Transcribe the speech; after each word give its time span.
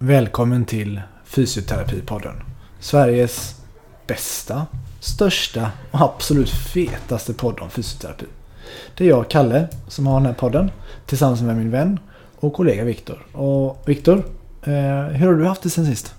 Välkommen 0.00 0.64
till 0.64 1.00
Fysioterapipodden. 1.24 2.34
Sveriges 2.80 3.62
bästa, 4.06 4.66
största 5.00 5.70
och 5.90 6.00
absolut 6.00 6.50
fetaste 6.50 7.34
podd 7.34 7.60
om 7.60 7.70
fysioterapi. 7.70 8.26
Det 8.96 9.04
är 9.04 9.08
jag, 9.08 9.30
Kalle, 9.30 9.68
som 9.88 10.06
har 10.06 10.14
den 10.14 10.26
här 10.26 10.32
podden 10.32 10.70
tillsammans 11.06 11.42
med 11.42 11.56
min 11.56 11.70
vän 11.70 11.98
och 12.36 12.52
kollega 12.52 12.84
Viktor. 12.84 13.26
Och 13.32 13.82
Viktor, 13.86 14.24
eh, 14.62 15.04
hur 15.04 15.26
har 15.26 15.34
du 15.34 15.46
haft 15.46 15.62
det 15.62 15.70
sen 15.70 15.86
sist? 15.86 16.14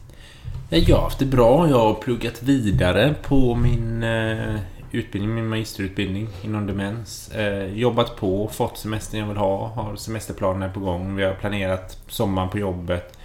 Jag 0.69 0.95
har 0.95 1.03
haft 1.03 1.19
det 1.19 1.25
bra. 1.25 1.69
Jag 1.69 1.79
har 1.79 1.93
pluggat 1.93 2.43
vidare 2.43 3.15
på 3.23 3.55
min 3.55 4.03
eh, 4.03 4.55
utbildning, 4.91 5.35
min 5.35 5.47
magisterutbildning 5.47 6.27
inom 6.41 6.67
demens. 6.67 7.31
Eh, 7.31 7.73
jobbat 7.73 8.15
på, 8.15 8.49
fått 8.53 8.77
semestern 8.77 9.19
jag 9.19 9.27
vill 9.27 9.37
ha, 9.37 9.67
har 9.67 9.95
semesterplaner 9.95 10.69
på 10.69 10.79
gång. 10.79 11.15
Vi 11.15 11.23
har 11.23 11.33
planerat 11.33 11.97
sommaren 12.07 12.49
på 12.49 12.59
jobbet. 12.59 13.18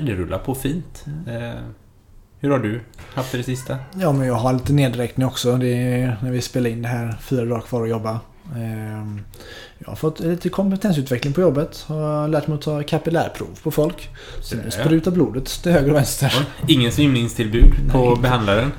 Det 0.00 0.12
rullar 0.14 0.38
på 0.38 0.54
fint. 0.54 1.04
Eh, 1.28 1.60
hur 2.40 2.50
har 2.50 2.58
du 2.58 2.80
haft 3.14 3.32
det, 3.32 3.38
det 3.38 3.44
sista? 3.44 3.76
Ja, 4.00 4.12
men 4.12 4.26
jag 4.26 4.34
har 4.34 4.52
lite 4.52 4.72
nedräkning 4.72 5.26
också. 5.26 5.56
Det 5.56 5.68
är 5.68 6.16
när 6.22 6.30
vi 6.30 6.40
spelar 6.40 6.70
in 6.70 6.82
det 6.82 6.88
här, 6.88 7.16
fyra 7.22 7.44
dagar 7.44 7.60
kvar 7.60 7.82
att 7.82 7.88
jobba. 7.88 8.20
Ehm, 8.56 9.20
Jag 9.78 9.88
har 9.88 9.96
fått 9.96 10.20
lite 10.20 10.48
kompetensutveckling 10.48 11.32
på 11.32 11.40
jobbet. 11.40 11.84
Har 11.86 12.28
lärt 12.28 12.46
mig 12.46 12.54
att 12.54 12.62
ta 12.62 12.82
kapillärprov 12.82 13.58
på 13.62 13.70
folk. 13.70 14.08
Så 14.42 14.56
nu 14.56 14.70
sprutar 14.70 15.10
blodet 15.10 15.46
till 15.62 15.72
höger 15.72 15.90
och 15.90 15.96
vänster. 15.96 16.46
Ingen 16.68 16.92
svimningstillbud 16.92 17.74
på 17.92 18.10
Nej. 18.10 18.22
behandlaren. 18.22 18.72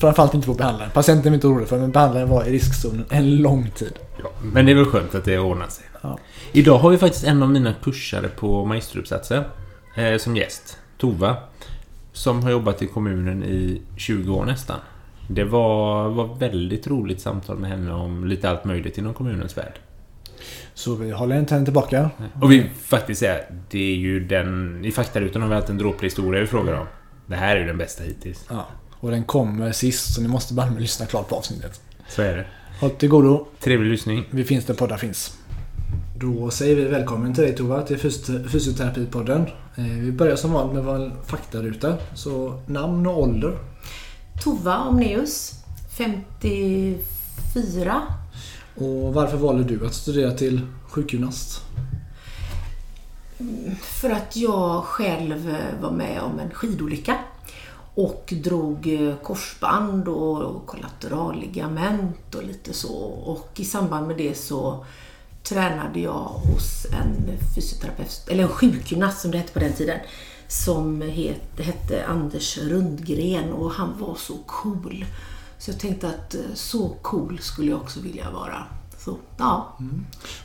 Framförallt 0.00 0.34
inte 0.34 0.46
på 0.46 0.54
behandlaren. 0.54 0.90
Patienten 0.90 1.32
är 1.32 1.34
inte 1.34 1.46
orolig 1.46 1.68
för 1.68 1.78
men 1.78 1.90
behandlaren 1.92 2.28
var 2.28 2.44
i 2.44 2.52
riskzonen 2.52 3.04
en 3.10 3.36
lång 3.36 3.70
tid. 3.70 3.92
Ja, 4.22 4.30
men 4.42 4.66
det 4.66 4.72
är 4.72 4.76
väl 4.76 4.84
skönt 4.86 5.14
att 5.14 5.24
det 5.24 5.38
ordnar 5.38 5.68
sig. 5.68 5.84
Ja. 6.02 6.18
Idag 6.52 6.78
har 6.78 6.90
vi 6.90 6.98
faktiskt 6.98 7.24
en 7.24 7.42
av 7.42 7.50
mina 7.50 7.74
kursare 7.82 8.28
på 8.28 8.64
magisteruppsatsen 8.64 9.44
som 10.18 10.36
gäst. 10.36 10.78
Tova. 10.98 11.36
Som 12.12 12.42
har 12.42 12.50
jobbat 12.50 12.82
i 12.82 12.86
kommunen 12.86 13.44
i 13.44 13.80
20 13.96 14.34
år 14.34 14.44
nästan. 14.44 14.78
Det 15.28 15.44
var, 15.44 16.08
var 16.08 16.34
väldigt 16.34 16.86
roligt 16.86 17.20
samtal 17.20 17.58
med 17.58 17.70
henne 17.70 17.92
om 17.92 18.26
lite 18.26 18.50
allt 18.50 18.64
möjligt 18.64 18.98
inom 18.98 19.14
kommunens 19.14 19.56
värld. 19.58 19.78
Så 20.74 20.94
vi 20.94 21.10
håller 21.10 21.38
inte 21.38 21.54
henne 21.54 21.66
tillbaka. 21.66 22.10
Och 22.42 22.52
vi 22.52 22.70
faktiskt 22.82 23.20
säga, 23.20 23.38
det 23.70 23.92
är 23.92 23.96
ju 23.96 24.20
den... 24.20 24.80
I 24.84 24.92
faktarutan 24.92 25.42
har 25.42 25.48
vi 25.48 25.54
haft 25.54 25.68
en 25.68 25.78
dråplig 25.78 26.06
historia 26.06 26.40
vi 26.40 26.46
frågar 26.46 26.80
om. 26.80 26.86
Det 27.26 27.36
här 27.36 27.56
är 27.56 27.60
ju 27.60 27.66
den 27.66 27.78
bästa 27.78 28.04
hittills. 28.04 28.46
Ja. 28.50 28.66
Och 29.00 29.10
den 29.10 29.24
kommer 29.24 29.72
sist 29.72 30.14
så 30.14 30.22
ni 30.22 30.28
måste 30.28 30.54
bara 30.54 30.70
lyssna 30.70 31.06
klart 31.06 31.28
på 31.28 31.36
avsnittet. 31.36 31.80
Så 32.08 32.22
är 32.22 32.36
det. 32.36 32.46
Håll 32.80 32.90
till 32.90 33.08
godo. 33.08 33.46
Trevlig 33.60 33.90
lyssning. 33.90 34.24
Vi 34.30 34.44
finns 34.44 34.64
där 34.64 34.74
poddar 34.74 34.96
finns. 34.96 35.37
Då 36.20 36.50
säger 36.50 36.76
vi 36.76 36.84
välkommen 36.84 37.34
till 37.34 37.44
dig 37.44 37.56
Tova 37.56 37.82
till 37.82 37.96
Fysio- 37.98 38.48
Fysioterapipodden. 38.48 39.46
Eh, 39.76 39.84
Vi 39.84 40.12
börjar 40.12 40.36
som 40.36 40.52
vanligt 40.52 40.74
med 40.74 40.84
vår 40.84 41.12
faktaruta. 41.26 41.96
Så 42.14 42.60
namn 42.66 43.06
och 43.06 43.22
ålder. 43.22 43.58
Tova 44.42 44.78
Omneus, 44.78 45.52
54. 45.98 48.02
Och 48.76 49.14
varför 49.14 49.36
valde 49.36 49.64
du 49.64 49.86
att 49.86 49.94
studera 49.94 50.30
till 50.32 50.60
sjukgymnast? 50.88 51.60
För 53.82 54.10
att 54.10 54.36
jag 54.36 54.84
själv 54.84 55.48
eh, 55.50 55.80
var 55.82 55.90
med 55.90 56.20
om 56.22 56.38
en 56.38 56.50
skidolycka 56.50 57.14
och 57.94 58.32
drog 58.44 58.86
eh, 59.08 59.14
korsband 59.22 60.08
och 60.08 60.66
kollateralligament 60.66 62.34
och 62.34 62.42
lite 62.44 62.72
så. 62.72 62.94
Och 63.04 63.48
i 63.56 63.64
samband 63.64 64.06
med 64.06 64.16
det 64.16 64.34
så 64.38 64.84
tränade 65.42 66.00
jag 66.00 66.24
hos 66.24 66.86
en 66.92 67.38
fysioterapeut, 67.54 68.28
eller 68.28 68.42
en 68.42 68.48
sjukgymnast 68.48 69.20
som 69.20 69.30
det 69.30 69.38
hette 69.38 69.52
på 69.52 69.58
den 69.58 69.72
tiden, 69.72 70.00
som 70.48 71.02
het, 71.02 71.60
hette 71.60 72.06
Anders 72.06 72.58
Rundgren 72.58 73.52
och 73.52 73.70
han 73.70 73.98
var 73.98 74.14
så 74.14 74.34
cool. 74.46 75.04
Så 75.58 75.70
jag 75.70 75.80
tänkte 75.80 76.08
att 76.08 76.34
eh, 76.34 76.40
så 76.54 76.88
cool 76.88 77.38
skulle 77.38 77.70
jag 77.70 77.80
också 77.80 78.00
vilja 78.00 78.30
vara. 78.30 78.64
Så 78.98 79.16
ja, 79.36 79.78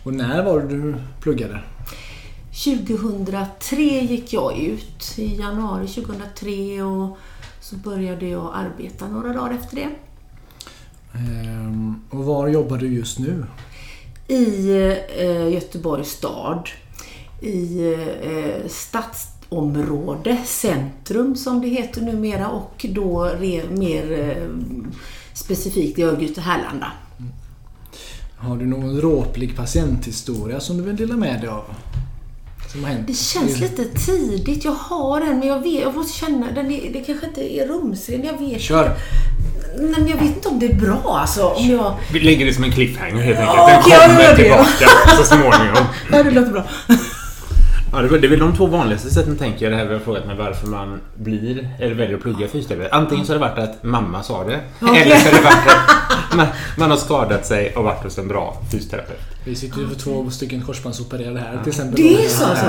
Och 0.03 0.13
när 0.13 0.43
var 0.43 0.59
det 0.61 0.67
du 0.67 0.95
pluggade? 1.21 1.59
2003 2.63 3.75
gick 3.99 4.33
jag 4.33 4.57
ut, 4.59 5.13
i 5.17 5.35
januari 5.35 5.87
2003 5.87 6.83
och 6.83 7.17
så 7.61 7.75
började 7.75 8.27
jag 8.27 8.51
arbeta 8.55 9.07
några 9.07 9.33
dagar 9.33 9.53
efter 9.53 9.75
det. 9.75 9.89
Ehm, 11.13 12.01
Och 12.09 12.25
var 12.25 12.47
jobbar 12.47 12.77
du 12.77 12.87
just 12.87 13.19
nu? 13.19 13.45
I 14.33 14.69
eh, 15.17 15.53
Göteborgs 15.53 16.09
stad, 16.09 16.69
i 17.41 17.93
eh, 18.23 18.67
stadsområde, 18.67 20.37
centrum 20.45 21.35
som 21.35 21.61
det 21.61 21.67
heter 21.67 22.01
numera 22.01 22.49
och 22.49 22.85
då 22.89 23.23
re, 23.23 23.63
mer 23.69 24.11
eh, 24.11 24.47
specifikt 25.33 25.99
i 25.99 26.03
Örgryte 26.03 26.41
Härlanda. 26.41 26.91
Mm. 27.19 27.31
Har 28.37 28.57
du 28.57 28.65
någon 28.65 28.95
dråplig 28.95 29.55
patienthistoria 29.55 30.59
som 30.59 30.77
du 30.77 30.83
vill 30.83 30.95
dela 30.95 31.15
med 31.15 31.41
dig 31.41 31.49
av? 31.49 31.65
Som 32.73 32.83
har 32.83 32.91
hänt? 32.91 33.07
Det 33.07 33.13
känns 33.13 33.59
lite 33.59 33.83
tidigt. 34.05 34.65
Jag 34.65 34.71
har 34.71 35.21
en, 35.21 35.39
men 35.39 35.47
jag, 35.47 35.59
vet, 35.63 35.81
jag 35.81 35.95
måste 35.95 36.19
känna 36.19 36.51
den. 36.51 36.71
är- 36.71 36.93
Det 36.93 36.99
kanske 36.99 37.25
inte 37.27 37.53
är 37.55 37.67
rumsren. 37.67 38.23
Jag 38.23 38.47
vet 38.49 38.61
Kör! 38.61 38.95
Nej, 39.77 39.89
men 39.97 40.07
jag 40.07 40.17
vet 40.17 40.35
inte 40.35 40.47
om 40.47 40.59
det 40.59 40.65
är 40.65 40.73
bra 40.73 41.17
alltså. 41.21 41.43
Om 41.47 41.69
jag... 41.69 41.95
Vi 42.13 42.19
lägger 42.19 42.45
det 42.45 42.53
som 42.53 42.63
en 42.63 42.71
cliffhanger 42.71 43.21
helt 43.23 43.39
enkelt. 43.39 43.57
Ja, 43.57 43.67
Den 43.67 43.81
kommer 44.07 44.23
gör 44.23 44.29
det. 44.31 44.35
tillbaka 44.43 45.15
så 45.17 45.23
småningom. 45.23 45.85
Ja, 46.11 46.23
det 46.23 46.31
låter 46.31 46.51
bra. 46.51 46.63
Ja, 47.93 48.01
det 48.01 48.15
är 48.15 48.19
det 48.19 48.27
väl 48.27 48.39
de 48.39 48.55
två 48.55 48.65
vanligaste 48.65 49.09
sätten 49.09 49.37
tänker 49.37 49.65
jag. 49.65 49.71
Det 49.73 49.77
här 49.77 49.85
vi 49.85 49.93
har 49.93 49.99
frågat 50.01 50.25
mig 50.27 50.35
varför 50.37 50.67
man 50.67 51.01
blir 51.15 51.69
eller 51.79 51.95
väljer 51.95 52.15
att 52.17 52.21
plugga 52.21 52.47
fysioterapi. 52.47 52.89
Antingen 52.91 53.25
så 53.25 53.33
har 53.33 53.39
det 53.39 53.45
varit 53.45 53.57
att 53.69 53.83
mamma 53.83 54.23
sa 54.23 54.43
det. 54.43 54.59
Okej. 54.81 55.01
Eller 55.01 55.15
så 55.15 55.29
har 55.29 55.37
det 55.37 55.43
varit 55.43 55.67
att 56.31 56.35
man, 56.37 56.47
man 56.77 56.89
har 56.89 56.97
skadat 56.97 57.45
sig 57.45 57.75
och 57.75 57.83
varit 57.83 58.03
hos 58.03 58.17
en 58.17 58.27
bra 58.27 58.57
fysioterapeut. 58.71 59.19
Vi 59.45 59.55
sitter 59.55 59.79
ju 59.79 59.87
för 59.87 59.95
två 59.95 60.29
stycken 60.29 60.61
korsbandsopererade 60.61 61.39
här 61.39 61.59
till 61.63 61.69
exempel. 61.69 61.95
Det 61.95 62.25
är 62.25 62.29
så 62.29 62.45
alltså? 62.45 62.65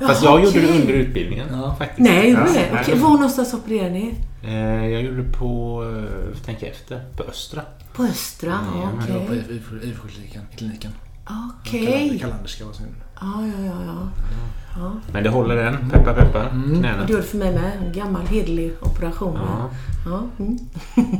Ja. 0.00 0.06
Fast 0.08 0.22
jag 0.24 0.44
gjorde 0.44 0.60
det 0.60 0.66
okej. 0.68 0.80
under 0.80 0.94
utbildningen. 0.94 1.46
Ja. 1.52 1.76
Faktiskt. 1.78 1.98
Nej, 1.98 2.30
gjorde 2.30 2.44
du 2.46 2.52
det? 2.52 2.78
Okej, 2.82 2.98
var 2.98 3.10
någonstans 3.10 3.54
opererade 3.54 3.90
ni? 3.90 4.14
Eh, 4.44 4.86
Jag 4.92 5.02
gjorde 5.02 5.22
på, 5.22 5.82
eh, 5.96 6.38
tänk 6.44 6.62
efter, 6.62 7.04
på 7.16 7.22
Östra. 7.22 7.62
På 7.92 8.02
Östra? 8.02 8.50
Ja, 8.74 8.80
Ja, 8.82 8.88
men 8.98 9.06
Det 9.06 9.12
var 9.12 9.20
på 9.20 9.32
okej. 9.32 9.88
IFK-kliniken. 9.90 10.42
kliniken. 10.56 10.90
Okej. 11.60 12.18
Kalanderska 12.20 12.64
var 12.64 12.72
sin. 12.72 12.86
Ja, 13.20 13.46
ja, 13.46 13.64
ja, 13.66 13.74
ja. 13.86 14.08
ja. 14.76 14.92
Men 15.12 15.22
det 15.24 15.30
håller 15.30 15.56
än. 15.56 15.90
Peppa 15.90 16.12
peppa. 16.14 16.46
Knäna. 16.78 17.04
Det 17.06 17.12
gjorde 17.12 17.24
för 17.24 17.38
mig 17.38 17.52
med. 17.54 17.72
En 17.86 17.92
gammal 17.92 18.22
hederlig 18.26 18.72
operation. 18.82 19.38
Ja. 19.46 19.70
Ja. 20.06 20.22
Mm. 20.44 20.58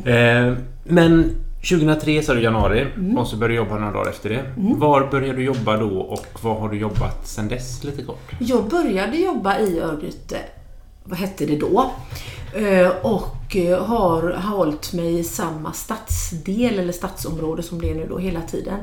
Eh, 0.53 0.59
Men 0.85 1.31
2003 1.71 2.23
sa 2.23 2.35
du 2.35 2.41
januari 2.43 2.87
Mm. 2.97 3.19
och 3.19 3.27
så 3.27 3.37
började 3.37 3.55
du 3.55 3.57
jobba 3.57 3.79
några 3.79 3.93
dagar 3.93 4.11
efter 4.11 4.31
det. 4.31 4.43
Var 4.57 5.09
började 5.11 5.39
du 5.39 5.45
jobba 5.45 5.77
då 5.77 5.99
och 6.01 6.27
vad 6.43 6.57
har 6.61 6.69
du 6.69 6.79
jobbat 6.79 7.27
sen 7.29 7.49
dess 7.49 7.85
lite 7.85 8.03
kort? 8.03 8.31
Jag 8.39 8.69
började 8.69 9.17
jobba 9.17 9.59
i 9.59 9.81
Örgryte, 9.81 10.37
vad 11.05 11.19
hette 11.19 11.47
det 11.47 11.57
då? 11.57 11.91
Eh, 12.55 12.89
Och 13.03 13.57
eh, 13.57 13.85
har 13.85 14.33
har 14.33 14.57
hållit 14.57 14.93
mig 14.93 15.19
i 15.19 15.25
samma 15.25 15.73
stadsdel 15.73 16.79
eller 16.79 16.93
stadsområde 16.93 17.63
som 17.63 17.81
det 17.81 17.91
är 17.91 17.95
nu 17.95 18.07
då 18.09 18.19
hela 18.19 18.41
tiden. 18.41 18.79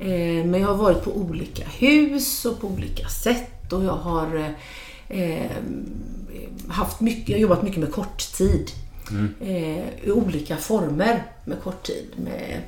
Eh, 0.00 0.44
men 0.44 0.60
jag 0.60 0.68
har 0.68 0.76
varit 0.76 1.04
på 1.04 1.10
olika 1.10 1.64
hus 1.64 2.44
och 2.44 2.60
på 2.60 2.66
olika 2.66 3.08
sätt 3.08 3.72
och 3.72 3.84
jag 3.84 3.96
har 3.96 4.54
eh, 5.08 5.50
haft 6.68 7.00
mycket, 7.00 7.28
jag 7.28 7.36
har 7.36 7.42
jobbat 7.42 7.62
mycket 7.62 7.80
med 7.80 7.92
korttid. 7.92 8.70
Mm. 9.10 9.34
I 10.04 10.10
olika 10.10 10.56
former 10.56 11.22
med 11.44 11.62
korttid. 11.62 12.06
Med 12.16 12.60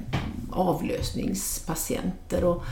avlösningspatienter 0.50 2.44
och 2.44 2.64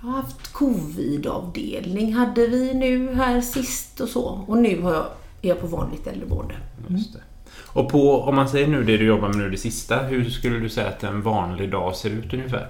jag 0.00 0.08
har 0.08 0.16
haft 0.16 0.52
covid-avdelning 0.52 2.14
hade 2.14 2.46
vi 2.46 2.74
nu 2.74 3.14
här 3.14 3.40
sist 3.40 4.00
och 4.00 4.08
så. 4.08 4.44
Och 4.46 4.58
nu 4.58 4.82
har 4.82 4.94
jag, 4.94 5.06
är 5.42 5.48
jag 5.48 5.60
på 5.60 5.66
vanligt 5.66 6.06
äldreboende. 6.06 6.54
Mm. 6.54 6.96
Just 6.96 7.12
det. 7.12 7.20
Och 7.56 7.90
på, 7.90 8.20
om 8.20 8.36
man 8.36 8.48
säger 8.48 8.66
nu 8.66 8.84
det 8.84 8.96
du 8.96 9.06
jobbar 9.06 9.28
med 9.28 9.36
nu 9.36 9.50
det 9.50 9.56
sista, 9.56 10.02
hur 10.02 10.30
skulle 10.30 10.58
du 10.58 10.68
säga 10.68 10.88
att 10.88 11.04
en 11.04 11.22
vanlig 11.22 11.70
dag 11.70 11.96
ser 11.96 12.10
ut 12.10 12.34
ungefär? 12.34 12.68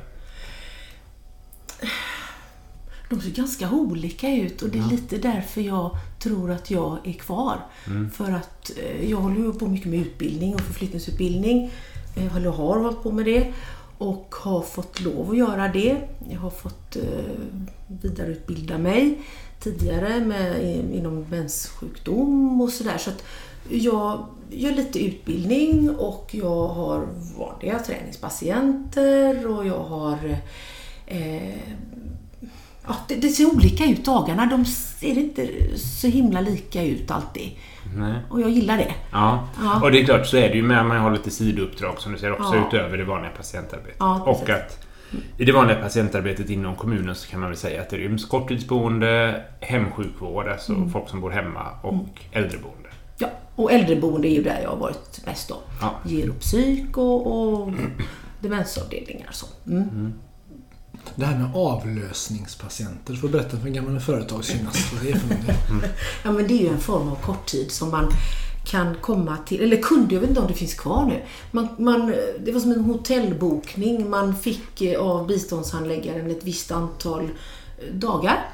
De 3.10 3.20
ser 3.20 3.30
ganska 3.30 3.70
olika 3.70 4.28
ut 4.34 4.62
och 4.62 4.68
det 4.68 4.78
är 4.78 4.90
lite 4.90 5.18
därför 5.18 5.60
jag 5.60 5.90
tror 6.22 6.50
att 6.50 6.70
jag 6.70 6.98
är 7.04 7.12
kvar. 7.12 7.58
För 8.14 8.32
att 8.32 8.70
eh, 8.78 9.10
jag 9.10 9.18
håller 9.18 9.36
ju 9.36 9.52
på 9.52 9.66
mycket 9.66 9.86
med 9.90 10.00
utbildning 10.00 10.54
och 10.54 10.60
förflyttningsutbildning. 10.60 11.70
Jag 12.16 12.30
håller- 12.30 12.50
har 12.50 12.78
hållit 12.80 13.02
på 13.02 13.12
med 13.12 13.24
det 13.24 13.52
och 13.98 14.34
har 14.38 14.60
fått 14.62 15.00
lov 15.00 15.30
att 15.30 15.36
göra 15.38 15.68
det. 15.68 15.96
Jag 16.30 16.40
har 16.40 16.50
fått 16.50 16.96
eh, 16.96 17.02
vidareutbilda 18.02 18.78
mig 18.78 19.18
tidigare 19.60 20.20
med, 20.24 20.64
inom 20.94 21.20
menssjukdom 21.30 22.60
och 22.60 22.70
sådär. 22.70 22.98
Så 22.98 23.10
att 23.10 23.24
jag 23.70 24.26
gör 24.50 24.72
lite 24.72 25.04
utbildning 25.04 25.90
och 25.90 26.30
jag 26.32 26.68
har 26.68 27.06
vanliga 27.38 27.78
träningspatienter 27.78 29.46
och 29.46 29.66
jag 29.66 29.78
har 29.84 30.36
eh, 31.06 31.58
Ja, 32.86 32.94
det, 33.08 33.14
det 33.14 33.28
ser 33.28 33.54
olika 33.54 33.84
ut 33.84 34.04
dagarna. 34.04 34.46
De 34.46 34.64
ser 34.64 35.18
inte 35.18 35.48
så 35.78 36.06
himla 36.06 36.40
lika 36.40 36.82
ut 36.82 37.10
alltid. 37.10 37.50
Nej. 37.96 38.14
Och 38.30 38.40
jag 38.40 38.50
gillar 38.50 38.76
det. 38.76 38.94
Ja. 39.12 39.48
Ja. 39.62 39.80
och 39.82 39.92
det 39.92 40.00
är 40.00 40.04
klart 40.04 40.26
så 40.26 40.36
är 40.36 40.48
det 40.48 40.54
ju 40.54 40.62
med 40.62 40.86
man 40.86 40.96
har 40.96 41.10
lite 41.12 41.30
sidouppdrag 41.30 42.00
som 42.00 42.12
du 42.12 42.18
säger 42.18 42.32
också 42.32 42.54
Ja. 42.54 42.68
utöver 42.68 42.98
det 42.98 43.04
vanliga 43.04 43.30
patientarbetet. 43.30 43.96
Ja, 43.98 44.20
och 44.22 44.50
att 44.50 44.86
i 45.38 45.44
det 45.44 45.52
vanliga 45.52 45.76
patientarbetet 45.78 46.50
inom 46.50 46.74
kommunen 46.76 47.14
så 47.14 47.28
kan 47.30 47.40
man 47.40 47.48
väl 47.50 47.58
säga 47.58 47.80
att 47.82 47.90
det 47.90 47.96
ryms 47.96 48.24
korttidsboende, 48.24 49.42
hemsjukvård, 49.60 50.48
alltså 50.48 50.72
Mm. 50.72 50.90
folk 50.90 51.08
som 51.08 51.20
bor 51.20 51.30
hemma 51.30 51.62
och 51.82 52.20
äldreboende. 52.32 52.88
Ja, 53.18 53.28
och 53.56 53.72
äldreboende 53.72 54.28
är 54.28 54.34
ju 54.34 54.42
där 54.42 54.60
jag 54.62 54.70
har 54.70 54.76
varit 54.76 55.26
mest 55.26 55.48
då. 55.48 55.56
Ja. 55.80 55.94
Geropsyk 56.04 56.98
och, 56.98 57.26
och 57.26 57.72
demensavdelningar 58.40 59.26
och 59.28 59.34
så. 59.34 59.46
Mm. 59.66 60.12
Det 61.14 61.26
här 61.26 61.38
med 61.38 61.56
avlösningspatienter. 61.56 63.12
Du 63.12 63.18
får 63.18 63.28
berätta 63.28 63.56
för 63.56 63.66
en 63.66 63.72
gammal 63.72 64.00
företagsgymnast 64.00 64.92
vad 64.92 65.02
det 65.02 65.10
är 65.10 65.18
för 65.18 65.28
någonting. 65.28 65.90
Ja, 66.24 66.32
men 66.32 66.48
det 66.48 66.54
är 66.54 66.62
ju 66.62 66.68
en 66.68 66.80
form 66.80 67.08
av 67.08 67.14
korttid 67.14 67.70
som 67.70 67.90
man 67.90 68.12
kan 68.64 68.94
komma 69.00 69.36
till, 69.46 69.60
eller 69.60 69.76
kunde, 69.76 70.14
jag 70.14 70.20
vet 70.20 70.30
inte 70.30 70.40
om 70.40 70.46
det 70.48 70.54
finns 70.54 70.74
kvar 70.74 71.04
nu. 71.04 71.22
Man, 71.50 71.68
man, 71.78 72.14
det 72.40 72.52
var 72.52 72.60
som 72.60 72.72
en 72.72 72.84
hotellbokning. 72.84 74.10
Man 74.10 74.36
fick 74.36 74.82
eh, 74.82 75.00
av 75.00 75.26
biståndshandläggaren 75.26 76.30
ett 76.30 76.44
visst 76.44 76.70
antal 76.70 77.22
eh, 77.22 77.94
dagar. 77.94 78.48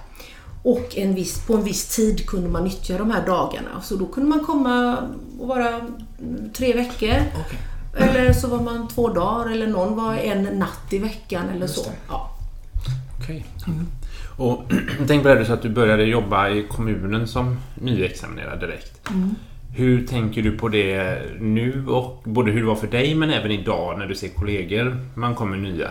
Och 0.63 0.97
en 0.97 1.15
viss, 1.15 1.47
på 1.47 1.55
en 1.55 1.65
viss 1.65 1.97
tid 1.97 2.27
kunde 2.27 2.49
man 2.49 2.65
nyttja 2.65 2.99
de 2.99 3.11
här 3.11 3.27
dagarna. 3.27 3.83
Så 3.83 3.97
då 3.97 4.07
kunde 4.07 4.29
man 4.29 4.45
komma 4.45 4.99
och 5.39 5.49
vara 5.49 5.69
mm, 5.69 6.51
tre 6.55 6.75
veckor. 6.75 7.15
Okej. 7.47 7.59
Eller 7.99 8.33
så 8.33 8.49
var 8.49 8.61
man 8.61 8.89
två 8.89 9.09
dagar 9.09 9.53
eller 9.53 9.67
någon 9.67 9.97
var 9.97 10.15
en 10.15 10.43
natt 10.43 10.93
i 10.93 10.99
veckan 10.99 11.49
eller 11.49 11.61
Just 11.61 11.75
så. 11.75 11.83
det. 11.83 11.97
Ja. 12.09 12.30
Okej. 13.21 13.45
Och 14.37 14.73
tänk 15.07 15.23
på 15.23 15.35
det 15.35 15.45
sa 15.45 15.55
att 15.55 15.63
du 15.63 15.69
började 15.69 16.05
jobba 16.05 16.49
i 16.49 16.67
kommunen 16.69 17.27
som 17.27 17.57
nyexaminerad 17.75 18.61
direkt. 18.61 19.01
Hur 19.75 20.07
tänker 20.07 20.43
du 20.43 20.59
på 20.59 20.69
det 20.69 21.23
nu 21.41 21.87
och 21.87 22.23
både 22.25 22.53
hur 22.53 22.61
det 22.61 22.67
var 22.67 22.75
för 22.75 22.87
dig 22.87 23.15
men 23.15 23.31
även 23.31 23.51
idag 23.51 23.99
när 23.99 24.07
du 24.07 24.15
ser 24.15 24.29
kollegor 24.29 24.97
man 25.15 25.35
kommer 25.35 25.57
nya? 25.57 25.89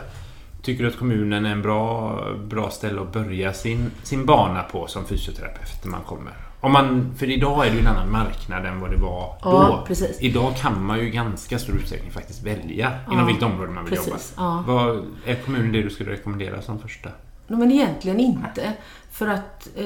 Tycker 0.61 0.83
du 0.83 0.89
att 0.89 0.97
kommunen 0.97 1.45
är 1.45 1.51
en 1.51 1.61
bra, 1.61 2.19
bra 2.43 2.69
ställe 2.69 3.01
att 3.01 3.13
börja 3.13 3.53
sin, 3.53 3.91
sin 4.03 4.25
bana 4.25 4.63
på 4.63 4.87
som 4.87 5.05
fysioterapeut 5.05 5.83
när 5.83 5.91
man 5.91 6.01
kommer? 6.01 6.49
Om 6.61 6.71
man, 6.71 7.15
för 7.17 7.29
idag 7.29 7.65
är 7.65 7.69
det 7.69 7.75
ju 7.75 7.81
en 7.81 7.88
annan 7.88 8.11
marknad 8.11 8.65
än 8.65 8.79
vad 8.79 8.91
det 8.91 8.97
var 8.97 9.35
Ja, 9.44 9.50
då. 9.79 9.83
precis. 9.88 10.17
Idag 10.21 10.56
kan 10.56 10.83
man 10.85 11.00
ju 11.00 11.07
i 11.07 11.09
ganska 11.09 11.59
stor 11.59 11.75
utsträckning 11.75 12.11
faktiskt 12.11 12.44
välja 12.44 12.91
inom 13.07 13.19
Ja, 13.19 13.25
vilket 13.25 13.44
område 13.44 13.71
man 13.71 13.85
vill 13.85 13.94
precis, 13.94 14.07
jobba. 14.09 14.19
ja. 14.38 14.63
Vad, 14.67 15.06
är 15.25 15.35
kommunen 15.35 15.71
det 15.71 15.81
du 15.81 15.89
skulle 15.89 16.11
rekommendera 16.11 16.61
som 16.61 16.79
första? 16.79 17.09
Nej, 17.47 17.59
Men 17.59 17.71
egentligen 17.71 18.19
inte. 18.19 18.73
För 19.11 19.27
att 19.27 19.69
eh, 19.77 19.85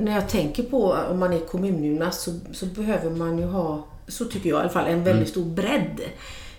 när 0.00 0.12
jag 0.14 0.28
tänker 0.28 0.62
på 0.62 0.96
om 1.10 1.18
man 1.18 1.32
är 1.32 1.40
kommungymnast 1.40 2.20
så, 2.20 2.30
så 2.52 2.66
behöver 2.66 3.10
man 3.10 3.38
ju 3.38 3.44
ha, 3.46 3.84
så 4.08 4.24
tycker 4.24 4.48
jag 4.50 4.58
i 4.58 4.60
alla 4.60 4.68
fall, 4.70 4.86
en 4.86 5.04
väldigt 5.04 5.28
stor 5.28 5.44
bredd. 5.44 6.00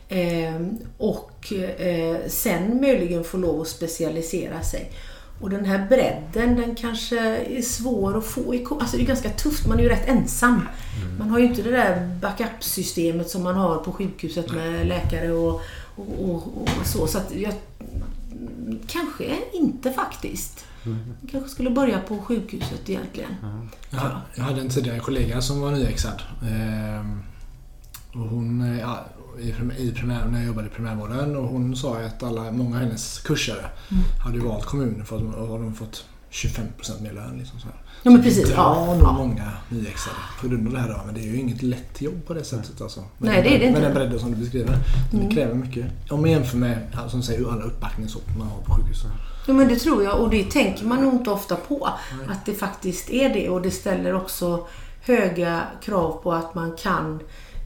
Eh, 0.10 0.62
och 0.98 1.54
eh, 1.80 2.18
sen 2.28 2.82
möjligen 2.82 3.24
få 3.24 3.38
lov 3.38 3.62
att 3.62 3.68
specialisera 3.68 4.62
sig. 4.62 4.92
Och 5.40 5.50
den 5.50 5.66
här 5.66 5.88
bredden 5.90 6.56
den 6.56 6.76
kanske 6.76 7.20
är 7.58 7.62
svår 7.62 8.18
att 8.18 8.26
få 8.26 8.56
i 8.56 8.66
Alltså 8.80 8.98
det 8.98 9.04
är 9.04 9.08
ganska 9.08 9.30
tufft, 9.30 9.68
man 9.68 9.80
är 9.80 9.84
ju 9.84 9.90
rätt 9.90 10.08
ensam. 10.08 10.62
Man 11.20 11.30
har 11.30 11.40
ju 11.40 11.46
inte 11.46 11.62
det 11.62 11.72
där 11.72 12.16
backup-systemet 12.22 13.30
som 13.30 13.44
man 13.44 13.56
har 13.56 13.78
på 13.78 13.92
sjukhuset 13.92 14.52
med 14.54 14.88
läkare 14.88 15.32
och, 15.32 15.62
och, 15.96 16.30
och, 16.30 16.48
och 16.80 16.86
så. 16.86 17.08
Så 17.08 17.18
att 17.18 17.36
jag, 17.36 17.54
Kanske 18.88 19.36
inte 19.54 19.92
faktiskt. 19.92 20.66
Jag 21.22 21.30
kanske 21.32 21.50
skulle 21.50 21.70
börja 21.70 22.00
på 22.00 22.18
sjukhuset 22.18 22.90
egentligen. 22.90 23.30
Jag, 23.90 24.00
ha- 24.00 24.22
jag 24.36 24.44
hade 24.44 24.62
en 24.62 24.70
tidigare 24.70 25.00
kollega 25.00 25.42
som 25.42 25.62
var 25.62 25.72
nyexad. 25.72 26.22
Ehm, 26.52 27.24
och 28.14 28.30
hon, 28.30 28.78
ja, 28.82 29.00
i, 29.40 29.56
i 29.78 29.92
primär, 29.92 30.26
när 30.26 30.38
jag 30.40 30.48
jobbade 30.48 30.68
i 30.68 30.70
primärvården 30.70 31.36
och 31.36 31.48
hon 31.48 31.76
sa 31.76 31.98
att 31.98 32.24
alla, 32.24 32.52
många 32.52 32.76
av 32.76 32.82
hennes 32.82 33.20
kursare 33.20 33.66
hade 34.24 34.38
ju 34.38 34.44
valt 34.44 34.66
kommunen 34.66 35.06
för 35.06 35.16
att 35.16 35.22
de, 35.22 35.34
och 35.36 35.48
har 35.48 35.60
de 35.60 35.74
fått 35.76 36.06
25% 36.32 37.02
mer 37.04 37.14
lön. 37.14 37.38
Liksom 37.38 37.60
så 37.60 37.68
här. 37.68 37.76
Ja, 38.04 38.12
men 38.12 38.18
Så 38.20 38.24
precis, 38.24 38.48
Det 38.48 38.54
ja, 38.54 38.86
drar 38.88 38.96
nog 38.96 39.04
ja. 39.08 39.12
många 39.14 39.52
nyexade 39.70 40.16
på 40.42 40.48
grund 40.48 40.68
av 40.68 40.74
det 40.74 40.80
här 40.80 40.90
då. 40.90 41.02
Men 41.06 41.16
det 41.16 41.22
är 41.22 41.24
ju 41.26 41.40
inget 41.40 41.64
lätt 41.64 42.02
jobb 42.02 42.26
på 42.28 42.34
det 42.34 42.44
sättet 42.44 42.82
alltså. 42.82 43.00
Med 43.00 43.10
Nej, 43.20 43.36
den- 43.36 43.44
det 43.44 43.56
är 43.56 43.60
det 43.60 43.66
inte. 43.66 43.80
Med 43.80 43.90
den 43.90 43.96
bredden 43.98 44.20
som 44.20 44.32
du 44.32 44.38
beskriver. 44.38 44.78
Det 45.12 45.36
kräver 45.36 45.54
mycket. 45.56 45.86
Om 46.12 46.22
man 46.22 46.30
jämför 46.32 46.58
med 46.58 46.78
ja, 46.94 47.10
som 47.10 47.24
säger, 47.24 47.52
alla 47.52 47.64
uppbackningar 47.64 48.10
så 48.10 48.20
man 48.38 48.48
har 48.48 48.62
på 48.62 48.74
sjukhuset. 48.74 49.10
Ja, 49.48 49.54
men 49.54 49.68
det 49.68 49.76
tror 49.76 50.04
jag 50.04 50.20
och 50.22 50.30
det 50.30 50.52
tänker 50.52 50.86
man 50.86 51.02
nog 51.04 51.14
inte 51.14 51.30
ofta 51.32 51.56
på. 51.56 51.90
Att 52.28 52.46
det 52.46 52.54
faktiskt 52.54 53.10
är 53.10 53.30
det 53.34 53.50
och 53.50 53.62
det 53.62 53.72
ställer 53.72 54.14
också 54.16 54.68
höga 55.02 55.62
krav 55.84 56.12
på 56.24 56.34
att 56.34 56.56
man 56.56 56.72
kan 56.78 57.14
eh, 57.14 57.20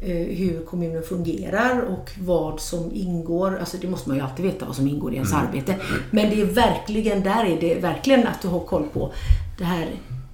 hur 0.07 0.65
kommunen 0.65 1.03
fungerar 1.03 1.81
och 1.81 2.11
vad 2.19 2.59
som 2.59 2.91
ingår. 2.93 3.57
Alltså 3.59 3.77
det 3.81 3.87
måste 3.87 4.09
man 4.09 4.17
ju 4.17 4.23
alltid 4.23 4.45
veta 4.45 4.65
vad 4.65 4.75
som 4.75 4.87
ingår 4.87 5.13
i 5.13 5.15
ens 5.15 5.33
arbete. 5.33 5.75
Men 6.11 6.29
det 6.29 6.41
är 6.41 6.45
verkligen, 6.45 7.23
där 7.23 7.45
är 7.45 7.61
det 7.61 7.75
verkligen 7.75 8.27
att 8.27 8.41
du 8.41 8.47
har 8.47 8.59
koll 8.59 8.83
på 8.93 9.13
det 9.57 9.63
här 9.63 9.87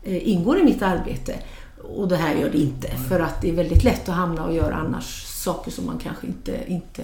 eh, 0.04 0.30
ingår 0.30 0.60
i 0.60 0.64
mitt 0.64 0.82
arbete 0.82 1.36
och 1.94 2.08
det 2.08 2.16
här 2.16 2.36
gör 2.36 2.50
det 2.50 2.58
inte. 2.58 2.88
För 2.88 3.20
att 3.20 3.42
det 3.42 3.50
är 3.50 3.54
väldigt 3.54 3.84
lätt 3.84 4.10
att 4.10 4.16
hamna 4.16 4.46
och 4.46 4.56
göra 4.56 4.76
annars 4.76 5.24
saker 5.24 5.72
som 5.72 5.86
man 5.86 5.98
kanske 5.98 6.28
inte, 6.28 6.60
inte 6.68 7.04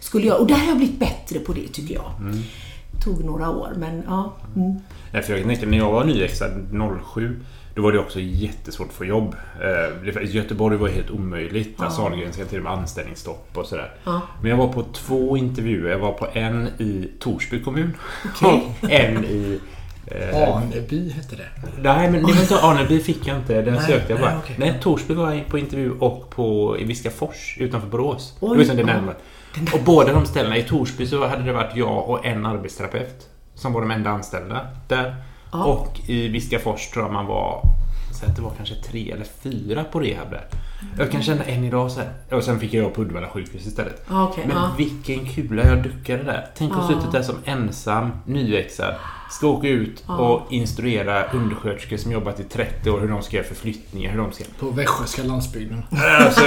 skulle 0.00 0.26
göra. 0.26 0.38
Och 0.38 0.46
där 0.46 0.54
har 0.54 0.66
jag 0.66 0.76
blivit 0.76 0.98
bättre 0.98 1.38
på 1.38 1.52
det 1.52 1.68
tycker 1.68 1.94
jag. 1.94 2.12
tog 3.04 3.24
några 3.24 3.50
år 3.50 3.72
men 3.76 4.02
ja. 4.06 4.32
Mm. 4.56 4.76
Ja, 5.12 5.22
för 5.22 5.36
jag 5.36 5.44
tänka, 5.46 5.66
när 5.66 5.78
jag 5.78 5.92
var 5.92 6.04
nyexad 6.04 6.52
07 7.14 7.40
då 7.76 7.82
var 7.82 7.92
det 7.92 7.98
också 7.98 8.20
jättesvårt 8.20 8.88
att 8.88 8.94
få 8.94 9.04
jobb. 9.04 9.36
Eh, 9.62 10.24
Göteborg 10.34 10.76
var 10.76 10.88
helt 10.88 11.10
omöjligt. 11.10 11.76
Ja. 11.78 11.90
Sahlgrenska 11.90 12.44
till 12.44 12.58
och 12.58 12.64
med 12.64 12.72
anställningsstopp 12.72 13.48
och 13.54 13.66
sådär. 13.66 13.94
Ja. 14.04 14.20
Men 14.40 14.50
jag 14.50 14.56
var 14.58 14.68
på 14.68 14.82
två 14.92 15.36
intervjuer. 15.36 15.90
Jag 15.90 15.98
var 15.98 16.12
på 16.12 16.26
en 16.32 16.66
i 16.66 17.10
Torsby 17.20 17.62
kommun 17.62 17.94
Okej. 18.24 18.62
och 18.82 18.90
en 18.90 19.24
i... 19.24 19.60
Eh, 20.06 20.56
Aneby 20.56 21.10
hette 21.10 21.36
det. 21.36 21.48
nej, 21.82 22.10
men 22.10 22.26
det 22.26 22.32
var 22.32 22.40
inte 22.40 22.60
Aneby 22.60 23.00
fick 23.00 23.26
jag 23.26 23.36
inte. 23.36 23.62
Den 23.62 23.74
Nej, 23.74 23.82
sökte 23.86 24.12
jag 24.12 24.20
bara. 24.20 24.30
nej, 24.30 24.38
okej. 24.44 24.56
Nej, 24.58 24.78
Torsby 24.82 25.14
var 25.14 25.32
jag 25.32 25.46
på 25.46 25.58
intervju 25.58 25.92
och 25.98 26.30
på, 26.30 26.76
i 26.78 26.84
Viskafors 26.84 27.56
utanför 27.60 27.88
Borås. 27.88 28.36
Oj, 28.40 28.40
det 28.40 28.48
var 28.48 28.56
liksom 28.56 28.76
det 28.76 28.84
närmare. 28.84 29.14
Och 29.72 29.80
båda 29.84 30.12
de 30.12 30.26
ställena, 30.26 30.56
i 30.56 30.62
Torsby 30.62 31.06
så 31.06 31.26
hade 31.26 31.42
det 31.42 31.52
varit 31.52 31.76
jag 31.76 32.08
och 32.08 32.26
en 32.26 32.46
arbetsterapeut 32.46 33.28
som 33.54 33.72
var 33.72 33.80
de 33.80 33.90
enda 33.90 34.10
anställda 34.10 34.66
där. 34.88 35.16
Ja. 35.58 35.64
Och 35.64 36.00
i 36.06 36.28
Viskafors 36.28 36.88
tror 36.90 37.04
jag 37.04 37.12
man 37.12 37.26
var 37.26 37.62
så 38.20 38.26
att 38.26 38.36
det 38.36 38.42
var 38.42 38.52
kanske 38.56 38.74
tre 38.74 39.10
eller 39.12 39.26
fyra 39.42 39.84
på 39.84 40.00
rehab 40.00 40.30
där. 40.30 40.44
Jag 40.98 41.10
kan 41.12 41.22
känna 41.22 41.44
än 41.44 41.64
idag 41.64 41.90
så 41.90 42.00
här. 42.00 42.36
Och 42.36 42.44
sen 42.44 42.60
fick 42.60 42.74
jag 42.74 42.82
jobb 42.84 42.94
på 42.94 43.02
Uddevalla 43.02 43.28
sjukhus 43.28 43.66
istället. 43.66 44.04
Okej, 44.10 44.44
Men 44.46 44.56
ja. 44.56 44.70
vilken 44.78 45.26
kula 45.26 45.64
jag 45.66 45.82
duckade 45.82 46.22
där. 46.22 46.46
Tänk 46.58 46.72
att 46.72 46.78
ha 46.78 46.92
Ja. 46.92 46.96
suttit 46.98 47.12
där 47.12 47.22
som 47.22 47.34
ensam, 47.44 48.10
nyexad. 48.26 48.94
Ska 49.30 49.46
åka 49.46 49.68
ut 49.68 50.04
Ja. 50.08 50.16
och 50.16 50.52
instruera 50.52 51.24
undersköterskor 51.24 51.96
som 51.96 52.12
jobbat 52.12 52.40
i 52.40 52.44
30 52.44 52.90
år 52.90 53.00
hur 53.00 53.08
de 53.08 53.22
ska 53.22 53.36
göra 53.36 53.46
förflyttningar. 53.46 54.10
Hur 54.12 54.18
de 54.18 54.32
ska... 54.32 54.44
På 54.60 54.70
västgötska 54.70 55.22
landsbygden. 55.22 55.82
Alltså, 56.20 56.40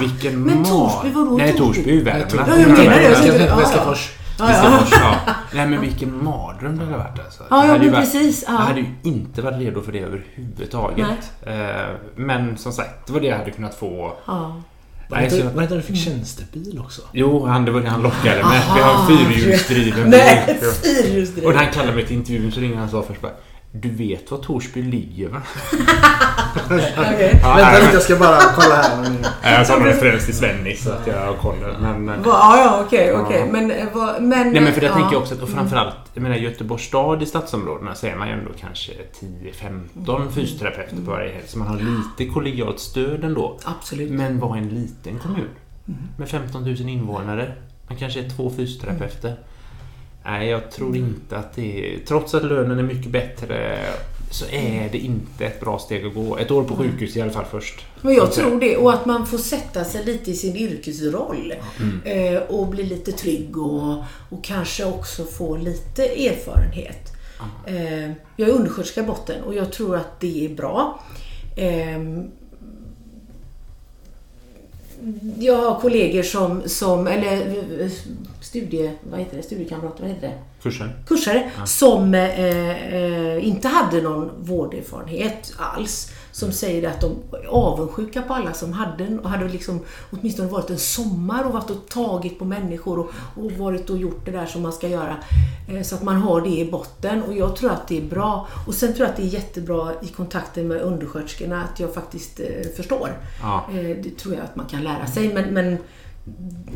vilken 0.00 0.40
Men 0.42 0.64
Torsby, 0.64 1.10
vadå 1.10 1.36
Nej, 1.36 1.56
Torsby? 1.56 1.90
Är 1.90 1.94
ju 1.94 2.04
Värmland. 2.04 2.50
Ja, 2.52 2.58
jag 2.58 2.68
menar 2.68 3.38
det. 3.38 3.56
Väskafors. 3.56 4.10
Ja, 4.38 4.84
ja. 4.90 5.14
Nej 5.54 5.66
men 5.66 5.80
vilken 5.80 6.24
mardröm 6.24 6.78
det 6.78 6.84
hade 6.84 6.96
varit 6.98 7.18
alltså. 7.24 7.42
Ja, 7.50 7.56
Jag 7.56 7.66
ja, 7.68 7.72
hade 7.78 7.90
varit, 7.90 8.12
precis, 8.12 8.44
ja. 8.46 8.52
Jag 8.52 8.58
hade 8.60 8.80
ju 8.80 8.86
inte 9.02 9.42
varit 9.42 9.58
redo 9.58 9.82
för 9.82 9.92
det 9.92 9.98
överhuvudtaget. 10.00 11.32
Eh, 11.46 11.54
men 12.16 12.56
som 12.58 12.72
sagt, 12.72 13.06
det 13.06 13.12
var 13.12 13.20
det 13.20 13.26
jag 13.26 13.38
hade 13.38 13.50
kunnat 13.50 13.74
få. 13.74 14.16
Ja. 14.26 14.32
Var 15.08 15.16
det 15.18 15.24
Nej, 15.24 15.24
inte- 15.24 15.48
så- 15.48 15.54
var 15.56 15.62
inte 15.62 15.74
att 15.76 15.80
du 15.80 15.86
fick 15.86 16.04
tjänstebil 16.04 16.80
också? 16.84 17.02
Jo, 17.12 17.46
han, 17.46 17.64
det 17.64 17.70
var 17.70 17.80
det 17.80 17.88
han 17.88 18.02
lockade 18.02 18.42
med. 18.44 18.62
Vi 18.74 18.80
har 18.80 19.00
en 19.00 19.06
fyrhjulsdriven 19.06 20.10
Nej, 20.10 20.44
bil. 20.46 20.56
fyrhjulsdriven. 20.70 21.48
Och 21.50 21.54
när 21.56 21.64
han 21.64 21.72
kallade 21.72 21.94
mig 21.96 22.06
till 22.06 22.16
intervjun 22.16 22.52
så 22.52 22.60
ringde 22.60 22.76
han 22.76 22.84
och 22.84 22.90
sa 22.90 23.02
först 23.02 23.20
bara 23.20 23.32
Du 23.76 23.90
vet 23.90 24.30
var 24.30 24.38
Torsby 24.38 24.82
ligger 24.82 25.28
va? 25.28 25.42
Okej. 26.96 27.40
Ja, 27.42 27.54
Vänta 27.56 27.78
lite, 27.80 27.92
jag 27.92 28.02
ska 28.02 28.16
bara 28.16 28.38
kolla 28.40 28.74
här. 29.42 29.56
Jag 29.58 29.66
sa 29.66 29.76
någon 29.78 29.86
referens 29.86 30.24
till 30.24 30.34
Svennis 30.36 30.84
så 30.84 30.90
att 30.90 31.06
jag 31.06 31.26
har 31.26 31.34
koll. 31.34 31.56
Men, 31.80 32.04
men, 32.04 32.22
Va- 32.22 32.30
Ja, 32.34 32.56
ja, 32.64 32.82
okej, 32.86 33.06
Ja. 33.06 33.20
okej. 33.20 33.48
Men, 33.52 33.70
eh, 33.70 33.86
men... 34.20 34.52
Nej 34.52 34.60
men 34.62 34.72
för 34.72 34.80
det 34.80 34.86
ja. 34.86 34.92
tänker 34.94 35.12
jag 35.12 35.22
också 35.22 35.34
att 35.34 35.42
och 35.42 35.48
framförallt, 35.48 35.96
jag 36.14 36.22
menar 36.22 36.36
Göteborgs 36.36 36.82
stad 36.82 37.22
i 37.22 37.26
stadsområdena 37.26 37.94
så 37.94 38.06
är 38.06 38.16
man 38.16 38.28
ju 38.28 38.34
ändå 38.34 38.50
kanske 38.60 38.92
10-15 40.04 40.30
fysioterapeuter 40.30 40.96
på 41.04 41.10
varje 41.10 41.32
helg. 41.32 41.44
Så 41.46 41.58
man 41.58 41.68
har 41.68 41.76
lite 41.76 42.32
kollegialt 42.32 42.80
stöd 42.80 43.24
ändå. 43.24 43.58
Absolut. 43.64 44.10
Men 44.10 44.40
vad 44.40 44.56
är 44.58 44.62
en 44.62 44.68
liten 44.68 45.18
kommun? 45.18 45.48
Med 46.16 46.28
15 46.28 46.62
000 46.64 46.80
invånare. 46.80 47.52
Man 47.88 47.96
kanske 47.98 48.20
är 48.24 48.28
två 48.28 48.50
fysioterapeuter. 48.56 49.36
Nej, 50.24 50.48
jag 50.48 50.70
tror 50.70 50.96
inte 50.96 51.36
att 51.36 51.54
det 51.54 51.94
är... 51.94 51.98
Trots 52.06 52.34
att 52.34 52.44
lönen 52.44 52.78
är 52.78 52.82
mycket 52.82 53.10
bättre 53.10 53.78
så 54.30 54.44
är 54.50 54.88
det 54.92 54.98
inte 54.98 55.44
ett 55.44 55.60
bra 55.60 55.78
steg 55.78 56.06
att 56.06 56.14
gå. 56.14 56.38
Ett 56.38 56.50
år 56.50 56.64
på 56.64 56.76
sjukhus 56.76 57.16
i 57.16 57.22
alla 57.22 57.32
fall 57.32 57.44
först. 57.50 57.86
Men 58.02 58.14
jag 58.14 58.32
tror 58.32 58.60
det. 58.60 58.76
Och 58.76 58.92
att 58.92 59.06
man 59.06 59.26
får 59.26 59.38
sätta 59.38 59.84
sig 59.84 60.04
lite 60.04 60.30
i 60.30 60.34
sin 60.34 60.56
yrkesroll. 60.56 61.54
Mm. 61.80 62.42
Och 62.48 62.66
bli 62.68 62.82
lite 62.82 63.12
trygg 63.12 63.58
och, 63.58 63.96
och 64.30 64.44
kanske 64.44 64.84
också 64.84 65.24
få 65.24 65.56
lite 65.56 66.04
erfarenhet. 66.06 67.12
Eh, 67.66 68.10
jag 68.36 68.48
är 68.48 68.52
undersköterska 68.52 69.02
botten 69.02 69.42
och 69.42 69.54
jag 69.54 69.72
tror 69.72 69.96
att 69.96 70.20
det 70.20 70.44
är 70.44 70.48
bra. 70.48 71.00
Jag 75.38 75.56
har 75.56 75.80
kollegor 75.80 76.22
som, 76.22 76.62
som 76.68 77.06
eller 77.06 77.60
studie, 78.40 78.90
vad 79.10 79.20
heter 79.20 79.36
det, 79.36 79.42
studiekamrater, 79.42 80.02
vad 80.02 80.10
heter 80.10 80.28
det? 80.28 80.38
Kursen? 80.62 80.90
Kursare 81.06 81.50
som 81.66 82.14
eh, 82.14 82.94
eh, 82.94 83.48
inte 83.48 83.68
hade 83.68 84.02
någon 84.02 84.30
vårderfarenhet 84.38 85.52
alls. 85.58 86.10
Som 86.34 86.52
säger 86.52 86.88
att 86.90 87.00
de 87.00 87.16
är 87.32 87.46
avundsjuka 87.46 88.22
på 88.22 88.34
alla 88.34 88.52
som 88.52 88.72
hade, 88.72 89.18
och 89.22 89.30
hade 89.30 89.48
liksom 89.48 89.80
åtminstone 90.10 90.48
varit 90.48 90.70
en 90.70 90.78
sommar 90.78 91.44
och 91.44 91.52
varit 91.52 91.70
och 91.70 91.88
tagit 91.88 92.38
på 92.38 92.44
människor 92.44 92.98
och, 92.98 93.10
och 93.44 93.52
varit 93.52 93.90
och 93.90 93.98
gjort 93.98 94.24
det 94.24 94.30
där 94.30 94.46
som 94.46 94.62
man 94.62 94.72
ska 94.72 94.88
göra. 94.88 95.16
Eh, 95.68 95.82
så 95.82 95.94
att 95.94 96.02
man 96.02 96.16
har 96.16 96.40
det 96.40 96.48
i 96.48 96.70
botten 96.70 97.22
och 97.22 97.34
jag 97.34 97.56
tror 97.56 97.70
att 97.70 97.88
det 97.88 97.98
är 97.98 98.02
bra. 98.02 98.46
Och 98.66 98.74
sen 98.74 98.94
tror 98.94 99.00
jag 99.06 99.10
att 99.10 99.16
det 99.16 99.22
är 99.22 99.26
jättebra 99.26 99.92
i 100.02 100.08
kontakten 100.08 100.68
med 100.68 100.80
undersköterskorna 100.82 101.62
att 101.72 101.80
jag 101.80 101.94
faktiskt 101.94 102.40
eh, 102.40 102.46
förstår. 102.76 103.10
Ja. 103.42 103.64
Eh, 103.70 103.96
det 104.02 104.18
tror 104.18 104.34
jag 104.34 104.44
att 104.44 104.56
man 104.56 104.66
kan 104.66 104.82
lära 104.82 105.06
sig 105.06 105.34
men, 105.34 105.54
men 105.54 105.78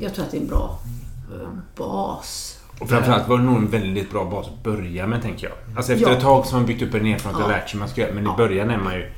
jag 0.00 0.14
tror 0.14 0.24
att 0.24 0.30
det 0.30 0.36
är 0.36 0.40
en 0.40 0.46
bra 0.48 0.78
bas. 1.76 2.58
Och 2.80 2.88
framförallt 2.88 3.28
var 3.28 3.38
det 3.38 3.44
nog 3.44 3.56
en 3.56 3.68
väldigt 3.70 4.10
bra 4.10 4.24
bas 4.24 4.46
att 4.46 4.62
börja 4.64 5.06
med, 5.06 5.22
tänker 5.22 5.46
jag. 5.48 5.76
Alltså 5.76 5.92
efter 5.92 6.06
Ja. 6.10 6.16
ett 6.16 6.22
tag 6.22 6.46
så 6.46 6.52
har 6.52 6.58
man 6.60 6.66
byggt 6.66 6.82
upp 6.82 6.94
en 6.94 7.06
erfarenhet 7.06 7.44
och 7.44 7.50
Ja. 7.52 7.56
lärt 7.56 7.70
sig 7.70 7.78
man 7.80 7.88
ska 7.88 8.00
göra. 8.00 8.14
Men 8.14 8.24
i 8.24 8.26
Ja. 8.26 8.34
början 8.36 8.70
är 8.70 8.78
man 8.78 8.94
ju... 8.94 9.10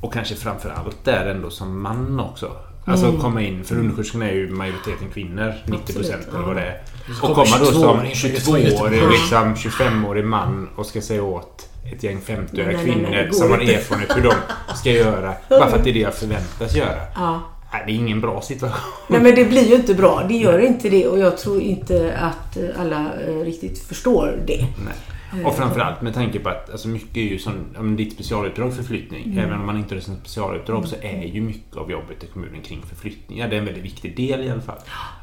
Och 0.00 0.12
kanske 0.12 0.34
framförallt 0.34 1.04
där 1.04 1.26
ändå 1.26 1.50
som 1.50 1.82
man 1.82 2.20
också. 2.20 2.52
Alltså 2.84 3.06
Mm. 3.06 3.20
komma 3.20 3.42
in, 3.42 3.64
för 3.64 3.78
undersköterskorna 3.78 4.28
är 4.30 4.34
ju 4.34 4.50
majoriteten 4.50 5.08
kvinnor, 5.14 5.54
90 5.66 5.94
procent 5.94 6.28
eller 6.28 6.46
vad 6.46 6.56
det 6.56 6.62
är. 6.62 6.82
Och 7.22 7.34
kommer 7.34 7.34
komma 7.34 7.58
då 7.58 7.64
som 7.64 8.00
22-åring 8.00 8.14
från 8.14 8.30
Göteborg. 8.30 8.64
22-årig, 8.64 9.02
liksom 9.10 9.54
25-årig 9.54 10.24
man 10.24 10.68
och 10.76 10.86
ska 10.86 11.00
säga 11.00 11.22
åt 11.22 11.68
ett 11.92 12.02
gäng 12.02 12.20
50-åriga 12.26 12.66
Nej, 12.66 12.76
nej, 12.76 12.84
nej, 12.84 12.84
kvinnor 12.84 13.28
går 13.30 13.38
som 13.38 13.50
har 13.50 13.58
erfarenhet 13.58 14.16
hur 14.16 14.22
de 14.22 14.32
ska 14.74 14.90
göra. 14.90 15.34
Bara 15.48 15.70
för 15.70 15.76
att 15.78 15.84
det 15.84 15.90
är 15.90 15.94
det 15.94 16.00
jag 16.00 16.14
förväntas 16.14 16.76
göra. 16.76 17.00
Ja. 17.14 17.40
Nej, 17.72 17.82
det 17.86 17.92
är 17.92 17.94
ingen 17.94 18.20
bra 18.20 18.40
situation. 18.42 18.92
Nej 19.08 19.20
men 19.20 19.34
det 19.34 19.44
blir 19.44 19.68
ju 19.68 19.74
inte 19.74 19.94
bra. 19.94 20.24
Det 20.28 20.34
gör 20.36 20.58
inte 20.58 20.88
det 20.88 21.06
och 21.06 21.18
jag 21.18 21.38
tror 21.38 21.60
inte 21.60 22.18
att 22.20 22.58
alla 22.78 23.06
eh, 23.28 23.34
riktigt 23.44 23.78
förstår 23.78 24.38
det. 24.46 24.66
Nej. 24.84 24.94
Och 25.44 25.56
framförallt 25.56 26.02
med 26.02 26.14
tanke 26.14 26.38
på 26.38 26.48
att 26.48 26.70
alltså 26.70 26.88
mycket 26.88 27.16
är 27.16 27.20
ju 27.20 27.38
som 27.38 27.52
ja, 27.74 27.80
ditt 27.82 28.12
specialuppdrag 28.12 28.74
förflyttning. 28.74 29.24
Mm. 29.24 29.38
Även 29.38 29.60
om 29.60 29.66
man 29.66 29.76
inte 29.76 29.94
har 29.94 29.96
det 29.96 30.04
som 30.04 30.16
specialuppdrag 30.16 30.86
så 30.86 30.96
är 31.02 31.22
ju 31.26 31.40
mycket 31.40 31.76
av 31.76 31.90
jobbet 31.90 32.24
i 32.24 32.26
kommunen 32.26 32.60
kring 32.62 32.82
förflyttningar. 32.88 33.48
Det 33.48 33.56
är 33.56 33.58
en 33.58 33.64
väldigt 33.64 33.84
viktig 33.84 34.16
del 34.16 34.40
i 34.44 34.50
alla 34.50 34.60
fall. 34.62 34.78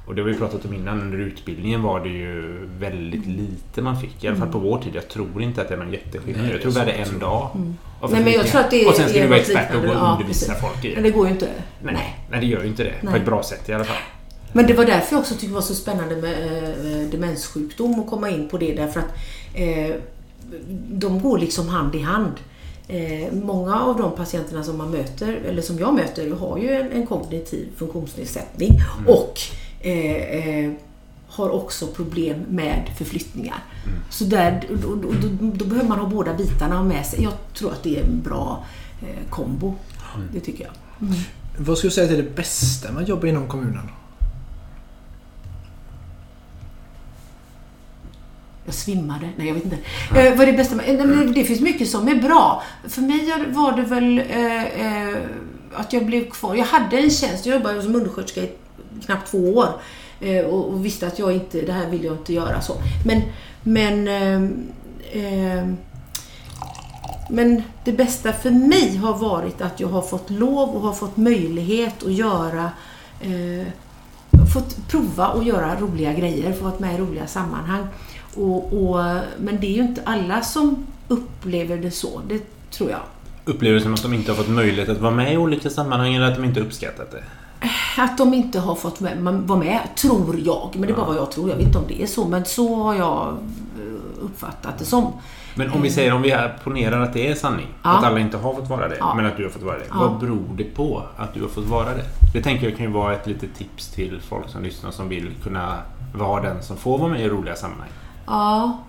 Och 0.07 0.15
det 0.15 0.21
har 0.21 0.29
vi 0.29 0.35
pratat 0.35 0.65
om 0.65 0.73
innan. 0.73 1.01
Under 1.01 1.17
utbildningen 1.17 1.81
var 1.83 1.99
det 1.99 2.09
ju 2.09 2.65
väldigt 2.79 3.25
lite 3.25 3.81
man 3.81 4.01
fick. 4.01 4.23
I 4.23 4.27
alla 4.27 4.37
fall 4.37 4.47
på 4.51 4.57
Mm. 4.57 4.69
vår 4.69 4.79
tid. 4.79 4.95
Jag 4.95 5.07
tror 5.09 5.41
inte 5.41 5.61
att 5.61 5.67
det 5.67 5.73
är 5.73 5.77
någon 5.77 5.91
jätteskillnad. 5.93 6.41
Nej, 6.43 6.51
Jag 6.51 6.61
tror 6.61 6.71
vi 6.71 6.75
det 6.79 6.91
är 6.91 6.97
hade 7.05 7.09
en 7.15 7.19
dag. 7.19 7.49
Mm. 7.55 7.73
Nej, 8.11 8.23
men 8.23 8.33
jag 8.33 8.47
tror 8.47 8.61
att 8.61 8.71
det 8.71 8.81
är- 8.83 8.87
Och 8.87 8.93
sen 8.95 9.09
ska 9.09 9.19
du 9.21 9.27
vara 9.27 9.39
expert 9.39 9.75
och 9.75 9.81
gå 9.81 9.87
och. 9.89 9.95
Ja, 9.95 10.11
undervisa 10.11 10.53
precis. 10.53 10.61
folk 10.69 10.85
i 10.85 10.93
Men 10.95 11.03
det. 11.03 11.09
det 11.09 11.15
går 11.15 11.25
ju 11.27 11.31
inte. 11.33 11.49
Nej, 11.83 12.15
nej, 12.31 12.39
det 12.39 12.45
gör 12.45 12.61
ju 12.61 12.67
inte 12.67 12.83
det. 12.83 12.93
På 13.01 13.05
Nej. 13.05 13.19
ett 13.19 13.25
bra 13.25 13.43
sätt 13.43 13.69
i 13.69 13.73
alla 13.73 13.83
fall. 13.83 13.97
Men 14.55 14.67
det 14.67 14.73
var 14.73 14.85
därför 14.85 15.15
jag 15.15 15.19
också 15.19 15.33
tyckte 15.33 15.47
det 15.47 15.53
var 15.53 15.61
så 15.61 15.75
spännande 15.75 16.15
med 16.15 16.43
eh, 17.03 17.09
demenssjukdom 17.09 17.99
och 17.99 18.07
komma 18.07 18.29
in 18.29 18.49
på 18.49 18.57
det 18.57 18.73
därför 18.73 18.99
att 18.99 19.13
eh, 19.53 19.95
de 20.89 21.21
går 21.21 21.37
liksom 21.37 21.67
hand 21.67 21.95
i 21.95 21.99
hand. 21.99 22.33
Eh, 22.87 23.33
många 23.33 23.79
av 23.79 23.97
de 23.97 24.15
patienterna 24.15 24.63
som 24.63 24.77
man 24.77 24.91
möter, 24.91 25.33
eller 25.33 25.61
som 25.61 25.79
jag 25.79 25.93
möter, 25.93 26.31
har 26.31 26.57
ju 26.57 26.71
en, 26.71 26.91
en 26.91 27.07
kognitiv 27.07 27.67
funktionsnedsättning 27.77 28.71
och 29.07 29.39
eh, 29.79 30.15
eh, 30.15 30.71
har 31.27 31.49
också 31.49 31.87
problem 31.87 32.45
med 32.49 32.89
förflyttningar. 32.97 33.63
Så 34.09 34.23
där, 34.23 34.67
då, 34.69 34.95
då, 34.95 35.11
då, 35.21 35.51
då 35.53 35.65
behöver 35.65 35.89
man 35.89 35.99
ha 35.99 36.09
båda 36.09 36.33
bitarna 36.33 36.83
med 36.83 37.05
sig. 37.05 37.23
Jag 37.23 37.33
tror 37.53 37.71
att 37.71 37.83
det 37.83 37.99
är 37.99 38.03
en 38.03 38.21
bra 38.21 38.65
eh, 39.01 39.29
kombo. 39.29 39.73
Det 40.33 40.39
tycker 40.39 40.63
jag. 40.63 40.73
Vad 41.57 41.77
skulle 41.77 41.89
du 41.89 41.95
säga 41.95 42.11
är 42.11 42.17
det 42.17 42.35
bästa 42.35 42.91
med 42.91 43.03
att 43.03 43.09
jobba 43.09 43.27
inom 43.27 43.47
kommunen? 43.47 43.89
Jag 48.65 48.75
svimmade. 48.75 49.29
Nej, 49.37 49.47
jag 49.47 49.53
vet 49.53 49.63
inte. 49.63 49.77
Eh, 50.15 50.37
vad 50.37 50.41
är 50.41 50.45
det 50.45 50.57
bästa 50.57 50.75
med... 50.75 50.85
Nej, 50.85 51.07
men 51.07 51.33
det 51.33 51.43
finns 51.43 51.61
mycket 51.61 51.89
som 51.89 52.07
är 52.07 52.15
bra. 52.15 52.63
För 52.87 53.01
mig 53.01 53.33
var 53.47 53.71
det 53.71 53.81
väl 53.81 54.19
eh, 54.19 54.63
eh, 54.63 55.17
att 55.73 55.93
jag 55.93 56.05
blev 56.05 56.29
kvar. 56.29 56.55
Jag 56.55 56.65
hade 56.65 56.97
en 56.97 57.09
tjänst. 57.09 57.45
Jag 57.45 57.55
jobbade 57.55 57.81
som 57.81 57.95
undersköterska 57.95 58.41
i 58.41 58.51
knappt 59.05 59.31
två 59.31 59.37
år. 59.37 59.67
Eh, 60.19 60.45
och, 60.45 60.65
och 60.65 60.85
visste 60.85 61.07
att 61.07 61.19
jag 61.19 61.33
inte... 61.33 61.61
Det 61.61 61.71
här 61.71 61.89
vill 61.89 62.03
jag 62.03 62.13
inte 62.13 62.33
göra 62.33 62.61
så. 62.61 62.73
Men... 63.05 63.21
Men... 63.63 64.07
Eh, 64.07 64.43
eh, 65.23 65.67
men 67.29 67.63
det 67.83 67.91
bästa 67.91 68.33
för 68.33 68.51
mig 68.51 68.97
har 68.97 69.17
varit 69.17 69.61
att 69.61 69.79
jag 69.79 69.87
har 69.87 70.01
fått 70.01 70.29
lov 70.29 70.69
och 70.69 70.81
har 70.81 70.93
fått 70.93 71.17
möjlighet 71.17 72.03
att 72.03 72.13
göra 72.13 72.71
fått 74.53 74.87
prova 74.87 75.25
att 75.25 75.45
göra 75.45 75.79
roliga 75.79 76.13
grejer, 76.13 76.53
få 76.53 76.63
vara 76.63 76.79
med 76.79 76.95
i 76.95 76.97
roliga 76.97 77.27
sammanhang. 77.27 77.87
Och, 78.35 78.73
och, 78.73 78.95
men 79.39 79.57
det 79.61 79.67
är 79.67 79.75
ju 79.75 79.81
inte 79.81 80.01
alla 80.05 80.41
som 80.41 80.85
upplever 81.07 81.77
det 81.77 81.91
så, 81.91 82.21
det 82.27 82.41
tror 82.71 82.89
jag. 82.89 82.99
Upplevelsen 83.45 83.93
att 83.93 84.01
de 84.03 84.13
inte 84.13 84.31
har 84.31 84.35
fått 84.37 84.49
möjlighet 84.49 84.89
att 84.89 85.01
vara 85.01 85.11
med 85.13 85.33
i 85.33 85.37
olika 85.37 85.69
sammanhang 85.69 86.13
eller 86.13 86.27
att 86.27 86.35
de 86.35 86.43
inte 86.45 86.59
uppskattat 86.59 87.11
det. 87.11 87.23
Att 87.97 88.17
de 88.17 88.33
inte 88.33 88.59
har 88.59 88.75
fått 88.75 88.99
med, 88.99 89.21
man- 89.23 89.45
vara 89.47 89.59
med, 89.59 89.79
tror 89.97 90.35
jag. 90.45 90.69
Men 90.73 90.81
det 90.81 90.93
är 90.93 90.95
bara 90.95 91.05
vad 91.05 91.15
jag 91.17 91.31
tror. 91.31 91.49
Jag 91.49 91.55
vet 91.57 91.65
inte 91.65 91.77
om 91.77 91.83
det 91.87 92.03
är 92.03 92.07
så, 92.07 92.27
men 92.27 92.45
så 92.45 92.75
har 92.75 92.95
jag 92.95 93.27
eh, 93.79 94.23
uppfattat 94.25 94.77
det 94.79 94.85
som. 94.85 95.13
Men 95.55 95.71
om 95.71 95.81
vi 95.81 95.89
säger, 95.89 96.13
om 96.13 96.21
vi 96.21 96.35
ponerar 96.63 97.01
att 97.01 97.13
det 97.13 97.27
är 97.27 97.35
sanning. 97.35 97.67
Ja. 97.83 97.97
Att 97.97 98.03
alla 98.03 98.19
inte 98.19 98.37
har 98.37 98.53
fått 98.53 98.69
vara 98.69 98.87
det. 98.87 98.95
Ja. 98.99 99.13
Men 99.15 99.25
att 99.25 99.37
du 99.37 99.43
har 99.43 99.49
fått 99.49 99.63
vara 99.63 99.77
det. 99.77 99.85
Vad 99.93 100.19
beror 100.19 100.43
det 100.57 100.63
på 100.63 101.03
att 101.17 101.33
du 101.33 101.41
har 101.41 101.49
fått 101.49 101.65
vara 101.65 101.85
det? 101.95 102.03
Det 102.33 102.41
tänker 102.41 102.69
jag 102.69 102.77
kan 102.77 102.85
ju 102.85 102.91
vara 102.91 103.13
ett 103.13 103.27
litet 103.27 103.55
tips 103.57 103.87
till 103.87 104.19
folk 104.21 104.49
som 104.49 104.63
lyssnar 104.63 104.91
som 104.91 105.09
vill 105.09 105.29
kunna 105.43 105.73
vara 106.15 106.41
den 106.41 106.63
som 106.63 106.77
får 106.77 106.97
vara 106.97 107.09
med 107.09 107.21
i 107.21 107.29
roliga 107.29 107.55
sammanhang. 107.55 107.89
Ja. 108.25 108.83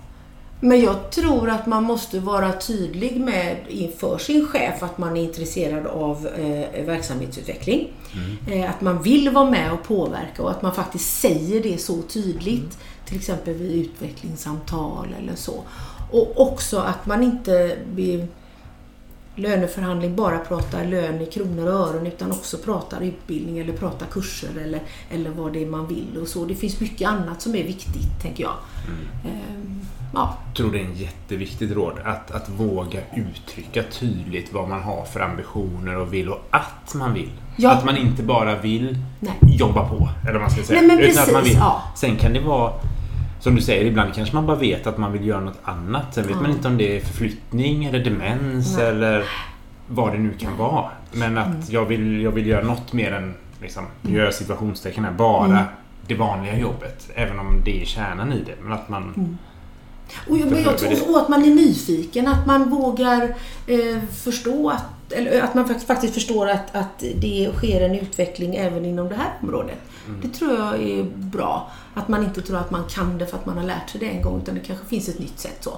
Men 0.61 0.81
jag 0.81 1.11
tror 1.11 1.51
att 1.51 1.67
man 1.67 1.83
måste 1.83 2.21
vara 2.21 2.53
tydlig 2.53 3.21
med 3.21 3.57
inför 3.69 4.19
sin 4.19 4.47
chef 4.47 4.83
att 4.83 4.99
man 4.99 5.17
är 5.17 5.23
intresserad 5.23 5.87
av 5.87 6.27
eh, 6.27 6.85
verksamhetsutveckling. 6.85 7.93
Eh, 8.51 8.71
att 8.71 8.81
man 8.81 9.03
vill 9.03 9.31
vara 9.31 9.51
med 9.51 9.73
och 9.73 9.83
påverka 9.83 10.43
och 10.43 10.51
att 10.51 10.63
man 10.63 10.75
faktiskt 10.75 11.21
säger 11.21 11.63
det 11.63 11.79
så 11.79 12.03
tydligt. 12.03 12.79
Till 13.07 13.17
exempel 13.17 13.55
vid 13.55 13.85
utvecklingssamtal 13.85 15.15
eller 15.23 15.35
så. 15.35 15.63
Och 16.13 16.41
också 16.41 16.79
att 16.79 17.07
man 17.07 17.23
inte 17.23 17.77
vid 17.95 18.27
löneförhandling 19.37 20.17
bara 20.17 20.39
pratar 20.39 20.85
lön 20.85 21.21
i 21.21 21.27
kronor 21.27 21.67
och 21.67 21.89
ören 21.89 22.07
utan 22.07 22.31
också 22.31 22.59
pratar 22.59 23.01
utbildning 23.01 23.59
eller 23.59 23.73
pratar 23.73 24.07
kurser 24.07 24.49
eller, 24.65 24.81
eller 25.11 25.31
vad 25.31 25.53
det 25.53 25.63
är 25.63 25.67
man 25.67 25.87
vill 25.87 26.19
och 26.21 26.29
så. 26.29 26.45
Det 26.45 26.55
finns 26.55 26.81
mycket 26.81 27.09
annat 27.09 27.43
som 27.43 27.55
är 27.55 27.65
viktigt, 27.65 28.21
tänker 28.23 28.43
jag. 28.43 28.55
Ehm, 29.25 29.81
ja. 30.15 30.39
Jag 30.47 30.57
tror 30.57 30.73
det 30.73 30.79
är 30.81 30.85
en 30.85 30.95
jätteviktigt 30.97 31.71
råd. 31.73 31.99
Att, 32.05 32.31
att 32.31 32.49
våga 32.49 33.01
uttrycka 33.17 33.83
tydligt 33.83 34.53
vad 34.53 34.69
man 34.69 34.83
har 34.83 35.05
för 35.05 35.21
ambitioner 35.21 35.97
och 35.97 36.15
vill 36.15 36.29
och 36.29 36.41
att 36.51 36.95
man 36.95 37.15
vill. 37.15 37.31
Ja. 37.57 37.71
Att 37.73 37.85
man 37.85 37.97
inte 37.97 38.23
bara 38.23 38.59
vill 38.61 38.99
Nej. 39.21 39.35
jobba 39.43 39.89
på. 39.89 40.09
Eller 40.23 40.33
vad 40.33 40.43
man 40.43 40.51
ska 40.51 40.63
säga. 40.63 40.81
Nej, 40.81 40.97
men 40.97 40.99
Utan 40.99 41.23
att 41.23 41.33
man 41.33 41.43
precis, 41.43 41.57
vill. 41.57 41.61
ja. 41.63 41.83
Sen 41.97 42.17
kan 42.17 42.33
det 42.33 42.41
vara 42.41 42.73
som 43.47 43.55
du 43.55 43.63
säger, 43.63 43.85
ibland 43.85 44.15
kanske 44.15 44.35
man 44.35 44.47
bara 44.47 44.57
vet 44.57 44.87
att 44.87 44.99
man 44.99 45.13
vill 45.13 45.27
göra 45.27 45.41
något 45.41 45.59
annat. 45.65 46.15
Sen 46.15 46.25
vet 46.27 46.37
Ja. 46.37 46.43
man 46.43 46.51
inte 46.51 46.69
om 46.69 46.77
det 46.77 46.97
är 46.97 47.01
förflyttning 47.01 47.85
eller 47.85 47.99
demens 48.05 48.77
Nej. 48.77 48.87
eller 48.87 49.25
vad 49.89 50.13
det 50.13 50.19
nu 50.19 50.33
kan 50.39 50.57
vara. 50.57 50.91
Men 51.13 51.39
att 51.39 51.47
Mm. 51.47 51.61
jag, 51.69 51.85
vill, 51.85 52.23
jag 52.23 52.31
vill 52.31 52.47
göra 52.47 52.65
något 52.65 52.93
mer 52.93 53.13
än, 53.13 53.35
liksom, 53.63 53.85
nu 54.03 54.17
gör 54.17 54.25
jag 54.25 54.35
situationstecken 54.35 55.05
här, 55.05 55.13
bara 55.13 55.47
Mm. 55.47 55.65
det 56.07 56.15
vanliga 56.15 56.59
jobbet. 56.59 57.11
Även 57.15 57.39
om 57.39 57.63
det 57.65 57.83
är 57.83 57.85
kärnan 57.85 58.33
i 58.33 58.43
det. 58.47 58.55
Men 58.63 58.73
att 58.73 58.89
man... 58.89 59.03
Mm. 59.17 59.39
Och 60.29 60.39
jag, 60.39 60.51
men 60.51 60.63
jag 60.63 60.79
tror 60.79 60.93
också 60.93 61.17
att 61.19 61.29
man 61.29 61.43
är 61.45 61.55
nyfiken, 61.55 62.29
att 62.29 62.47
man 62.47 62.71
vågar 62.71 63.23
eh, 63.67 64.03
förstå 64.13 64.71
att, 64.71 64.85
eller 65.13 65.43
att 65.43 65.55
man 65.55 65.69
fakt- 65.69 65.87
faktiskt 65.87 66.15
förstår 66.15 66.49
att, 66.49 66.75
att 66.77 66.99
det 67.15 67.51
sker 67.57 67.81
en 67.81 67.95
utveckling 67.95 68.57
även 68.57 68.85
inom 68.85 69.09
det 69.09 69.15
här 69.15 69.31
området. 69.43 69.79
Det 70.23 70.29
tror 70.29 70.55
jag 70.55 70.83
är 70.83 71.03
bra. 71.17 71.71
Att 71.95 72.09
man 72.09 72.25
inte 72.25 72.43
tror 72.43 72.57
att 72.59 72.71
man 72.71 72.85
kan 72.91 73.19
det 73.19 73.27
för 73.27 73.37
att 73.37 73.47
man 73.47 73.57
har 73.59 73.65
lärt 73.65 73.91
sig 73.91 74.01
det 74.01 74.07
en 74.07 74.23
gång, 74.23 74.41
utan 74.43 74.55
det 74.55 74.61
kanske 74.61 74.87
finns 74.87 75.09
ett 75.09 75.19
nytt 75.19 75.39
sätt 75.41 75.59
så. 75.61 75.71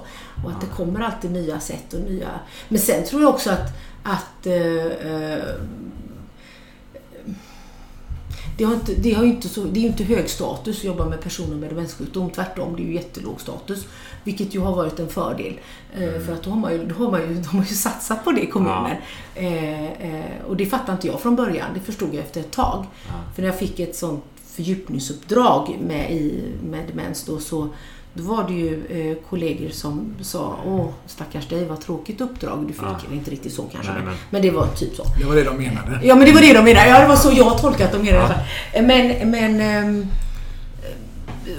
Och 0.45 0.51
att 0.51 0.61
det 0.61 0.67
kommer 0.67 0.99
alltid 0.99 1.31
nya 1.31 1.59
sätt 1.59 1.93
och 1.93 1.99
nya... 1.99 2.27
Men 2.69 2.79
sen 2.79 3.03
tror 3.03 3.21
jag 3.21 3.29
också 3.29 3.49
att, 3.51 3.67
att 4.03 4.45
eh, 4.45 4.85
eh, 4.85 5.43
det, 8.59 8.65
har 8.65 8.73
inte, 8.73 8.93
det, 8.93 9.13
har 9.13 9.23
inte 9.23 9.49
så, 9.49 9.63
det 9.63 9.79
är 9.79 9.81
ju 9.81 9.87
inte 9.87 10.03
hög 10.03 10.29
status 10.29 10.77
att 10.77 10.83
jobba 10.83 11.05
med 11.05 11.21
personer 11.21 11.55
med 11.55 11.69
demenssjukdom. 11.69 12.29
Tvärtom, 12.29 12.75
det 12.75 12.81
är 12.81 12.85
ju 12.85 12.93
jättelåg 12.93 13.41
status. 13.41 13.85
Vilket 14.23 14.55
ju 14.55 14.59
har 14.59 14.75
varit 14.75 14.99
en 14.99 15.09
fördel. 15.09 15.59
Eh, 15.93 16.19
För 16.25 16.33
att 16.33 16.43
då 16.43 16.49
har 16.49 16.57
man 16.57 16.71
ju, 16.71 16.85
då 16.85 16.95
har 16.95 17.11
man 17.11 17.21
ju, 17.21 17.27
de 17.51 17.57
har 17.57 17.65
ju 17.65 17.75
satsat 17.75 18.23
på 18.23 18.31
det 18.31 18.41
i 18.41 18.47
kommunen. 18.47 18.95
Eh, 19.35 19.85
eh, 19.85 20.41
och 20.47 20.57
det 20.57 20.65
fattade 20.65 20.91
inte 20.91 21.07
jag 21.07 21.21
från 21.21 21.35
början. 21.35 21.67
Det 21.73 21.79
förstod 21.79 22.09
jag 22.13 22.23
efter 22.23 22.41
ett 22.41 22.51
tag. 22.51 22.85
För 23.35 23.41
när 23.41 23.49
jag 23.49 23.59
fick 23.59 23.79
ett 23.79 23.95
sånt 23.95 24.23
fördjupningsuppdrag 24.45 25.77
med, 25.81 26.11
i, 26.11 26.43
med 26.63 26.87
demens 26.87 27.23
då 27.23 27.39
så, 27.39 27.69
då 28.13 28.23
var 28.23 28.43
det 28.47 28.53
ju 28.53 28.85
eh, 29.11 29.17
kollegor 29.29 29.69
som 29.69 30.13
sa 30.21 30.55
Åh, 30.65 30.87
stackars 31.05 31.47
dig, 31.47 31.65
vad 31.65 31.81
tråkigt 31.81 32.21
uppdrag 32.21 32.65
du 32.67 32.73
fick. 32.73 32.83
Ja. 32.83 33.13
Inte 33.13 33.31
riktigt 33.31 33.53
så 33.53 33.63
kanske, 33.63 33.91
Nej, 33.93 34.01
men, 34.05 34.13
men- 34.29 34.41
det 34.41 34.51
var 34.51 34.67
typ 34.67 34.95
så. 34.95 35.03
Det 35.19 35.25
var 35.25 35.35
det 35.35 35.43
de 35.43 35.57
menade. 35.57 35.99
Ja, 36.03 36.15
men 36.15 36.25
det 36.25 36.31
var 36.33 36.41
det 36.41 36.53
de 36.53 36.63
menade. 36.63 36.89
Ja, 36.89 36.99
det 37.01 37.07
var 37.07 37.15
så 37.15 37.31
jag 37.31 37.61
tolkat 37.61 37.91
de 37.91 37.97
menade. 38.01 38.35
Men, 38.81 39.29
men... 39.31 39.61
ehm, 39.61 40.05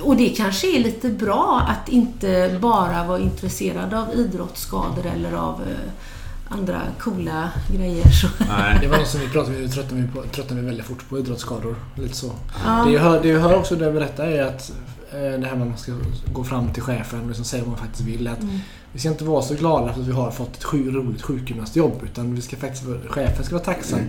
Och 0.03 0.17
det 0.17 0.29
kanske 0.29 0.77
är 0.77 0.79
lite 0.81 1.09
bra 1.09 1.63
att 1.69 1.89
inte 1.89 2.59
bara 2.61 3.05
vara 3.05 3.19
intresserad 3.19 3.95
av 3.95 4.15
idrottsskador 4.15 5.07
eller 5.17 5.33
av 5.33 5.61
eh, 5.63 5.91
andra 6.51 6.81
coola 7.01 7.51
grejer. 7.77 8.09
Så. 8.09 8.27
Nej. 8.49 8.79
Det 8.81 8.89
var 8.89 8.99
något 8.99 9.07
som 9.07 9.21
vi 9.21 9.29
pratade 9.29 9.65
om, 9.65 9.69
tröttnade 9.71 10.03
vi, 10.03 10.09
på, 10.09 10.23
tröttnade 10.23 10.61
vi 10.61 10.67
väldigt 10.67 10.87
fort 10.87 11.09
på 11.09 11.19
idrottsskador. 11.19 11.75
Lite 11.95 12.17
så. 12.17 12.33
Ja. 12.65 12.85
Det 12.87 12.93
jag 12.93 13.01
hör, 13.01 13.23
det 13.23 13.29
jag 13.29 13.41
hör 13.41 13.55
också 13.57 13.75
när 13.75 13.85
jag 13.85 13.95
berättar 13.95 14.27
är 14.27 14.43
att 14.47 14.73
eh, 15.13 15.19
det 15.19 15.27
här 15.27 15.39
med 15.39 15.53
att 15.63 15.69
man 15.69 15.77
ska 15.79 15.93
gå 16.33 16.45
fram 16.45 16.73
till 16.73 16.83
chefen 16.83 17.21
och 17.21 17.27
liksom 17.27 17.45
säga 17.45 17.63
vad 17.63 17.71
man 17.71 17.79
faktiskt 17.79 18.09
vill. 18.09 18.29
Att 18.29 18.41
Mm. 18.43 18.59
Vi 18.93 18.99
ska 18.99 19.09
inte 19.09 19.25
vara 19.25 19.43
så 19.43 19.55
glada 19.55 19.93
för 19.93 20.01
att 20.01 20.07
vi 20.07 20.13
har 20.13 20.31
fått 20.31 20.57
ett 20.57 20.65
sju, 20.65 20.91
roligt 20.91 21.23
sjukgymnastjobb. 21.23 22.01
Utan 22.05 22.35
vi 22.35 22.41
ska 22.41 22.57
faktiskt, 22.57 22.85
vara- 22.85 22.99
chefen 23.09 23.45
ska 23.45 23.55
vara 23.55 23.65
tacksam 23.65 24.01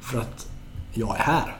för 0.00 0.18
att 0.18 0.46
jag 0.94 1.16
är 1.16 1.22
här. 1.22 1.56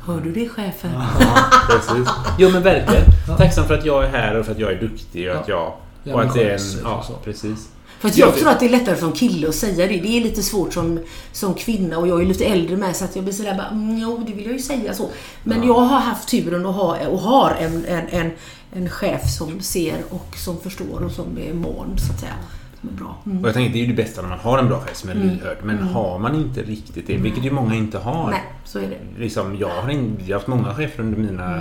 Hör 0.00 0.20
du 0.20 0.32
det 0.32 0.48
chefen? 0.48 0.90
Ja, 0.94 1.06
precis. 1.70 2.08
Jo 2.38 2.50
men 2.52 2.62
verkligen. 2.62 3.04
Tacksam 3.38 3.64
för 3.64 3.74
att 3.78 3.84
jag 3.84 4.04
är 4.04 4.08
här 4.08 4.34
och 4.38 4.44
för 4.46 4.52
att 4.52 4.58
jag 4.58 4.72
är 4.72 4.80
duktig 4.80 5.30
och 5.30 5.36
att 5.36 5.48
jag... 5.48 5.72
Ja, 6.04 6.14
Och 6.14 6.22
att 6.22 6.34
det 6.34 6.42
är 6.50 6.54
en... 6.54 6.60
Ja, 6.84 7.02
så. 7.06 7.12
precis. 7.12 7.68
Ja, 8.02 8.10
jag 8.14 8.32
för- 8.32 8.40
tror 8.40 8.50
att 8.50 8.60
det 8.60 8.66
är 8.66 8.70
lättare 8.70 8.96
som 8.96 9.12
kille 9.12 9.48
att 9.48 9.54
säga 9.54 9.86
det. 9.86 10.00
Det 10.00 10.08
är 10.18 10.20
lite 10.20 10.42
svårt 10.42 10.72
som, 10.74 11.00
som 11.32 11.54
kvinna 11.54 11.98
och 11.98 12.08
jag 12.08 12.22
är 12.22 12.26
lite 12.26 12.44
äldre 12.44 12.76
med 12.76 12.96
så 12.96 13.04
att 13.04 13.16
jag 13.16 13.24
blir 13.24 13.34
sådär 13.34 13.54
bara, 13.54 13.66
mm, 13.68 13.98
jo 13.98 14.24
det 14.26 14.32
vill 14.32 14.44
jag 14.44 14.52
ju 14.52 14.58
säga 14.58 14.94
så. 14.94 15.08
Men 15.44 15.66
jag 15.66 15.74
har 15.74 16.00
haft 16.00 16.28
turen 16.28 16.66
att 16.66 16.74
ha 16.74 17.06
och 17.06 17.18
har 17.18 17.50
en, 17.60 17.84
en, 17.84 18.08
en, 18.10 18.30
en 18.72 18.88
chef 18.90 19.30
som 19.30 19.60
ser 19.60 19.96
och 20.10 20.34
som 20.36 20.60
förstår 20.60 21.04
och 21.04 21.12
som 21.12 21.38
är 21.48 21.54
mån 21.54 21.98
så 21.98 22.12
att 22.12 22.20
säga. 22.20 22.32
Som 22.80 22.88
är 22.88 22.92
bra. 22.92 23.16
Mm. 23.26 23.38
Och 23.42 23.48
jag 23.48 23.54
tänker 23.54 23.72
det 23.72 23.78
är 23.78 23.80
ju 23.80 23.86
det 23.86 24.02
bästa 24.02 24.22
när 24.22 24.28
man 24.28 24.38
har 24.38 24.58
en 24.58 24.68
bra 24.68 24.80
chef 24.80 24.96
som 24.96 25.10
är 25.10 25.14
lyhörd. 25.14 25.58
Men 25.62 25.78
har 25.78 26.18
man 26.18 26.34
inte 26.34 26.62
riktigt 26.62 27.06
det, 27.06 27.16
vilket 27.16 27.44
ju 27.44 27.50
många 27.50 27.74
inte 27.74 27.98
har. 27.98 28.30
Nej, 28.30 28.42
så 28.64 28.78
är 28.78 28.82
det. 28.82 29.20
Liksom, 29.22 29.56
jag, 29.58 29.68
har 29.68 29.90
in, 29.90 30.16
jag 30.20 30.26
har 30.26 30.34
haft 30.34 30.46
många 30.46 30.74
chefer 30.74 31.02
under 31.02 31.18
mina 31.18 31.60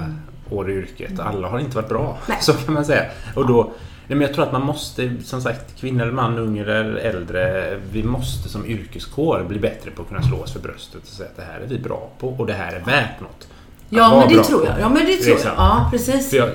år 0.49 0.71
i 0.71 0.73
yrket. 0.73 1.19
Alla 1.19 1.47
har 1.49 1.59
inte 1.59 1.75
varit 1.75 1.89
bra. 1.89 2.03
Mm. 2.03 2.15
Nej. 2.27 2.37
Så 2.41 2.53
kan 2.53 2.73
man 2.73 2.85
säga. 2.85 3.05
Och 3.35 3.47
då, 3.47 3.71
nej, 4.07 4.17
men 4.17 4.21
jag 4.21 4.33
tror 4.33 4.45
att 4.45 4.51
man 4.51 4.65
måste, 4.65 5.11
som 5.23 5.41
sagt, 5.41 5.75
kvinna 5.79 6.03
eller 6.03 6.13
man, 6.13 6.37
ung 6.37 6.57
eller 6.57 6.95
äldre. 6.95 7.75
Vi 7.91 8.03
måste 8.03 8.49
som 8.49 8.65
yrkeskår 8.65 9.45
bli 9.47 9.59
bättre 9.59 9.91
på 9.91 10.01
att 10.01 10.07
kunna 10.07 10.21
slå 10.21 10.37
oss 10.37 10.53
för 10.53 10.59
bröstet 10.59 11.01
och 11.01 11.07
säga 11.07 11.29
att 11.29 11.37
det 11.37 11.43
här 11.43 11.59
är 11.59 11.67
vi 11.67 11.79
bra 11.79 12.09
på 12.19 12.29
och 12.29 12.47
det 12.47 12.53
här 12.53 12.73
är 12.73 12.79
värt 12.79 13.21
något. 13.21 13.47
Att 13.89 13.93
Ja, 13.97 14.25
men 14.27 14.37
det 14.37 14.43
tror 14.43 14.65
jag. 14.65 14.79
Ja, 14.79 14.89
men 14.89 15.05
det 15.05 15.17
tror 15.17 15.37
jag. 15.43 15.53
Ja, 15.57 15.87
precis. 15.91 16.29
För 16.29 16.37
jag, 16.37 16.49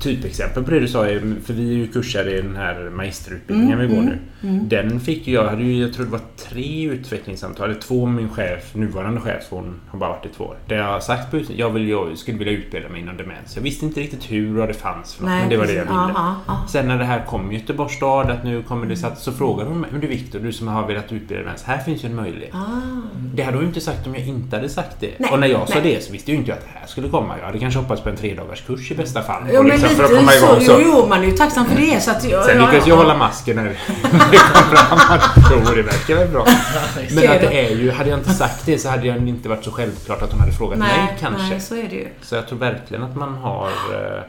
typexempel 0.00 0.64
på 0.64 0.70
det 0.70 0.80
du 0.80 0.88
sa, 0.88 1.06
är- 1.06 1.34
för 1.44 1.52
vi 1.52 1.70
är 1.70 1.74
ju 1.74 1.86
kursare 1.86 2.38
i 2.38 2.42
den 2.42 2.56
här 2.56 2.90
magisterutbildningen 2.90 3.80
Mm, 3.80 3.88
vi 3.88 3.96
går 3.96 4.02
nu. 4.02 4.18
Den 4.62 5.00
fick 5.00 5.28
jag, 5.28 5.44
hade 5.48 5.62
ju, 5.62 5.82
jag 5.82 5.92
tror 5.94 6.04
det 6.04 6.12
var 6.12 6.20
tre 6.36 6.84
utvecklingssamtal, 6.84 7.70
eller 7.70 7.80
två 7.80 8.06
med 8.06 8.14
min 8.14 8.28
chef, 8.34 8.74
nuvarande 8.74 9.20
chef, 9.20 9.44
hon 9.50 9.80
har 9.88 9.98
bara 9.98 10.10
varit 10.10 10.26
i 10.26 10.28
två 10.28 10.44
år. 10.44 10.56
Där 10.68 10.76
jag 10.76 10.84
har 10.84 11.00
sagt 11.00 11.30
på 11.30 11.40
jag, 11.56 11.70
vill, 11.70 11.88
jag 11.88 12.18
skulle 12.18 12.38
vilja 12.38 12.52
utbilda 12.52 12.88
mig 12.88 13.00
inom 13.00 13.16
demens. 13.16 13.56
Jag 13.56 13.62
visste 13.62 13.84
inte 13.84 14.00
riktigt 14.00 14.30
hur 14.30 14.60
och 14.60 14.66
det 14.66 14.74
fanns 14.74 15.14
för 15.14 15.22
något, 15.22 15.30
Nej, 15.30 15.40
men 15.40 15.48
det 15.50 15.56
var 15.56 15.66
det 15.66 15.72
jag 15.72 15.84
ville. 15.84 15.94
Ja, 16.14 16.36
ja. 16.46 16.64
Sen 16.68 16.88
när 16.88 16.98
det 16.98 17.04
här 17.04 17.24
kom 17.26 17.52
i 17.52 17.54
Göteborgs 17.58 17.92
stad, 17.96 18.30
att 18.30 18.44
nu 18.44 18.62
kommer 18.62 18.86
det 18.86 18.96
så, 18.96 19.06
så 19.16 19.32
frågade 19.32 19.70
hon 19.70 19.80
mig, 19.80 19.90
men 19.92 20.00
du 20.00 20.06
Viktor, 20.06 20.38
du 20.38 20.52
som 20.52 20.68
har 20.68 20.86
velat 20.86 21.12
utbilda 21.12 21.42
demens, 21.42 21.62
här 21.62 21.78
finns 21.78 22.04
ju 22.04 22.08
en 22.08 22.14
möjlighet. 22.16 22.54
Ah. 22.54 22.58
Det 23.34 23.42
hade 23.42 23.56
hon 23.56 23.62
ju 23.62 23.68
inte 23.68 23.80
sagt 23.80 24.06
om 24.06 24.14
jag 24.14 24.26
inte 24.26 24.56
hade 24.56 24.68
sagt 24.68 25.00
det. 25.00 25.10
Nej, 25.18 25.30
och 25.32 25.40
när 25.40 25.46
jag 25.46 25.68
sa 25.68 25.78
nej. 25.78 25.94
det 25.94 26.04
så 26.04 26.12
visste 26.12 26.30
jag 26.30 26.34
ju 26.34 26.40
inte 26.40 26.52
att 26.54 26.60
det 26.60 26.73
här 26.80 26.86
skulle 26.86 27.08
komma. 27.08 27.38
Jag 27.38 27.46
hade 27.46 27.58
kanske 27.58 27.80
hoppats 27.80 28.02
på 28.02 28.08
en 28.08 28.16
tredagars 28.16 28.62
kurs 28.66 28.90
i 28.90 28.94
bästa 28.94 29.22
fall. 29.22 29.42
Ja, 29.52 29.58
Och 29.58 29.64
men 29.64 29.72
liksom 29.80 29.88
lite 29.88 30.02
för 30.02 30.04
att 30.14 30.18
komma 30.18 30.30
så. 30.32 30.70
igång 30.70 30.80
Jo, 30.84 30.92
jo, 31.00 31.06
man 31.08 31.20
är 31.22 31.26
ju 31.26 31.32
tacksam 31.32 31.66
för 31.66 31.76
det. 31.76 32.00
Så 32.00 32.10
att, 32.10 32.24
jag, 32.24 32.44
Sen 32.44 32.56
ja, 32.56 32.62
lyckades 32.62 32.86
ja, 32.86 32.88
jag 32.94 32.98
ja. 32.98 33.02
hålla 33.02 33.16
masken 33.16 33.56
när 33.56 33.64
det 34.30 34.38
kom 34.38 34.76
fram. 34.76 34.98
Jo, 35.50 35.74
det 35.74 35.82
verkar 35.82 36.14
väl 36.14 36.28
bra. 36.28 36.46
Men 37.14 37.30
att 37.32 37.40
det 37.40 37.66
är 37.66 37.76
ju, 37.76 37.90
hade 37.92 38.10
jag 38.10 38.18
inte 38.18 38.30
sagt 38.34 38.66
det 38.66 38.78
så 38.78 38.88
hade 38.88 39.06
jag 39.06 39.28
inte 39.28 39.48
varit 39.48 39.64
så 39.64 39.70
självklart 39.70 40.22
att 40.22 40.30
hon 40.32 40.40
hade 40.40 40.52
frågat 40.52 40.78
Nej, 40.78 40.88
mig 40.98 41.16
kanske. 41.20 41.48
nej, 41.48 41.60
så 41.60 41.74
är 41.74 41.88
det 41.88 41.96
ju. 41.96 42.08
Så 42.22 42.34
jag 42.34 42.48
tror 42.48 42.58
verkligen 42.58 43.02
att 43.02 43.16
man 43.16 43.34
har... 43.34 43.66
eh, 43.66 44.22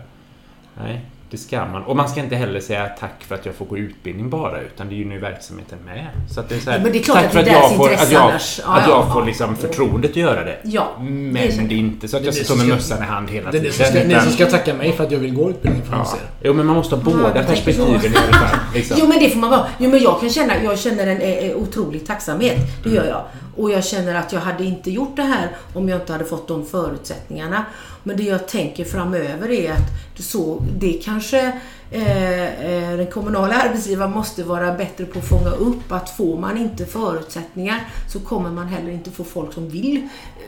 nej, 0.82 1.06
det 1.30 1.38
ska 1.38 1.66
man. 1.66 1.84
Och 1.84 1.96
man 1.96 2.10
ska 2.10 2.20
inte 2.20 2.36
heller 2.36 2.60
säga 2.60 2.88
tack 3.00 3.24
för 3.28 3.36
att 3.36 3.46
jag 3.46 3.56
får 3.56 3.66
gå 3.66 3.78
utbildning 3.78 4.30
bara, 4.30 4.62
utan 4.62 4.90
det 4.90 4.96
är 4.96 4.98
ju 4.98 5.06
nu 5.06 5.20
verksamheten 5.20 5.78
med. 5.86 6.08
Så 6.34 6.40
att 6.40 6.50
det 6.50 6.56
är 6.56 6.60
så 6.60 6.70
här, 6.70 6.78
Ja, 6.78 6.84
men 6.84 6.92
det 6.92 6.98
är 7.00 7.04
klart 7.04 7.18
tack 7.18 7.26
att 7.26 7.32
för 7.34 7.44
det 7.44 7.52
att 7.52 7.62
jag 7.62 7.76
får, 7.76 7.94
att 7.94 8.12
jag, 8.12 8.22
annars. 8.22 8.60
Att 8.66 8.88
jag 8.88 8.98
ja, 8.98 9.10
får 9.14 9.22
ja. 9.22 9.26
liksom 9.26 9.56
förtroendet 9.56 10.12
att 10.12 10.18
göra 10.18 10.44
det. 10.44 10.58
Ja, 10.64 10.88
Men 11.00 11.34
det 11.34 11.40
är 11.40 11.68
det 11.68 11.76
är 11.76 11.78
inte 11.78 12.08
så 12.08 12.18
att 12.18 12.26
jag 12.26 12.34
står 12.34 12.56
det 12.56 12.64
med 12.64 12.68
som 12.72 12.80
ska- 12.80 12.96
mössan 12.96 13.04
i 13.04 13.12
hand 13.12 13.30
hela 13.30 13.52
Det 13.52 13.58
är 13.58 13.62
tiden. 13.92 14.08
ni 14.08 14.14
som, 14.14 14.32
ska, 14.32 14.32
ska 14.32 14.58
tacka 14.58 14.74
mig 14.74 14.92
för 14.94 15.04
att 15.04 15.12
jag 15.12 15.20
vill 15.20 15.34
gå 15.34 15.50
utbildningen 15.50 15.88
från 15.88 16.00
Ja. 16.00 16.18
Jo, 16.42 16.54
men 16.54 16.66
man 16.66 16.76
måste 16.76 16.96
ha 16.96 17.04
båda 17.04 17.44
perspektiven 17.44 18.14
i 18.14 18.18
alla 18.18 18.38
fall. 18.38 18.60
Liksom. 18.74 18.98
Jo 19.00 19.08
men 19.08 19.20
det 19.20 19.30
får 19.30 19.40
man 19.40 19.50
vara. 19.50 19.66
Jo 19.78 19.90
men 19.90 20.00
jag 20.04 20.20
kan 20.20 20.30
känna, 20.30 20.64
jag 20.64 20.80
känner 20.80 21.08
en 21.08 21.22
eh, 21.22 21.30
eh, 21.30 21.56
otrolig 21.58 22.08
tacksamhet. 22.08 22.58
Det 22.84 22.90
gör 22.90 23.06
jag. 23.06 23.24
Och 23.56 23.72
jag 23.72 23.86
känner 23.86 24.15
att 24.15 24.34
jag 24.34 24.39
hade 24.39 24.63
inte 24.63 24.91
gjort 24.91 25.15
det 25.15 25.22
här 25.22 25.50
om 25.74 25.89
jag 25.89 26.02
inte 26.02 26.12
hade 26.12 26.26
fått 26.26 26.48
de 26.48 26.65
förutsättningarna. 26.65 27.65
Men 28.04 28.18
det 28.18 28.24
jag 28.24 28.48
tänker 28.48 28.86
framöver 28.86 29.52
är 29.52 29.72
att 29.72 30.24
så, 30.24 30.65
det 30.78 30.94
kanske 30.94 31.62
eh, 31.91 32.65
eh, 32.65 32.98
den 32.98 33.08
kommunala 33.08 33.56
arbetsgivaren 33.63 34.12
måste 34.12 34.44
vara 34.44 34.74
bättre 34.74 35.06
på 35.06 35.20
att 35.20 35.30
fånga 35.30 35.50
upp 35.50 35.91
att 35.91 36.10
får 36.10 36.39
man 36.39 36.58
inte 36.58 36.86
förutsättningar 36.86 37.80
så 38.13 38.20
kommer 38.20 38.50
man 38.50 38.68
heller 38.68 38.91
inte 38.91 39.12
få 39.12 39.24
folk 39.24 39.54
som 39.54 39.70
vill 39.70 40.08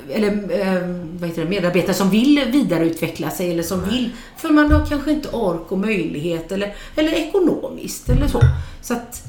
eller 0.09 0.31
eh, 0.31 0.81
vad 1.19 1.29
heter 1.29 1.43
det, 1.43 1.49
medarbetare 1.49 1.93
som 1.93 2.09
vill 2.09 2.45
vidareutveckla 2.51 3.29
sig 3.29 3.51
eller 3.51 3.63
som 3.63 3.89
vill 3.89 4.11
för 4.37 4.49
man 4.49 4.71
har 4.71 4.85
kanske 4.85 5.11
inte 5.11 5.29
ork 5.29 5.71
och 5.71 5.77
möjlighet 5.77 6.51
eller, 6.51 6.75
eller 6.95 7.11
ekonomiskt 7.11 8.09
eller 8.09 8.27
så. 8.27 8.41
Så 8.81 8.93
att 8.93 9.23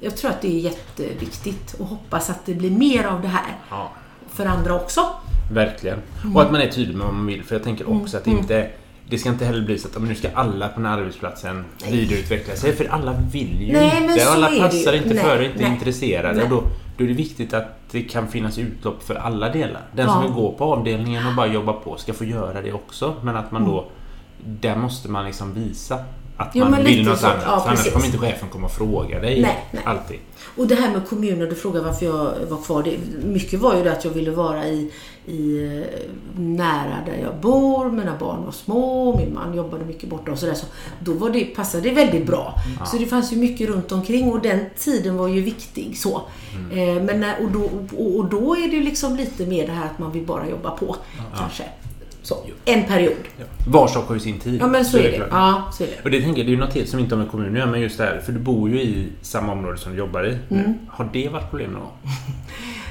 jag 0.00 0.16
tror 0.16 0.30
att 0.30 0.40
det 0.42 0.48
är 0.48 0.60
jätteviktigt 0.60 1.74
och 1.78 1.86
hoppas 1.86 2.30
att 2.30 2.46
det 2.46 2.54
blir 2.54 2.70
mer 2.70 3.04
av 3.04 3.22
det 3.22 3.28
här 3.28 3.56
Ja. 3.70 3.90
för 4.28 4.46
andra 4.46 4.74
också. 4.74 5.00
Verkligen. 5.52 5.98
Mm. 6.22 6.36
Och 6.36 6.42
att 6.42 6.52
man 6.52 6.60
är 6.60 6.68
tydlig 6.68 6.96
med 6.96 7.06
vad 7.06 7.14
man 7.14 7.26
vill. 7.26 7.44
För 7.44 7.54
jag 7.54 7.64
tänker 7.64 7.90
också 7.90 8.16
att 8.16 8.24
det 8.24 8.30
inte... 8.30 8.70
Det 9.10 9.18
ska 9.18 9.28
inte 9.28 9.44
heller 9.44 9.66
bli 9.66 9.78
så 9.78 9.88
att 9.88 10.02
nu 10.02 10.14
ska 10.14 10.28
alla 10.34 10.68
på 10.68 10.80
den 10.80 10.86
här 10.86 10.98
arbetsplatsen 10.98 11.64
vidareutveckla 11.90 12.54
sig. 12.56 12.76
För 12.76 12.84
alla 12.84 13.12
vill 13.32 13.62
ju 13.62 13.72
Nej, 13.72 14.02
inte. 14.02 14.26
Och 14.26 14.32
alla 14.32 14.48
är 14.50 14.60
passar 14.60 14.92
inte 14.92 15.08
Nej, 15.14 15.24
för, 15.24 15.42
inte 15.42 15.62
nej. 15.62 15.72
intresserade. 15.72 16.34
Nej. 16.34 16.44
Och 16.44 16.50
då, 16.50 16.62
då 16.96 17.04
är 17.04 17.08
det 17.08 17.14
viktigt 17.14 17.54
att 17.54 17.78
det 17.90 18.02
kan 18.02 18.28
finnas 18.28 18.58
utlopp 18.58 19.02
för 19.02 19.14
alla 19.14 19.48
delar. 19.48 19.82
Den 19.92 20.06
Ja. 20.06 20.12
som 20.12 20.22
vill 20.22 20.32
gå 20.32 20.52
på 20.52 20.64
avdelningen 20.64 21.26
och 21.26 21.34
bara 21.34 21.46
jobba 21.46 21.72
på 21.72 21.96
ska 21.96 22.12
få 22.12 22.24
göra 22.24 22.62
det 22.62 22.72
också. 22.72 23.14
Men 23.22 23.36
att 23.36 23.52
man 23.52 23.64
då... 23.64 23.84
Där 24.46 24.76
måste 24.76 25.10
man 25.10 25.24
liksom 25.24 25.54
visa 25.54 25.98
att 26.38 26.50
Jo, 26.54 26.68
man 26.68 26.84
vill 26.84 27.04
något 27.04 27.18
så. 27.18 27.26
annat. 27.26 27.42
Ja, 27.46 27.64
annars 27.66 27.92
kommer 27.92 28.06
inte 28.06 28.18
chefen 28.18 28.48
komma 28.48 28.66
och 28.66 28.72
fråga 28.72 29.20
dig. 29.20 29.42
Nej, 29.42 29.64
nej. 29.70 29.82
Alltid. 29.86 30.18
Och 30.56 30.66
det 30.66 30.74
här 30.74 30.90
med 30.92 31.08
kommuner, 31.08 31.46
du 31.46 31.54
frågar 31.54 31.80
varför 31.82 32.06
jag 32.06 32.34
var 32.48 32.62
kvar. 32.62 32.82
Det, 32.82 32.98
mycket 33.24 33.60
var 33.60 33.76
ju 33.76 33.84
det 33.84 33.92
att 33.92 34.04
jag 34.04 34.10
ville 34.10 34.30
vara 34.30 34.66
i, 34.66 34.92
i 35.26 35.64
eh, 35.64 36.40
nära 36.40 36.96
där 37.06 37.18
jag 37.22 37.36
bor. 37.40 37.90
Mina 37.90 38.16
barn 38.18 38.44
var 38.44 38.52
små, 38.52 39.16
min 39.18 39.34
man 39.34 39.54
jobbade 39.56 39.84
mycket 39.84 40.08
borta 40.10 40.32
och 40.32 40.38
sådär. 40.38 40.54
Så 40.54 40.66
då 41.00 41.12
var 41.12 41.30
det, 41.30 41.44
passade 41.44 41.88
det 41.88 41.94
väldigt 41.94 42.26
bra. 42.26 42.54
Så 42.86 42.96
det 42.96 43.06
fanns 43.06 43.32
ju 43.32 43.36
mycket 43.36 43.68
runt 43.68 43.92
omkring 43.92 44.32
och 44.32 44.40
den 44.40 44.60
tiden 44.78 45.16
var 45.16 45.28
ju 45.28 45.40
viktig. 45.40 45.98
så. 45.98 46.22
Eh, 46.72 47.02
men 47.02 47.20
när, 47.20 47.44
och, 47.44 47.50
då, 47.50 47.70
och, 47.98 48.16
och 48.16 48.24
då 48.24 48.56
är 48.56 48.68
det 48.68 48.76
ju 48.76 48.82
liksom 48.82 49.16
lite 49.16 49.46
mer 49.46 49.66
det 49.66 49.72
här 49.72 49.86
att 49.86 49.98
man 49.98 50.12
vill 50.12 50.26
bara 50.26 50.48
jobba 50.48 50.70
på. 50.70 50.96
Kanske. 51.38 51.64
Så, 52.28 52.44
en 52.64 52.84
period. 52.84 53.16
Var 53.66 53.88
sak 53.88 54.08
har 54.08 54.14
ju 54.14 54.20
sin 54.20 54.38
tid. 54.38 54.60
Ja 54.60 54.66
men 54.66 54.84
så 54.84 54.98
är 54.98 55.02
det. 55.02 55.12
klart. 55.16 55.28
Ja, 55.30 55.70
så 55.72 55.82
är 55.82 55.86
det. 55.86 56.04
Och 56.04 56.10
det 56.10 56.20
tänker 56.22 56.38
jag, 56.38 56.46
det 56.46 56.50
är 56.50 56.54
ju 56.54 56.60
något 56.60 56.74
helt 56.74 56.88
som 56.88 57.00
inte 57.00 57.14
har 57.14 57.22
med 57.22 57.30
kommunen 57.30 57.52
att 57.52 57.58
göra, 57.58 57.70
men 57.70 57.80
just 57.80 57.98
det 57.98 58.04
här, 58.04 58.20
för 58.20 58.32
du 58.32 58.38
bor 58.38 58.70
ju 58.70 58.82
i 58.82 59.08
samma 59.22 59.52
område 59.52 59.78
som 59.78 59.92
du 59.92 59.98
jobbar 59.98 60.26
i. 60.26 60.38
Mm. 60.50 60.74
Har 60.88 61.10
det 61.12 61.28
varit 61.28 61.50
problem 61.50 61.70
någon 61.70 61.80
gång? 61.82 61.92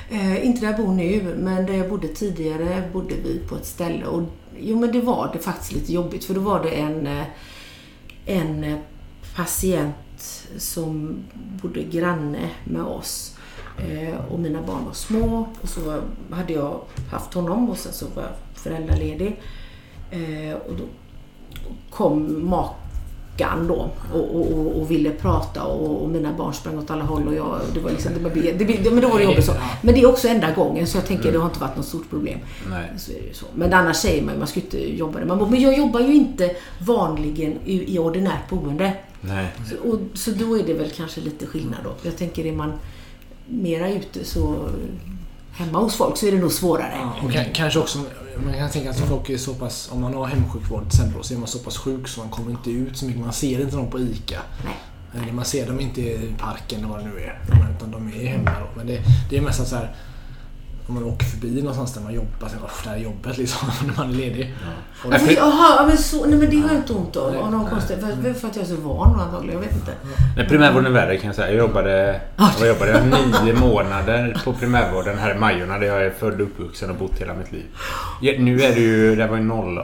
Eh, 0.10 0.46
inte 0.46 0.62
där 0.62 0.68
jag 0.68 0.78
bor 0.78 0.94
nu, 0.94 1.36
men 1.38 1.66
där 1.66 1.74
jag 1.74 1.90
bodde 1.90 2.08
tidigare 2.08 2.84
bodde 2.94 3.16
vi 3.24 3.40
på 3.50 3.56
ett 3.56 3.66
ställe. 3.66 4.06
Och, 4.06 4.24
jo, 4.60 4.80
men 4.80 4.92
det 4.92 5.02
var 5.02 5.30
det 5.34 5.40
faktiskt 5.40 5.72
lite 5.72 5.94
jobbigt 5.94 6.26
för 6.26 6.34
då 6.34 6.42
var 6.42 6.64
det 6.64 6.70
en, 6.70 7.08
eh, 7.08 7.26
en 8.26 8.64
eh, 8.64 8.78
patient 9.36 10.48
som 10.58 11.16
bodde 11.62 11.84
granne 11.84 12.50
med 12.64 12.82
oss. 12.82 13.38
Eh, 13.78 14.16
och 14.32 14.40
mina 14.40 14.62
barn 14.62 14.86
var 14.86 14.94
små 14.94 15.48
och 15.62 15.70
så 15.70 15.82
var, 15.82 16.02
hade 16.32 16.54
jag 16.54 16.82
haft 17.12 17.34
honom 17.34 17.70
och 17.70 17.78
sen 17.78 17.94
så 17.94 18.06
var 18.16 18.24
jag 18.24 18.32
föräldraledig. 18.68 19.40
Eh, 20.12 20.54
och 20.54 20.74
då 20.78 20.84
kom 21.90 22.46
makan 22.50 23.68
då 23.68 23.90
och, 24.14 24.36
och, 24.36 24.82
och, 24.82 24.92
ville 24.92 25.12
prata 25.12 25.64
och, 25.64 26.04
och 26.04 26.10
mina 26.10 26.34
barn 26.34 26.54
sprang 26.54 26.78
åt 26.78 26.92
alla 26.92 27.04
håll 27.04 27.28
och 27.28 27.34
jag, 27.34 27.60
det 27.74 27.80
var 27.80 27.92
liksom, 27.92 28.14
det 28.14 28.20
var, 28.20 28.30
det, 28.30 28.52
det, 28.52 28.92
men 28.92 29.02
då 29.02 29.08
var 29.08 29.18
det 29.18 29.24
jobbigt 29.24 29.46
så. 29.46 29.54
Men 29.82 29.94
det 29.94 30.02
är 30.02 30.10
också 30.10 30.28
enda 30.28 30.52
gången 30.52 30.88
så 30.88 30.98
jag 30.98 31.06
tänker 31.06 31.32
det 31.32 31.38
har 31.38 31.46
inte 31.46 31.60
varit 31.60 31.78
något 31.78 31.86
stort 31.86 32.10
problem. 32.10 32.40
Så 32.98 33.12
det 33.12 33.36
så. 33.36 33.46
Men 33.56 33.74
annars 33.74 33.98
säger 33.98 34.24
man 34.24 34.34
ju, 34.34 34.40
man 34.40 34.48
ska 34.48 34.60
inte 34.60 34.98
jobba 34.98 35.20
där. 35.20 35.26
Man, 35.26 35.52
men 35.52 35.62
jag 35.62 35.78
jobbar 35.78 36.00
ju 36.00 36.14
inte 36.14 36.56
vanligen 36.80 37.54
i, 37.66 37.96
i 37.96 38.00
ordinärt 38.00 38.50
boende. 38.50 38.94
Nej. 39.22 39.48
Så, 39.70 39.90
och, 39.90 40.00
så 40.14 40.32
då 40.32 40.58
är 40.58 40.64
det 40.64 40.74
väl 40.74 40.90
kanske 40.90 41.22
lite 41.22 41.46
skillnad 41.46 41.80
då. 41.84 41.90
Jag 42.02 42.18
tänker 42.18 42.46
är 42.46 42.52
man 42.52 42.74
mera 43.48 43.90
ute 43.90 44.26
så 44.26 44.70
hemma 45.58 45.80
hos 45.80 45.96
folk 45.96 46.18
så 46.18 46.26
är 46.28 46.32
det 46.32 46.38
nog 46.38 46.52
svårare. 46.52 46.92
Ja, 46.96 47.14
och 47.26 47.32
ka- 47.32 47.54
kanske 47.54 47.80
också 47.80 48.00
man 48.46 48.54
kan 48.54 48.70
tänka 48.70 48.90
att 48.90 49.00
folk 49.00 49.30
är 49.30 49.38
så 49.38 49.54
pass, 49.54 49.90
om 49.92 50.02
man 50.02 50.14
har 50.14 50.26
hemsjukvård 50.28 50.80
till 50.80 50.88
exempel, 51.00 51.24
så 51.24 51.34
är 51.34 51.38
man 51.38 51.48
så 51.48 51.60
pass 51.60 51.78
sjuk 51.78 52.08
så 52.08 52.20
man 52.20 52.30
kommer 52.30 52.52
inte 52.52 52.72
ut 52.72 52.98
så 52.98 53.06
mycket. 53.06 53.22
Man 53.22 53.34
ser 53.34 53.62
inte 53.62 53.76
dem 53.76 53.90
på 53.90 54.00
ICA. 54.00 54.42
Nej. 54.66 54.74
Eller 55.24 55.34
man 55.34 55.46
ser 55.46 55.68
dem 55.68 55.80
inte 55.80 56.02
i 56.02 56.36
parken 56.40 56.80
eller 56.80 56.88
vad 56.88 57.00
det 57.00 57.06
nu 57.06 57.20
är. 57.20 57.40
Utan 57.78 57.92
de 57.92 58.08
är 58.08 58.28
hemma 58.28 58.52
då. 58.60 58.68
Men 58.78 58.88
det, 58.88 59.02
det 59.30 59.38
är 59.38 59.42
mest 59.42 59.68
så 59.68 59.76
här 59.76 59.96
om 60.88 60.94
man 60.96 61.04
åker 61.04 61.26
förbi 61.26 61.62
någonstans 61.62 61.94
där 61.94 62.02
man 62.02 62.14
jobbar, 62.14 62.48
så 62.48 62.56
det 62.84 62.90
här 62.90 62.98
är 62.98 63.02
jobbet 63.02 63.38
liksom, 63.38 63.70
när 63.88 63.94
man 63.98 64.10
är 64.10 64.14
ledig. 64.14 64.56
Och 65.06 65.14
Alltså, 65.14 65.32
ja, 65.32 65.86
men 65.88 65.98
så, 65.98 66.26
nej 66.26 66.40
men 66.40 66.50
det 66.50 66.58
har 66.58 66.68
jag 66.68 66.78
inte 66.78 66.94
ont 66.94 67.16
av. 67.16 67.32
Nej, 67.32 67.42
Av 67.42 67.52
någon 67.52 67.66
konstig, 67.70 67.98
för, 68.00 68.34
för 68.34 68.48
att 68.48 68.56
jag 68.56 68.64
är 68.64 68.70
så 68.70 68.76
van 68.76 69.20
antagligen. 69.20 69.54
Jag 69.62 69.68
vet 69.68 69.76
inte. 69.76 69.92
Nej, 70.36 70.48
primärvården 70.48 70.86
är 70.86 70.92
värre 70.92 71.18
kan 71.18 71.28
jag 71.28 71.36
säga. 71.36 71.48
Jag 71.48 71.58
jobbade, 71.58 72.22
vad 72.60 72.68
jobbade 72.68 72.92
jag? 72.92 73.46
nio 73.46 73.54
månader 73.54 74.42
på 74.46 74.54
primärvården 74.54 75.18
här 75.18 75.36
i 75.36 75.40
Majorna 75.40 75.80
där 75.80 75.88
jag 75.88 76.06
är 76.06 76.10
född 76.10 76.42
och 76.42 76.48
uppvuxen 76.48 76.90
och 76.90 76.96
bott 76.96 77.22
hela 77.22 77.34
mitt 77.34 77.52
liv. 77.52 77.66
Ja, 78.22 78.34
nu 78.40 78.62
är 78.62 78.76
det 78.76 78.82
ju, 78.82 79.16
det 79.16 79.28
var 79.28 79.38
ju 79.38 79.50
08, 79.52 79.84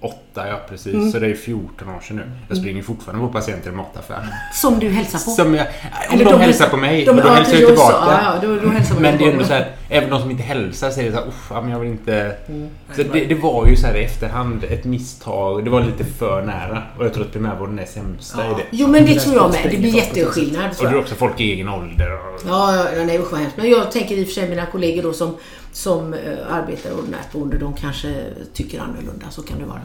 08 0.00 0.48
ja 0.48 0.60
precis. 0.68 0.94
Mm. 0.94 1.10
Så 1.12 1.18
det 1.18 1.26
är 1.30 1.34
14 1.34 1.88
år 1.88 2.00
sedan 2.00 2.16
nu. 2.16 2.22
Jag 2.48 2.56
springer 2.58 2.82
fortfarande 2.82 3.26
på 3.26 3.32
patienter 3.32 3.70
i 3.70 3.72
mataffären. 3.72 4.26
Som 4.54 4.78
du 4.78 4.88
hälsar 4.88 5.18
på. 5.18 5.30
Som 5.30 5.54
jag, 5.54 5.66
om 5.66 6.14
Eller 6.14 6.24
de, 6.24 6.30
de 6.32 6.40
hälsar 6.40 6.68
på 6.68 6.76
mig, 6.76 7.04
de- 7.04 7.12
men 7.16 7.24
då 7.24 7.30
ja, 7.30 7.34
hälsar 7.34 7.52
jag 7.56 7.66
tillbaka. 7.66 7.94
ja, 8.00 8.20
ja, 8.42 8.48
då- 8.48 8.56
då 8.60 8.68
hälsar 8.68 8.94
men 9.00 9.18
det 9.18 9.24
är 9.24 9.32
ändå 9.32 9.44
så 9.44 9.52
här, 9.52 9.70
även 9.88 10.10
de 10.10 10.20
som 10.20 10.30
inte 10.30 10.42
hälsar 10.42 10.90
säger 10.90 11.10
så 11.12 11.16
här, 11.18 11.26
"Uff, 11.28 11.46
ja, 11.50 11.60
men 11.60 11.70
jag 11.70 11.78
vill 11.80 11.90
inte... 11.90 12.36
Mm. 12.48 12.68
Så 12.96 13.02
det, 13.02 13.24
det 13.24 13.34
var 13.34 13.66
ju 13.66 13.76
så 13.76 13.86
här 13.86 13.94
i 13.96 14.04
efterhand 14.04 14.64
ett 14.64 14.84
misstag. 14.84 15.64
Det 15.64 15.70
var 15.70 15.80
lite 15.80 16.04
för 16.04 16.42
nära. 16.42 16.82
Och 16.98 17.04
jag 17.04 17.14
tror 17.14 17.24
att 17.24 17.32
primärvården 17.32 17.78
är 17.78 17.84
sämsta 17.86 18.44
Ja. 18.44 18.50
i 18.50 18.54
det. 18.54 18.66
Jo 18.70 18.86
men 18.88 19.06
det 19.06 19.14
Det 19.14 19.20
tror 19.20 19.34
jag 19.36 19.50
med. 19.50 19.60
Det 19.70 19.76
blir 19.76 19.94
jätteskillnad. 19.96 20.70
Och 20.78 20.84
det 20.84 20.90
är 20.90 20.98
också 20.98 21.14
folk 21.14 21.40
i 21.40 21.52
egen 21.52 21.68
ålder. 21.68 22.12
Och, 22.12 22.40
Ja, 22.48 22.76
ja, 22.76 22.84
ja, 22.96 23.04
nej 23.04 23.18
usch 23.18 23.32
vad 23.32 23.40
hemskt. 23.40 23.56
Men 23.56 23.70
jag 23.70 23.90
tänker 23.92 24.14
i 24.16 24.22
och 24.22 24.26
för 24.26 24.34
sig 24.34 24.48
mina 24.48 24.66
kollegor 24.66 25.02
då 25.02 25.12
som, 25.12 25.36
som 25.72 26.14
eh, 26.14 26.54
arbetar 26.54 26.92
ordinärt 26.92 27.32
boende, 27.32 27.58
de 27.58 27.74
kanske 27.74 28.24
tycker 28.54 28.80
annorlunda. 28.80 29.30
Så 29.30 29.42
kan 29.42 29.58
det 29.58 29.64
vara. 29.64 29.80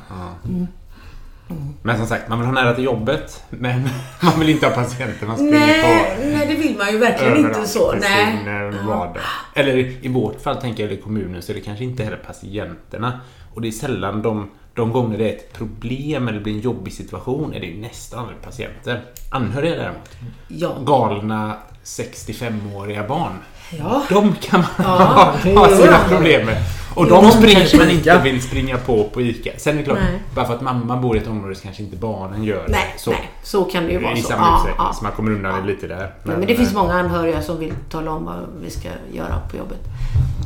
Men 1.81 1.97
som 1.97 2.07
sagt, 2.07 2.29
man 2.29 2.39
vill 2.39 2.45
ha 2.47 2.53
nära 2.53 2.73
till 2.73 2.83
jobbet. 2.83 3.43
Men 3.49 3.89
man 4.21 4.39
vill 4.39 4.49
inte 4.49 4.67
ha 4.67 4.75
patienter 4.75 5.27
man 5.27 5.35
springer 5.35 5.59
Nej, 5.59 5.81
på. 5.81 6.23
nej, 6.25 6.47
det 6.47 6.55
vill 6.55 6.77
man 6.77 6.91
ju 6.91 6.97
verkligen 6.97 7.37
inte 7.37 7.67
så. 7.67 7.91
Nej. 7.91 8.37
sin 8.37 8.47
eh, 8.47 8.87
vardag. 8.87 9.23
Eller 9.53 9.77
i 9.77 10.07
vårt 10.07 10.41
fall 10.41 10.55
tänker 10.55 10.83
jag, 10.83 10.91
eller 10.91 10.99
i 10.99 11.03
kommunen, 11.03 11.41
så 11.41 11.51
är 11.51 11.53
det 11.53 11.61
kanske 11.61 11.83
inte 11.83 12.03
heller 12.03 12.17
patienterna. 12.17 13.19
Och 13.53 13.61
det 13.61 13.67
är 13.67 13.71
sällan 13.71 14.21
de, 14.21 14.49
de 14.75 14.91
gånger 14.91 15.17
det 15.17 15.29
är 15.29 15.33
ett 15.35 15.53
problem 15.53 16.27
eller 16.27 16.39
blir 16.39 16.53
en 16.53 16.59
jobbig 16.59 16.93
situation, 16.93 17.53
är 17.53 17.59
det 17.59 17.65
ju 17.65 17.81
nästan 17.81 18.19
aldrig 18.19 18.41
patienter. 18.41 19.01
Anhöriga 19.29 19.75
däremot. 19.75 20.09
Ja. 20.47 20.75
Galna 20.85 21.55
65-åriga 21.83 23.07
barn. 23.07 23.31
Ja. 23.79 24.03
De 24.09 24.35
kan 24.35 24.59
man 24.59 24.69
Ja, 24.77 24.83
ha, 25.55 25.67
det 25.67 25.75
sina 25.75 25.99
problem 26.09 26.45
med. 26.45 26.57
Och 26.95 27.05
de 27.09 27.23
de 27.25 27.31
springer 27.31 27.77
man 27.77 27.89
inte 27.89 28.19
vill 28.23 28.41
springa 28.41 28.77
på 28.77 29.03
på 29.03 29.21
ICA. 29.21 29.51
Sen 29.57 29.73
är 29.73 29.77
det 29.77 29.83
klart, 29.83 29.97
Nej. 30.01 30.19
bara 30.35 30.45
för 30.45 30.53
att 30.55 30.61
mamma 30.61 30.97
bor 30.97 31.17
i 31.17 31.19
ett 31.19 31.27
område 31.27 31.55
så 31.55 31.61
kanske 31.63 31.83
inte 31.83 31.97
barnen 31.97 32.43
gör 32.43 32.65
Nej, 32.69 32.93
så. 32.97 33.11
nej, 33.11 33.29
så 33.43 33.63
kan 33.63 33.83
det 33.85 33.91
ju 33.91 33.99
vara. 33.99 34.13
I 34.13 34.21
samma 34.21 34.41
Ja, 34.47 34.55
utsträckning. 34.57 34.85
ja. 34.87 34.93
Så 34.93 35.03
man 35.03 35.11
kommer 35.11 35.31
undan 35.31 35.67
lite 35.67 35.87
där. 35.87 36.13
Men, 36.23 36.37
men 36.39 36.47
det 36.47 36.55
finns 36.55 36.73
många 36.73 36.93
anhöriga 36.93 37.41
som 37.41 37.59
vill 37.59 37.73
tala 37.89 38.11
om 38.11 38.25
vad 38.25 38.35
vi 38.63 38.69
ska 38.69 38.89
göra 39.13 39.39
på 39.51 39.57
jobbet. 39.57 39.79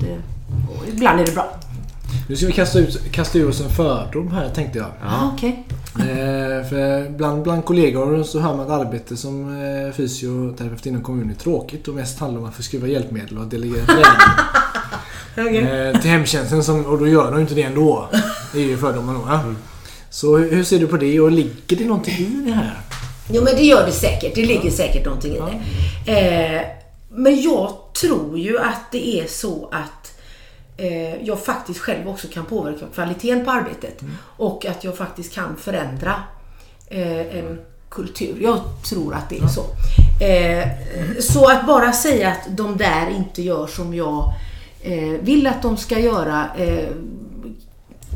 Det, 0.01 0.17
ibland 0.91 1.19
är 1.19 1.25
det 1.25 1.31
bra. 1.35 1.51
Nu 2.29 2.35
ska 2.35 2.47
vi 2.47 2.53
kasta 2.53 2.79
ut, 2.79 3.11
kasta 3.11 3.37
ur 3.37 3.49
oss 3.49 3.61
en 3.61 3.69
fördom 3.69 4.31
här 4.31 4.49
tänkte 4.49 4.77
jag. 4.77 4.87
Ja. 5.01 5.31
Okej. 5.33 5.65
Eh, 5.95 6.69
för 6.69 7.09
bland, 7.09 7.43
bland 7.43 7.65
kollegor 7.65 8.23
så 8.23 8.39
hör 8.39 8.55
man 8.55 8.65
att 8.71 8.85
arbete 8.85 9.17
som 9.17 9.63
eh, 9.63 9.93
fysioterapeut 9.93 10.85
inom 10.85 11.03
kommunen 11.03 11.29
är 11.29 11.35
tråkigt 11.35 11.87
och 11.87 11.93
mest 11.93 12.19
handlar 12.19 12.41
om 12.41 12.47
att 12.47 12.55
förskruva 12.55 12.87
hjälpmedel 12.87 13.37
och 13.37 13.45
delegera 13.45 13.85
träning. 15.35 15.65
eh, 15.65 16.01
till 16.01 16.11
hemtjänsten 16.11 16.63
som, 16.63 16.85
och 16.85 16.99
då 16.99 17.07
gör 17.07 17.31
de 17.31 17.41
inte 17.41 17.53
det 17.53 17.63
ändå. 17.63 18.09
Det 18.53 18.59
är 18.59 18.65
ju 18.65 18.77
fördomen 18.77 19.15
då. 19.15 19.21
Ja. 19.27 19.43
Så 20.09 20.37
hur, 20.37 20.51
hur 20.51 20.63
ser 20.63 20.79
du 20.79 20.87
på 20.87 20.97
det 20.97 21.19
och 21.19 21.31
ligger 21.31 21.77
det 21.77 21.85
någonting 21.85 22.15
i 22.15 22.43
det 22.45 22.51
här? 22.51 22.81
Jo 23.31 23.43
men 23.43 23.55
det 23.55 23.63
gör 23.63 23.85
det 23.85 23.91
säkert. 23.91 24.35
Det 24.35 24.45
ligger 24.45 24.71
säkert 24.71 25.05
någonting 25.05 25.33
i 25.35 25.39
det. 26.05 26.11
Eh, 26.11 26.61
men 27.09 27.41
jag 27.41 27.73
tror 28.01 28.39
ju 28.39 28.59
att 28.59 28.91
det 28.91 29.19
är 29.19 29.27
så 29.27 29.69
att 29.71 30.18
eh, 30.79 31.23
jag 31.23 31.39
faktiskt 31.39 31.79
själv 31.79 32.09
också 32.09 32.27
kan 32.27 32.45
påverka 32.45 32.85
kvaliteten 32.93 33.45
på 33.45 33.51
arbetet. 33.51 34.01
Och 34.37 34.65
att 34.65 34.83
jag 34.83 34.97
faktiskt 34.97 35.33
kan 35.33 35.57
förändra 35.57 36.13
eh, 36.87 37.37
en 37.39 37.59
kultur. 37.89 38.37
Jag 38.41 38.59
tror 38.89 39.13
att 39.13 39.29
det 39.29 39.39
är 39.39 39.47
så. 39.47 39.63
Eh, 40.23 40.67
så 41.19 41.49
att 41.49 41.67
bara 41.67 41.93
säga 41.93 42.29
att 42.29 42.57
de 42.57 42.77
där 42.77 43.09
inte 43.09 43.41
gör 43.41 43.67
som 43.67 43.93
jag 43.93 44.33
eh, 44.81 45.21
vill 45.21 45.47
att 45.47 45.61
de 45.61 45.77
ska 45.77 45.99
göra. 45.99 46.45
Eh, 46.57 46.89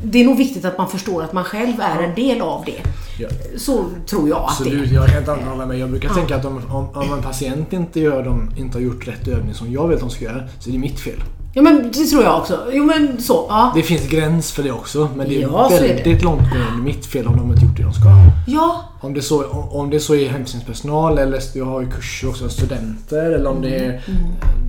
det 0.04 0.21
är 0.21 0.26
nog 0.26 0.38
viktigt 0.38 0.65
att 0.65 0.78
man 0.78 0.89
förstår 0.89 1.23
att 1.23 1.34
man 1.34 1.43
själv 1.43 1.82
är 1.82 2.04
en 2.04 2.15
del 2.15 2.41
av 2.41 2.65
det. 2.65 2.82
Ja. 3.19 3.30
Så 3.58 3.86
tror 4.08 4.30
jag 4.30 4.38
att 4.38 4.47
det 4.47 4.63
Absolut, 4.63 4.91
är. 4.91 4.95
jag 4.95 5.08
kan 5.08 5.17
inte 5.17 5.32
hålla 5.32 5.65
med. 5.65 5.80
Jag 5.80 5.89
brukar 5.89 6.10
tänka 6.10 6.36
att 6.36 6.45
om, 6.45 6.62
om, 6.69 6.89
om 6.93 7.13
en 7.13 7.23
patient 7.23 7.73
inte, 7.73 7.99
gör 7.99 8.23
de, 8.23 8.52
inte 8.58 8.78
har 8.78 8.84
gjort 8.84 9.08
rätt 9.08 9.28
övning 9.28 9.54
som 9.54 9.71
jag 9.71 9.88
vill 9.88 9.95
att 9.95 10.02
de 10.02 10.10
ska 10.10 10.26
göra, 10.26 10.43
så 10.60 10.69
är 10.69 10.73
det 10.73 10.80
mitt 10.80 10.99
fel. 10.99 11.23
Ja 11.55 11.61
men 11.61 11.91
det 11.91 12.05
tror 12.05 12.23
jag 12.23 12.37
också. 12.39 12.59
Jo 12.71 12.85
men 12.85 13.21
så, 13.21 13.45
ja. 13.49 13.71
Det 13.75 13.83
finns 13.83 14.07
gräns 14.09 14.51
för 14.51 14.63
det 14.63 14.71
också, 14.71 15.09
men 15.15 15.29
det 15.29 15.37
är 15.37 15.41
Ja, 15.41 15.71
är 15.71 15.81
det. 15.81 15.87
väldigt 15.87 16.23
långtgående 16.23 16.83
mitt 16.83 17.05
fel 17.05 17.27
om 17.27 17.37
de 17.37 17.51
inte 17.51 17.65
gjort 17.65 17.77
det 17.77 17.83
de 17.83 17.93
ska. 17.93 18.09
Ja, 18.47 18.83
Om 19.01 19.13
det 19.13 19.21
så, 19.21 19.45
om, 19.51 19.89
det 19.89 19.99
så 19.99 20.15
är 20.15 20.29
hemtjänstpersonal 20.29 21.17
eller 21.17 21.41
jag 21.53 21.65
har 21.65 21.81
ju 21.81 21.89
kurser 21.89 22.29
också, 22.29 22.49
studenter 22.49 23.31
eller 23.31 23.49
om 23.49 23.61
det 23.61 23.75
är... 23.75 23.85
Mm. 23.89 24.01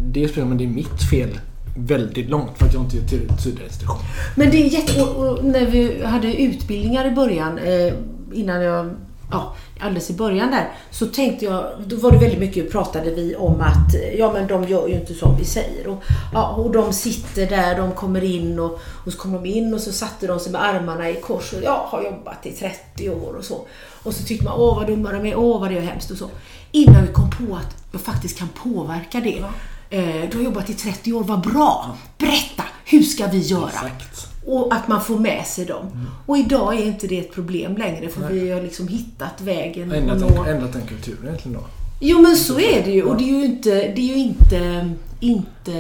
Det 0.07 0.29
spelar 0.29 0.49
men 0.49 0.59
det 0.59 0.65
är 0.65 0.69
mitt 0.69 1.03
fel 1.11 1.39
väldigt 1.77 2.29
långt 2.31 2.59
för 2.59 2.67
att 2.67 2.75
jag 2.75 2.83
inte 2.83 2.97
ger 2.97 3.05
tillräckligt 3.05 3.45
tydliga 3.45 3.67
instruktioner. 3.67 4.05
men 4.35 4.51
det 4.51 4.57
är 4.57 4.67
jätte... 4.69 5.03
Och, 5.03 5.29
och 5.29 5.45
när 5.45 5.67
vi 5.67 6.05
hade 6.05 6.43
utbildningar 6.43 7.07
i 7.07 7.11
början, 7.11 7.59
eh, 7.59 7.93
innan 8.33 8.63
jag... 8.63 8.91
Ja, 9.31 9.55
alldeles 9.85 10.11
i 10.11 10.13
början 10.13 10.51
där, 10.51 10.69
så 10.91 11.07
tänkte 11.07 11.45
jag, 11.45 11.65
då 11.87 11.97
var 11.97 12.11
det 12.13 12.19
väldigt 12.19 12.39
mycket, 12.39 12.73
pratade 12.73 13.11
vi 13.11 13.37
om 13.37 13.61
att 13.61 13.95
ja 14.19 14.33
men 14.33 14.47
de 14.47 14.69
gör 14.69 14.89
ju 14.89 14.95
inte 14.95 15.15
som 15.15 15.37
vi 15.39 15.45
säger. 15.45 15.87
Och, 15.87 16.03
ja, 16.33 16.49
och 16.49 16.73
de 16.73 16.93
sitter 16.93 17.47
där, 17.47 17.77
de 17.77 17.93
kommer 17.93 18.25
in 18.25 18.59
och, 18.59 18.81
och 19.05 19.13
så 19.13 19.19
kom 19.19 19.33
de 19.33 19.47
in 19.47 19.75
och 19.75 19.81
så 19.81 19.93
satte 19.93 20.27
de 20.27 20.41
sig 20.41 20.53
med 20.53 20.65
armarna 20.65 21.11
i 21.11 21.15
kors 21.15 21.53
och 21.53 21.63
jag 21.63 21.81
har 21.87 22.03
jobbat 22.03 22.47
i 22.47 22.53
30 22.53 23.11
år 23.11 23.35
och 23.39 23.45
så. 23.45 23.67
Och 24.03 24.15
så 24.15 24.25
tyckte 24.25 24.45
man, 24.45 24.55
åh 24.57 24.77
vad 24.77 24.87
dumma 24.87 25.13
de 25.13 25.27
är, 25.27 25.37
åh 25.37 25.61
vad 25.61 25.71
det 25.71 25.79
är 25.79 25.83
hemskt 25.83 26.11
och 26.11 26.19
så. 26.19 26.29
Innan 26.73 27.07
vi 27.07 27.13
kom 27.13 27.31
på 27.31 27.57
att 27.57 27.77
jag 27.93 28.01
faktiskt 28.01 28.39
kan 28.39 28.49
påverka 28.49 29.21
det. 29.21 29.45
Eh, 29.91 30.31
du 30.31 30.37
har 30.37 30.45
jobbat 30.45 30.71
i 30.71 30.75
30 30.75 31.13
år, 31.13 31.25
vad 31.25 31.41
bra! 31.41 31.97
Berätta, 32.19 32.63
hur 32.85 33.03
ska 33.03 33.27
vi 33.27 33.39
göra? 33.39 33.69
Exakt. 33.69 34.14
Och 34.47 34.75
att 34.75 34.89
man 34.89 35.01
får 35.01 35.19
med 35.19 35.47
sig 35.47 35.65
dem. 35.65 35.87
Och 36.27 36.39
idag 36.39 36.75
är 36.75 36.87
inte 36.87 37.07
det 37.07 37.19
ett 37.19 37.35
problem 37.35 37.77
längre 37.77 38.09
för 38.09 38.29
vi 38.29 38.51
har 38.51 38.63
liksom 38.63 38.89
hittat 38.89 39.41
vägen 39.41 39.91
att 39.91 39.97
Ändrat 39.97 40.21
nå... 40.21 40.29
den, 40.29 40.55
ändrat 40.55 40.73
den 40.73 40.87
kulturen 40.87 41.25
egentligen 41.25 41.59
då. 41.59 41.67
Jo 42.01 42.21
men 42.21 42.37
så 42.37 42.61
är 42.61 42.85
det 42.85 42.91
ju 42.91 43.03
och 43.03 43.17
det 43.17 43.25
är 43.25 43.39
ju 43.39 43.45
inte, 43.45 43.71
det 43.71 44.01
är 44.01 44.17
ju 44.17 44.17
inte, 44.17 44.91
inte 45.21 45.79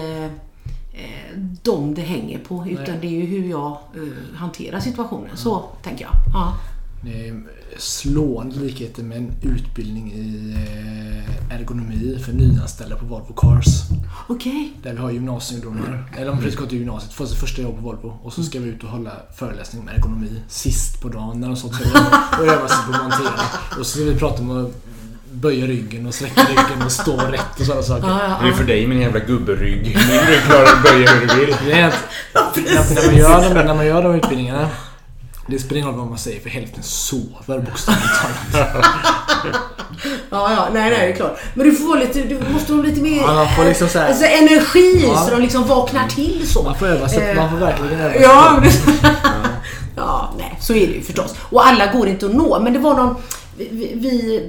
eh, 0.92 1.38
dem 1.62 1.94
det 1.94 2.02
hänger 2.02 2.38
på 2.38 2.66
utan 2.68 2.84
Nej. 2.84 2.98
det 3.00 3.06
är 3.06 3.10
ju 3.10 3.26
hur 3.26 3.50
jag 3.50 3.70
eh, 3.70 4.36
hanterar 4.36 4.80
situationen. 4.80 5.36
Så 5.36 5.64
tänker 5.82 6.04
jag. 6.04 6.12
Ja. 6.34 6.54
Det 7.04 7.28
är 7.28 7.42
slående 7.78 8.56
likheter 8.56 9.02
med 9.02 9.18
en 9.18 9.32
utbildning 9.42 10.12
i 10.12 10.54
eh, 10.54 11.56
ergonomi 11.60 12.18
för 12.24 12.32
nyanställda 12.32 12.96
på 12.96 13.04
Volvo 13.04 13.32
Cars. 13.36 13.66
Okej. 14.28 14.72
Där 14.82 14.92
vi 14.92 14.98
har 14.98 15.10
gymnasieungdomar, 15.10 16.04
eller 16.16 16.26
de 16.26 16.38
precis 16.38 16.56
gått 16.56 16.68
till 16.68 16.78
gymnasiet, 16.78 17.12
får 17.12 17.26
sitt 17.26 17.38
första 17.38 17.62
jobb 17.62 17.76
på 17.76 17.82
Volvo. 17.82 18.18
Och 18.22 18.32
så 18.32 18.42
ska 18.42 18.60
vi 18.60 18.68
ut 18.68 18.82
och 18.82 18.88
hålla 18.88 19.12
föreläsning 19.36 19.82
om 19.82 19.88
ergonomi 19.88 20.42
sist 20.48 21.00
på 21.00 21.08
dagen 21.08 21.40
när 21.40 21.48
de 21.48 21.56
stått 21.56 21.74
sig 21.74 21.86
och 22.38 22.46
övat 22.46 22.70
sig 22.70 22.78
på 22.86 23.02
montera. 23.02 23.40
Och 23.78 23.86
så 23.86 23.98
ska 23.98 24.04
vi 24.04 24.18
prata 24.18 24.42
om 24.42 24.64
att 24.64 24.72
böja 25.32 25.66
ryggen 25.66 26.06
och 26.06 26.14
sträcka 26.14 26.42
ryggen 26.42 26.82
och 26.84 26.92
stå 26.92 27.16
rätt 27.16 27.60
och 27.60 27.66
sådana 27.66 27.82
saker. 27.82 28.08
Ja, 28.08 28.20
ja, 28.28 28.38
Det 28.42 28.48
är 28.48 28.52
för 28.52 28.64
dig 28.64 28.86
min 28.86 29.00
jävla 29.00 29.20
gubberygg. 29.20 29.82
Min 29.82 30.20
rygg 30.20 30.40
klarar 30.46 30.64
att 30.64 30.82
böja 30.82 31.10
hur 31.10 31.26
du 31.26 31.46
vill. 31.46 31.56
Det 31.66 31.72
är 31.72 31.88
att 31.88 32.56
när, 32.56 32.94
när, 32.94 33.06
man 33.06 33.16
gör 33.16 33.54
de, 33.54 33.54
när 33.54 33.74
man 33.74 33.86
gör 33.86 34.02
de 34.02 34.14
utbildningarna 34.14 34.70
det 35.46 35.58
spelar 35.58 35.76
ingen 35.80 35.88
roll 35.90 35.98
vad 35.98 36.08
man 36.08 36.18
säger 36.18 36.40
för 36.40 36.50
hälften 36.50 36.82
sover 36.82 37.58
bokstavligt 37.58 38.08
talat. 38.52 38.74
Ja, 40.30 40.52
ja, 40.52 40.68
nej, 40.72 40.90
nej, 40.90 41.06
det 41.06 41.12
är 41.12 41.16
klart. 41.16 41.38
Men 41.54 41.66
du 41.66 41.74
får 41.76 41.84
vara 41.88 42.00
lite, 42.00 42.22
du 42.22 42.40
måste 42.52 42.72
ha 42.72 42.82
lite 42.82 43.00
mer 43.00 43.16
Ja, 43.16 43.34
man 43.34 43.48
får 43.56 43.64
liksom 43.64 43.88
så 43.88 43.98
här- 43.98 44.08
alltså, 44.08 44.24
energi 44.24 45.00
Ja. 45.06 45.24
så 45.24 45.30
de 45.34 45.42
liksom 45.42 45.66
vaknar 45.66 46.08
till 46.08 46.48
så. 46.48 46.62
Man 46.62 46.74
får 46.78 46.86
öva 46.86 47.08
sig, 47.08 47.30
Eh, 47.30 47.36
man 47.36 47.50
får 47.50 47.56
verkligen 47.56 48.00
öva 48.00 48.12
sig. 48.12 48.22
Ja, 48.22 48.62
ja, 49.96 50.32
nej, 50.38 50.58
så 50.60 50.74
är 50.74 50.86
det 50.86 50.92
ju 50.92 51.02
förstås. 51.02 51.34
Och 51.50 51.66
alla 51.66 51.92
går 51.92 52.08
inte 52.08 52.26
att 52.26 52.34
nå, 52.34 52.60
men 52.60 52.72
det 52.72 52.78
var 52.78 52.94
någon... 52.94 53.14
Vi, 53.56 53.92
vi, 53.94 54.42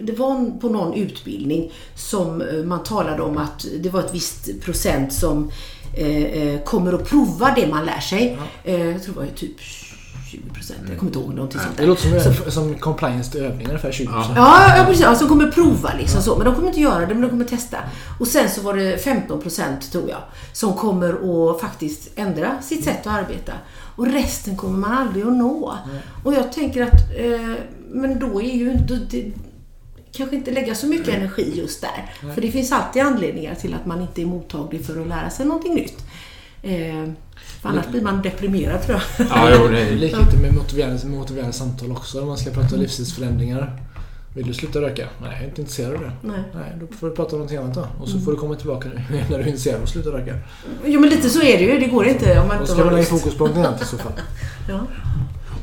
det 0.00 0.12
var 0.12 0.58
på 0.60 0.68
någon 0.68 0.94
utbildning 0.94 1.72
som 1.94 2.40
eh, 2.42 2.64
man 2.64 2.82
talade 2.82 3.22
om 3.22 3.38
att 3.38 3.66
det 3.80 3.88
var 3.90 4.00
ett 4.00 4.14
visst 4.14 4.60
procent 4.64 5.12
som 5.12 5.50
eh, 5.94 6.22
eh, 6.24 6.60
kommer 6.64 6.92
att 6.92 7.08
prova 7.08 7.52
det 7.56 7.66
man 7.66 7.84
lär 7.86 8.00
sig. 8.00 8.38
Eh, 8.64 8.86
jag 8.90 9.02
tror 9.04 9.14
det 9.14 9.20
var 9.20 9.26
typ 9.36 9.60
20 9.60 9.93
procent. 10.54 10.78
Jag 10.88 10.98
kommer 10.98 11.10
inte 11.10 11.18
ihåg 11.18 11.34
någonting 11.34 11.60
sånt 11.60 11.76
Det 11.76 11.82
där. 11.82 11.88
låter 11.88 12.20
som, 12.20 12.34
Så- 12.44 12.50
som 12.50 12.74
compliance 12.74 13.32
till 13.32 13.40
övningar 13.40 13.68
ungefär 13.70 13.92
20%. 13.92 14.08
Ja, 14.36 14.76
ja 14.76 14.84
precis. 14.88 15.04
Alltså, 15.04 15.24
de 15.24 15.28
kommer 15.28 15.50
prova 15.50 15.90
liksom 15.98 16.22
så. 16.22 16.36
Men 16.36 16.44
de 16.46 16.54
kommer 16.54 16.68
inte 16.68 16.80
göra 16.80 17.00
det, 17.06 17.14
men 17.14 17.20
de 17.20 17.30
kommer 17.30 17.44
testa. 17.44 17.78
Och 18.20 18.26
sen 18.26 18.50
så 18.50 18.60
var 18.62 18.74
det 18.74 18.96
15% 19.04 19.90
tror 19.92 20.08
jag, 20.10 20.20
som 20.52 20.74
kommer 20.74 21.50
att 21.52 21.60
faktiskt 21.60 22.08
ändra 22.16 22.62
sitt 22.62 22.84
sätt 22.84 23.06
att 23.06 23.12
arbeta. 23.18 23.52
Och 23.96 24.06
resten 24.06 24.56
kommer 24.56 24.78
man 24.78 24.92
aldrig 24.92 25.26
att 25.26 25.32
nå. 25.36 25.74
Och 26.24 26.34
jag 26.34 26.52
tänker 26.52 26.82
att, 26.82 27.18
eh, 27.18 27.54
men 27.90 28.18
då 28.18 28.42
är 28.42 28.54
ju 28.56 28.70
inte... 28.72 28.94
Det, 29.10 29.32
kanske 30.16 30.36
inte 30.36 30.50
lägga 30.50 30.74
så 30.74 30.86
mycket 30.86 31.08
energi 31.14 31.52
just 31.54 31.80
där. 31.80 32.30
För 32.34 32.40
det 32.40 32.50
finns 32.50 32.72
alltid 32.72 33.02
anledningar 33.02 33.54
till 33.54 33.74
att 33.74 33.86
man 33.86 34.00
inte 34.00 34.22
är 34.22 34.26
mottaglig 34.26 34.84
för 34.86 35.00
att 35.00 35.08
lära 35.08 35.30
sig 35.30 35.46
någonting 35.46 35.74
nytt. 35.74 36.04
Eh, 36.62 37.08
för 37.64 37.70
annars 37.70 37.88
blir 37.88 38.02
man 38.02 38.22
deprimerad 38.22 38.82
tror 38.82 39.00
jag. 39.18 39.26
Ja, 39.30 39.50
jo, 39.58 39.68
det 39.68 39.80
är 39.80 39.90
lite 39.94 40.36
med 40.42 40.54
motiverande, 40.54 41.06
motiverande 41.06 41.52
samtal 41.52 41.92
också. 41.92 42.20
Om 42.22 42.28
man 42.28 42.36
ska 42.36 42.50
prata 42.50 42.76
livsstilsförändringar. 42.76 43.80
Vill 44.34 44.46
du 44.46 44.54
sluta 44.54 44.80
röka? 44.80 45.08
Nej, 45.22 45.30
jag 45.32 45.42
är 45.42 45.48
inte 45.48 45.60
intresserad 45.60 45.94
av 45.94 46.00
det. 46.00 46.12
Nej. 46.22 46.42
Nej, 46.54 46.72
då 46.80 46.96
får 46.96 47.08
du 47.10 47.16
prata 47.16 47.30
om 47.32 47.38
någonting 47.38 47.58
annat 47.58 47.74
då. 47.74 47.86
Och 48.00 48.08
så 48.08 48.20
får 48.20 48.32
du 48.32 48.38
komma 48.38 48.54
tillbaka 48.54 48.88
när 49.30 49.38
du 49.38 49.44
är 49.44 49.46
intresserad 49.46 49.76
av 49.76 49.82
att 49.82 49.88
sluta 49.88 50.10
röka. 50.10 50.34
Jo 50.84 51.00
men 51.00 51.10
lite 51.10 51.30
så 51.30 51.42
är 51.42 51.58
det 51.58 51.64
ju. 51.64 51.78
Det 51.78 51.86
går 51.86 52.06
inte 52.06 52.40
om 52.40 52.48
man 52.48 52.56
Då 52.56 52.62
inte 52.62 52.66
ska 52.72 52.76
har 52.82 52.84
man 52.84 52.94
lägga 52.94 53.10
lust. 53.10 53.22
fokus 53.22 53.38
på 53.38 53.44
någonting 53.44 53.64
annat 53.64 53.82
i 53.82 53.84
så 53.84 53.98
fall. 53.98 54.12
Ja. 54.68 54.80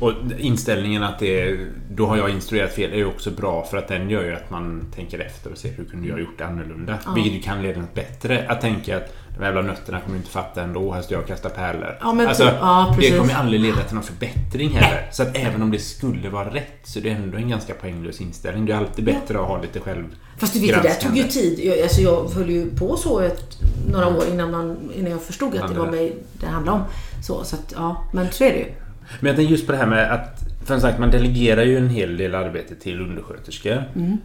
Och 0.02 0.12
inställningen 0.38 1.02
att 1.02 1.18
det 1.18 1.40
är, 1.40 1.66
då 1.90 2.06
har 2.06 2.16
jag 2.16 2.30
instruerat 2.30 2.72
fel 2.72 2.92
är 2.92 2.96
ju 2.96 3.06
också 3.06 3.30
bra 3.30 3.64
för 3.64 3.76
att 3.76 3.88
den 3.88 4.10
gör 4.10 4.24
ju 4.24 4.34
att 4.34 4.50
man 4.50 4.86
tänker 4.94 5.18
efter 5.18 5.52
och 5.52 5.58
ser 5.58 5.72
hur 5.72 5.84
kunde 5.84 6.08
jag 6.08 6.20
gjort 6.20 6.38
det 6.38 6.46
annorlunda. 6.46 6.98
Ja. 7.04 7.12
Vilket 7.12 7.44
kan 7.44 7.62
leda 7.62 7.74
till 7.74 7.82
bättre. 7.94 8.46
Att 8.48 8.60
tänka 8.60 8.96
att 8.96 9.14
de 9.38 9.44
jävla 9.44 9.62
nötterna 9.62 10.00
kommer 10.00 10.16
inte 10.16 10.30
fatta 10.30 10.62
ändå, 10.62 10.92
här 10.92 11.02
står 11.02 11.14
jag 11.14 11.22
och 11.22 11.28
kastar 11.28 11.50
pärlor. 11.50 11.98
Ja, 12.00 12.28
alltså, 12.28 12.42
typ. 12.42 12.54
Ja, 12.60 12.96
det 13.00 13.18
kommer 13.18 13.34
aldrig 13.34 13.60
leda 13.60 13.82
till 13.82 13.94
någon 13.94 14.04
förbättring 14.04 14.70
heller. 14.70 15.08
Så 15.12 15.22
att 15.22 15.36
även 15.36 15.62
om 15.62 15.70
det 15.70 15.78
skulle 15.78 16.28
vara 16.28 16.54
rätt 16.54 16.80
så 16.82 16.98
är 16.98 17.02
det 17.02 17.10
ändå 17.10 17.38
en 17.38 17.48
ganska 17.48 17.74
poänglös 17.74 18.20
inställning. 18.20 18.66
Det 18.66 18.72
är 18.72 18.76
alltid 18.76 19.04
bättre 19.04 19.40
att 19.40 19.46
ha 19.46 19.62
lite 19.62 19.80
själv 19.80 20.04
Fast 20.38 20.54
du 20.54 20.60
vet, 20.60 20.82
det 20.82 20.88
där 20.88 20.94
tog 20.94 21.16
ju 21.16 21.24
tid. 21.24 21.60
Jag, 21.64 21.82
alltså 21.82 22.00
jag 22.00 22.28
höll 22.28 22.50
ju 22.50 22.70
på 22.70 22.96
så 22.96 23.20
ett, 23.20 23.58
några 23.90 24.08
år 24.08 24.24
innan, 24.32 24.50
man, 24.50 24.90
innan 24.94 25.10
jag 25.10 25.22
förstod 25.22 25.56
att 25.56 25.72
det 25.72 25.78
var 25.78 25.90
mig 25.90 26.16
det 26.32 26.46
handlade 26.46 26.78
om. 26.78 26.84
Så, 27.22 27.44
så 27.44 27.56
att, 27.56 27.72
ja, 27.76 28.08
men 28.12 28.32
så 28.32 28.44
är 28.44 28.52
det 28.52 28.58
ju. 28.58 28.72
Men 29.20 29.26
jag 29.28 29.36
tänker 29.36 29.50
just 29.52 29.66
på 29.66 29.72
det 29.72 29.78
här 29.78 29.86
med 29.86 30.12
att, 30.12 30.40
för 30.60 30.74
som 30.74 30.80
sagt, 30.80 30.98
man 30.98 31.10
delegerar 31.10 31.62
ju 31.62 31.76
en 31.78 31.88
hel 31.90 32.16
del 32.16 32.34
arbete 32.34 32.74
till 32.74 33.00
undersköterskor. 33.00 33.84
Mm. 33.96 34.18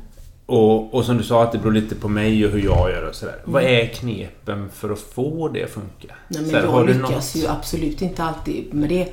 Och, 0.46 0.94
och 0.94 1.06
som 1.06 1.18
du 1.18 1.24
sa, 1.24 1.44
att 1.44 1.52
det 1.52 1.58
beror 1.58 1.72
lite 1.74 1.96
på 1.96 2.08
mig 2.08 2.46
och 2.46 2.52
hur 2.52 2.60
jag 2.64 2.92
gör 2.92 3.10
och 3.10 3.16
sådär. 3.16 3.36
Vad 3.46 3.64
Mm. 3.64 3.76
är 3.82 3.88
knepen 3.88 4.70
för 4.74 4.90
att 4.90 5.00
få 5.00 5.48
det 5.50 5.64
att 5.64 5.70
funka? 5.70 6.14
Nej, 6.28 6.42
men 6.42 6.50
Så 6.50 6.56
här, 6.58 6.66
har 6.68 6.88
jag 6.88 6.98
lyckas 6.98 7.36
ju 7.36 7.48
absolut 7.48 8.02
inte 8.02 8.24
alltid 8.24 8.74
med 8.74 8.90
det. 8.90 9.08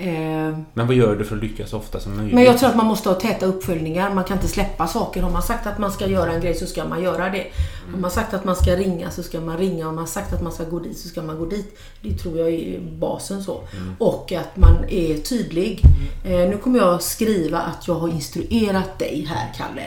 Eh, 0.00 0.58
Men 0.74 0.86
vad 0.86 0.96
gör 0.96 1.16
du 1.16 1.24
för 1.24 1.36
att 1.36 1.42
lyckas 1.42 1.70
så 1.70 1.76
ofta 1.76 2.00
som 2.00 2.16
möjligt? 2.16 2.34
men 2.34 2.44
jag 2.44 2.58
tror 2.58 2.68
att 2.68 2.76
man 2.76 2.86
måste 2.86 3.08
ha 3.08 3.16
täta 3.16 3.46
uppföljningar. 3.46 4.14
Man 4.14 4.24
kan 4.24 4.36
inte 4.36 4.48
släppa 4.48 4.86
saker. 4.86 5.22
Har 5.22 5.30
man 5.30 5.42
sagt 5.42 5.66
att 5.66 5.78
man 5.78 5.92
ska 5.92 6.06
göra 6.06 6.32
en 6.32 6.40
grej 6.40 6.54
så 6.54 6.66
ska 6.66 6.84
man 6.84 7.02
göra 7.02 7.30
det. 7.30 7.46
Har 7.92 7.98
man 7.98 8.10
sagt 8.10 8.34
att 8.34 8.44
man 8.44 8.56
ska 8.56 8.76
ringa 8.76 9.10
så 9.10 9.22
ska 9.22 9.40
man 9.40 9.58
ringa. 9.58 9.88
Om 9.88 9.94
man 9.94 10.06
sagt 10.06 10.32
att 10.32 10.42
man 10.42 10.52
ska 10.52 10.64
gå 10.64 10.78
dit 10.78 10.98
så 10.98 11.08
ska 11.08 11.22
man 11.22 11.38
gå 11.38 11.46
dit. 11.46 11.78
Det 12.02 12.14
tror 12.14 12.38
jag 12.38 12.48
är 12.48 12.80
basen 12.80 13.42
så. 13.42 13.60
Och 13.98 14.32
att 14.32 14.56
man 14.56 14.84
är 14.88 15.18
tydlig. 15.18 15.82
Eh, 16.24 16.30
nu 16.30 16.56
kommer 16.62 16.78
jag 16.78 17.02
skriva 17.02 17.58
att 17.58 17.88
jag 17.88 17.94
har 17.94 18.08
instruerat 18.08 18.98
dig 18.98 19.26
här, 19.30 19.52
Kalle. 19.56 19.82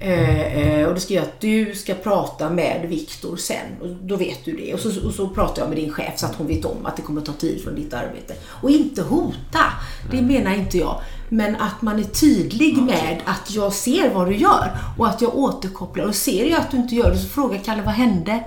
Eh, 0.00 0.58
eh, 0.58 0.88
och 0.88 0.94
det 0.94 1.00
ska 1.00 1.14
jag 1.14 1.22
att 1.22 1.40
du 1.40 1.74
ska 1.74 1.94
prata 1.94 2.50
med 2.50 2.86
Viktor 2.88 3.36
sen. 3.36 3.66
Och 3.80 3.88
då 3.88 4.16
vet 4.16 4.44
du 4.44 4.56
det. 4.56 4.74
Och 4.74 4.80
så, 4.80 5.06
och 5.06 5.14
så 5.14 5.28
pratar 5.28 5.62
jag 5.62 5.68
med 5.68 5.78
din 5.78 5.92
chef 5.92 6.18
så 6.18 6.26
att 6.26 6.34
hon 6.34 6.46
vet 6.46 6.64
om 6.64 6.86
att 6.86 6.96
det 6.96 7.02
kommer 7.02 7.20
ta 7.20 7.32
tid 7.32 7.64
från 7.64 7.74
ditt 7.74 7.94
arbete. 7.94 8.34
Och 8.44 8.70
inte 8.70 9.02
hota. 9.02 9.64
Det 10.10 10.22
menar 10.22 10.54
inte 10.54 10.78
jag. 10.78 11.00
Men 11.28 11.56
att 11.56 11.82
man 11.82 11.98
är 11.98 12.04
tydlig 12.04 12.78
med 12.78 13.20
att 13.24 13.50
jag 13.50 13.72
ser 13.72 14.14
vad 14.14 14.26
du 14.26 14.36
gör. 14.36 14.78
Och 14.98 15.08
att 15.08 15.22
jag 15.22 15.36
återkopplar. 15.36 16.04
Och 16.04 16.14
ser 16.14 16.50
jag 16.50 16.60
att 16.60 16.70
du 16.70 16.76
inte 16.76 16.94
gör 16.94 17.10
det 17.10 17.18
så 17.18 17.28
frågar 17.28 17.58
Kalle, 17.58 17.82
vad 17.82 17.94
hände? 17.94 18.44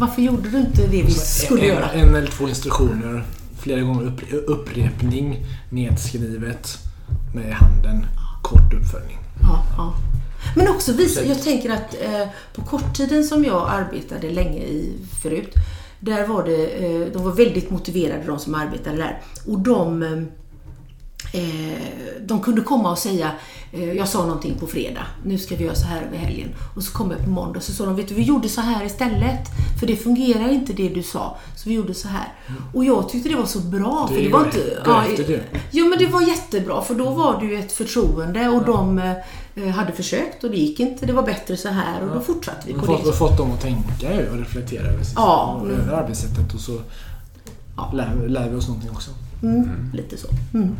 Varför 0.00 0.22
gjorde 0.22 0.48
du 0.48 0.58
inte 0.58 0.86
det 0.86 1.02
vi 1.02 1.10
skulle 1.10 1.62
en, 1.62 1.68
göra? 1.68 1.90
en 1.90 2.14
eller 2.14 2.30
två 2.30 2.48
instruktioner. 2.48 3.24
Flera 3.58 3.80
gånger 3.80 4.12
upprepning. 4.46 5.46
Nedskrivet. 5.70 6.78
Med 7.34 7.54
handen. 7.54 8.06
Kort 8.42 8.74
uppföljning. 8.74 9.18
Ja, 9.42 9.64
ja. 9.76 9.94
Men 10.56 10.68
också 10.68 10.92
visa, 10.92 11.24
jag 11.24 11.42
tänker 11.42 11.70
att 11.70 11.94
eh, 12.02 12.28
på 12.54 12.62
korttiden 12.62 13.24
som 13.24 13.44
jag 13.44 13.68
arbetade 13.70 14.30
länge 14.30 14.60
i 14.60 14.92
förut, 15.22 15.54
där 16.00 16.26
var 16.26 16.44
det, 16.44 16.66
eh, 16.66 17.12
de 17.12 17.24
var 17.24 17.32
väldigt 17.32 17.70
motiverade 17.70 18.24
de 18.26 18.38
som 18.38 18.54
arbetade 18.54 18.96
där. 18.96 19.22
Och 19.46 19.58
de, 19.58 20.02
eh, 21.32 21.82
de 22.20 22.40
kunde 22.40 22.60
komma 22.60 22.90
och 22.90 22.98
säga, 22.98 23.30
eh, 23.72 23.92
jag 23.92 24.08
sa 24.08 24.22
någonting 24.26 24.54
på 24.58 24.66
fredag, 24.66 25.06
nu 25.24 25.38
ska 25.38 25.56
vi 25.56 25.64
göra 25.64 25.74
så 25.74 25.86
här 25.86 26.02
över 26.02 26.16
helgen. 26.16 26.48
Och 26.76 26.82
så 26.82 26.92
kom 26.92 27.10
jag 27.10 27.24
på 27.24 27.30
måndag 27.30 27.58
och 27.58 27.62
så 27.62 27.72
sa 27.72 27.84
de, 27.84 27.96
vet 27.96 28.08
du 28.08 28.14
vi 28.14 28.22
gjorde 28.22 28.48
så 28.48 28.60
här 28.60 28.84
istället. 28.84 29.48
För 29.80 29.86
det 29.86 29.96
fungerar 29.96 30.52
inte 30.52 30.72
det 30.72 30.88
du 30.88 31.02
sa, 31.02 31.36
så 31.56 31.68
vi 31.68 31.74
gjorde 31.74 31.94
så 31.94 32.08
här. 32.08 32.32
Och 32.74 32.84
jag 32.84 33.08
tyckte 33.08 33.28
det 33.28 33.36
var 33.36 33.46
så 33.46 33.60
bra. 33.60 34.06
Det 34.10 34.14
för 34.14 34.22
det 34.22 34.28
var 34.28 34.44
inte, 34.44 34.82
därefter 34.84 35.24
det. 35.24 35.60
Jo 35.70 35.88
men 35.88 35.98
det 35.98 36.06
var 36.06 36.22
jättebra 36.22 36.82
för 36.82 36.94
då 36.94 37.10
var 37.10 37.40
det 37.40 37.46
ju 37.46 37.58
ett 37.58 37.72
förtroende 37.72 38.48
och 38.48 38.64
de 38.64 38.98
eh, 38.98 39.12
hade 39.66 39.92
försökt 39.92 40.44
och 40.44 40.50
det 40.50 40.56
gick 40.56 40.80
inte. 40.80 41.06
Det 41.06 41.12
var 41.12 41.22
bättre 41.22 41.56
så 41.56 41.68
här 41.68 42.02
och 42.02 42.14
då 42.14 42.20
fortsatte 42.20 42.66
vi 42.66 42.72
på 42.72 42.80
har 42.86 42.96
det. 42.98 43.02
fått, 43.02 43.14
fått 43.18 43.38
dem 43.38 43.52
att 43.52 43.60
tänka 43.60 44.30
och 44.32 44.38
reflektera 44.38 44.86
över, 44.86 45.04
Ja, 45.16 45.60
mm. 45.64 45.80
över 45.80 45.92
arbetssättet 45.92 46.54
och 46.54 46.60
så 46.60 46.80
Ja. 47.76 47.90
lär, 47.94 48.28
lär 48.28 48.50
vi 48.50 48.56
oss 48.56 48.68
någonting 48.68 48.90
också. 48.90 49.10
Mm, 49.42 49.70
lite 49.92 50.16
så. 50.16 50.28
Mm. 50.54 50.76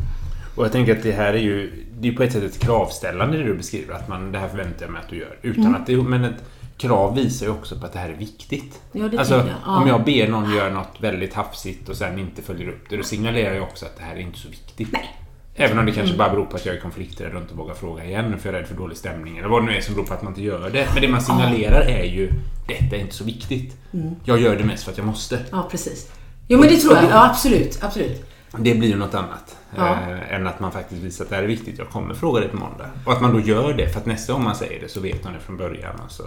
Och 0.55 0.65
jag 0.65 0.71
tänker 0.71 0.97
att 0.97 1.03
det 1.03 1.11
här 1.11 1.33
är 1.33 1.37
ju... 1.37 1.85
Det 1.99 2.07
är 2.07 2.11
på 2.11 2.23
ett 2.23 2.33
sätt 2.33 2.43
ett 2.43 2.59
kravställande 2.59 3.37
det 3.37 3.43
du 3.43 3.53
beskriver. 3.57 3.93
Att 3.93 4.07
man, 4.07 4.31
det 4.31 4.39
här 4.39 4.47
förväntar 4.47 4.85
jag 4.85 4.91
mig 4.91 5.01
att 5.03 5.09
du 5.09 5.17
gör. 5.17 5.37
Utan 5.41 5.65
Mm. 5.65 5.75
att 5.81 5.87
det, 5.87 5.97
men 5.97 6.23
ett 6.23 6.43
krav 6.77 7.15
visar 7.15 7.45
ju 7.45 7.51
också 7.51 7.79
på 7.79 7.85
att 7.85 7.93
det 7.93 7.99
här 7.99 8.09
är 8.09 8.13
viktigt. 8.15 8.79
Ja, 8.91 9.07
det 9.07 9.17
alltså, 9.19 9.35
jag. 9.35 9.45
Ja. 9.65 9.77
om 9.81 9.87
jag 9.87 10.03
ber 10.03 10.27
någon 10.27 10.51
göra 10.53 10.73
något 10.73 10.95
väldigt 10.99 11.33
hafsigt 11.33 11.89
och 11.89 11.95
sen 11.95 12.19
inte 12.19 12.41
följer 12.41 12.69
upp 12.69 12.89
det, 12.89 12.97
då 12.97 13.03
signalerar 13.03 13.53
jag 13.55 13.63
också 13.63 13.85
att 13.85 13.97
det 13.97 14.03
här 14.03 14.15
är 14.15 14.19
inte 14.19 14.39
så 14.39 14.49
viktigt. 14.49 14.91
Nej. 14.91 15.15
Även 15.61 15.79
om 15.79 15.85
det 15.85 15.91
kanske 15.91 16.13
Mm. 16.13 16.17
bara 16.17 16.29
beror 16.29 16.45
på 16.45 16.55
att 16.55 16.65
jag 16.65 16.75
är 16.75 16.79
konflikträdd 16.79 17.35
och 17.35 17.41
inte 17.41 17.53
vågar 17.53 17.73
fråga 17.73 18.05
igen 18.05 18.39
för 18.39 18.49
jag 18.49 18.55
är 18.55 18.59
rädd 18.59 18.67
för 18.67 18.75
dålig 18.75 18.97
stämning 18.97 19.37
eller 19.37 19.47
vad 19.47 19.61
det 19.61 19.65
nu 19.65 19.77
är 19.77 19.81
som 19.81 19.95
beror 19.95 20.05
på 20.05 20.13
att 20.13 20.21
man 20.23 20.31
inte 20.31 20.41
gör 20.43 20.69
det. 20.69 20.87
Men 20.93 21.01
det 21.01 21.07
man 21.07 21.21
signalerar 21.21 21.81
är 21.81 22.03
ju 22.03 22.31
detta 22.67 22.95
är 22.95 22.99
inte 22.99 23.15
så 23.15 23.23
viktigt. 23.23 23.75
Mm. 23.93 24.15
Jag 24.23 24.39
gör 24.39 24.55
det 24.55 24.63
mest 24.63 24.83
för 24.83 24.91
att 24.91 24.97
jag 24.97 25.07
måste. 25.07 25.39
Ja, 25.51 25.67
precis. 25.71 26.11
Jo 26.47 26.59
men 26.59 26.69
det 26.69 26.77
tror 26.77 26.95
jag. 26.95 27.03
Ja, 27.03 27.29
absolut. 27.29 27.79
absolut. 27.81 28.25
Det 28.57 28.75
blir 28.75 28.89
ju 28.89 28.95
något 28.95 29.13
annat. 29.13 29.57
Ja. 29.77 29.87
Eh, 29.93 30.33
än 30.33 30.47
att 30.47 30.59
man 30.59 30.71
faktiskt 30.71 31.01
visar 31.03 31.23
att 31.23 31.29
det 31.29 31.35
här 31.35 31.43
är 31.43 31.47
viktigt. 31.47 31.77
Jag 31.77 31.89
kommer 31.89 32.13
fråga 32.13 32.39
dig 32.39 32.49
på 32.49 32.57
måndag. 32.57 32.89
Och 33.05 33.13
att 33.13 33.21
man 33.21 33.33
då 33.33 33.39
gör 33.39 33.73
det 33.73 33.89
för 33.89 33.99
att 33.99 34.05
nästa 34.05 34.33
gång 34.33 34.43
man 34.43 34.55
säger 34.55 34.79
det 34.81 34.89
så 34.89 34.99
vet 34.99 35.23
man 35.23 35.33
det 35.33 35.39
från 35.39 35.57
början. 35.57 35.95
Alltså. 36.03 36.23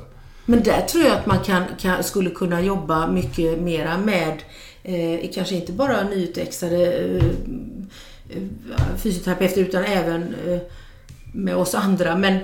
Men 0.47 0.63
där 0.63 0.81
tror 0.81 1.05
jag 1.05 1.13
att 1.13 1.27
man 1.27 1.39
kan, 1.39 1.65
kan, 1.81 2.05
skulle 2.05 2.31
kunna 2.31 2.61
jobba 2.61 3.07
mycket 3.07 3.59
mera 3.61 3.99
med, 3.99 4.43
eh, 4.83 5.31
kanske 5.35 5.55
inte 5.55 5.73
bara 5.73 6.03
nyutexade 6.03 6.93
eh, 6.93 7.25
fysioterapeuter 8.97 9.61
utan 9.61 9.85
även 9.85 10.23
eh, 10.23 10.59
med 11.33 11.57
oss 11.57 11.75
andra. 11.75 12.17
Men 12.17 12.39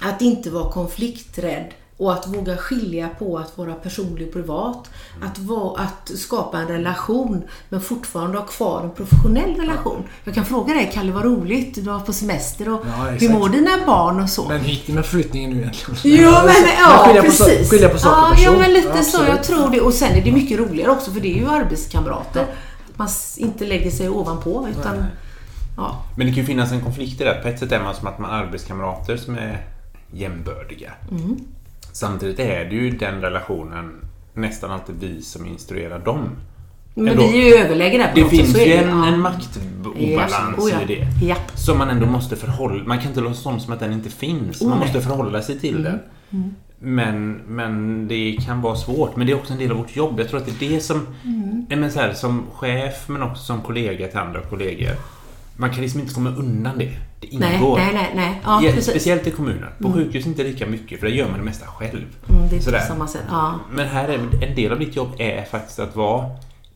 att 0.00 0.22
inte 0.22 0.50
vara 0.50 0.72
konflikträdd 0.72 1.74
och 1.98 2.12
att 2.12 2.26
våga 2.26 2.56
skilja 2.56 3.08
på 3.18 3.38
att 3.38 3.58
vara 3.58 3.74
personlig 3.74 4.26
och 4.26 4.32
privat. 4.32 4.90
Att, 5.22 5.38
vara, 5.38 5.80
att 5.80 6.10
skapa 6.18 6.58
en 6.58 6.68
relation 6.68 7.42
men 7.68 7.80
fortfarande 7.80 8.38
ha 8.38 8.46
kvar 8.46 8.82
en 8.82 8.90
professionell 8.90 9.54
relation. 9.54 10.04
Jag 10.24 10.34
kan 10.34 10.44
fråga 10.44 10.74
dig, 10.74 10.90
Kalle, 10.94 11.12
vad 11.12 11.24
roligt, 11.24 11.74
du 11.74 11.80
var 11.80 12.00
på 12.00 12.12
semester 12.12 12.68
och 12.68 12.80
Ja, 12.86 13.04
hur 13.04 13.28
mår 13.28 13.48
dina 13.48 13.86
barn 13.86 14.20
och 14.20 14.30
så? 14.30 14.48
Men 14.48 14.60
hur 14.60 14.68
gick 14.68 14.86
det 14.86 14.92
med 14.92 15.06
förflyttningen 15.06 15.50
nu 15.50 15.56
egentligen? 15.56 16.00
Jo 16.04 16.30
men 16.30 16.54
ja, 16.78 17.04
skilja 17.06 17.22
på, 17.22 17.28
precis. 17.28 17.70
skilja 17.70 17.88
på 17.88 17.98
sak 17.98 18.12
och 18.12 18.18
ja, 18.18 18.30
person. 18.30 18.52
ja 18.52 18.58
men 18.58 18.72
lite 18.72 18.92
Ja, 18.96 19.02
så. 19.02 19.24
Jag 19.28 19.44
tror 19.44 19.70
det. 19.70 19.80
Och 19.80 19.94
sen 19.94 20.12
är 20.12 20.24
det 20.24 20.32
mycket 20.32 20.58
roligare 20.58 20.90
också 20.90 21.10
för 21.10 21.20
det 21.20 21.28
är 21.28 21.38
ju 21.38 21.48
arbetskamrater. 21.48 22.42
Att 22.42 22.48
man 22.98 23.08
inte 23.36 23.66
lägger 23.66 23.90
sig 23.90 24.08
ovanpå 24.08 24.68
utan... 24.70 25.04
Ja. 25.76 26.04
Men 26.16 26.26
det 26.26 26.32
kan 26.32 26.40
ju 26.40 26.46
finnas 26.46 26.72
en 26.72 26.80
konflikt 26.80 27.20
i 27.20 27.24
det. 27.24 27.40
På 27.42 27.48
ett 27.48 27.58
sätt 27.58 27.72
är 27.72 27.82
man 27.82 27.94
som 27.94 28.06
att 28.06 28.18
man 28.18 28.30
har 28.30 28.38
arbetskamrater 28.38 29.16
som 29.16 29.34
är 29.34 29.66
jämbördiga. 30.12 30.92
Mm. 31.10 31.36
Samtidigt 31.92 32.38
är 32.38 32.64
det 32.64 32.74
ju 32.74 32.90
den 32.90 33.20
relationen 33.20 33.94
nästan 34.34 34.70
alltid 34.70 34.94
vi 35.00 35.22
som 35.22 35.46
instruerar 35.46 35.98
dem. 35.98 36.30
Men 36.94 37.08
Ändå. 37.08 37.22
vi 37.22 37.40
är 37.40 37.44
ju 37.46 37.64
överläge 37.64 37.98
där 37.98 38.08
på 38.08 38.14
Det 38.14 38.22
sätt, 38.22 38.30
finns 38.30 38.58
ju 38.58 38.72
en, 38.72 39.04
en 39.04 39.20
maktobalans 39.20 40.58
oh 40.58 40.70
ja. 40.70 40.82
i 40.82 40.84
det. 40.86 41.26
Ja. 41.26 41.36
Som 41.54 41.78
man 41.78 41.90
ändå 41.90 42.06
måste 42.06 42.36
förhålla 42.36 42.84
Man 42.84 42.98
kan 42.98 43.08
inte 43.08 43.20
låtsas 43.20 43.64
som 43.64 43.72
att 43.72 43.80
den 43.80 43.92
inte 43.92 44.10
finns. 44.10 44.62
Oh, 44.62 44.68
man 44.68 44.78
måste 44.78 45.00
förhålla 45.00 45.42
sig 45.42 45.60
till 45.60 45.82
den. 45.82 45.98
Men, 46.80 47.32
men 47.46 48.08
det 48.08 48.36
kan 48.46 48.60
vara 48.60 48.76
svårt. 48.76 49.16
Men 49.16 49.26
det 49.26 49.32
är 49.32 49.36
också 49.36 49.52
en 49.52 49.58
del 49.58 49.70
av 49.70 49.76
vårt 49.76 49.96
jobb. 49.96 50.20
Jag 50.20 50.28
tror 50.28 50.40
att 50.40 50.46
det 50.46 50.66
är 50.66 50.70
det 50.70 50.80
som... 50.80 51.06
Nej, 51.68 51.78
men 51.78 51.92
så 51.92 52.00
här, 52.00 52.12
som 52.12 52.46
chef 52.54 53.08
men 53.08 53.22
också 53.22 53.42
som 53.44 53.60
kollega 53.62 54.08
till 54.08 54.18
andra 54.18 54.40
kollegor. 54.40 54.92
Man 55.56 55.70
kan 55.70 55.80
liksom 55.80 56.00
inte 56.00 56.14
komma 56.14 56.30
undan 56.30 56.78
det. 56.78 56.90
Det 57.20 57.26
ingår. 57.26 57.76
nej, 57.76 57.90
nej, 57.94 58.12
nej. 58.14 58.40
Ja, 58.44 58.62
Ja. 58.62 58.82
Speciellt 58.82 59.26
i 59.26 59.30
kommunen. 59.30 59.68
På 59.82 59.92
sjukhus 59.92 60.26
inte 60.26 60.42
lika 60.42 60.66
mycket 60.66 61.00
för 61.00 61.06
där 61.06 61.14
gör 61.14 61.28
man 61.28 61.38
det 61.38 61.44
mesta 61.44 61.66
själv. 61.66 62.04
Mm, 62.28 62.48
det 62.50 62.56
är 62.56 62.60
Sådär. 62.60 62.78
på 62.80 62.86
samma 62.86 63.06
sätt. 63.08 63.24
Ja. 63.28 63.54
Men 63.72 63.88
här 63.88 64.08
är 64.08 64.18
en 64.44 64.54
del 64.54 64.72
av 64.72 64.78
ditt 64.78 64.96
jobb 64.96 65.08
är 65.18 65.44
faktiskt 65.44 65.78
att 65.78 65.96
vara 65.96 66.26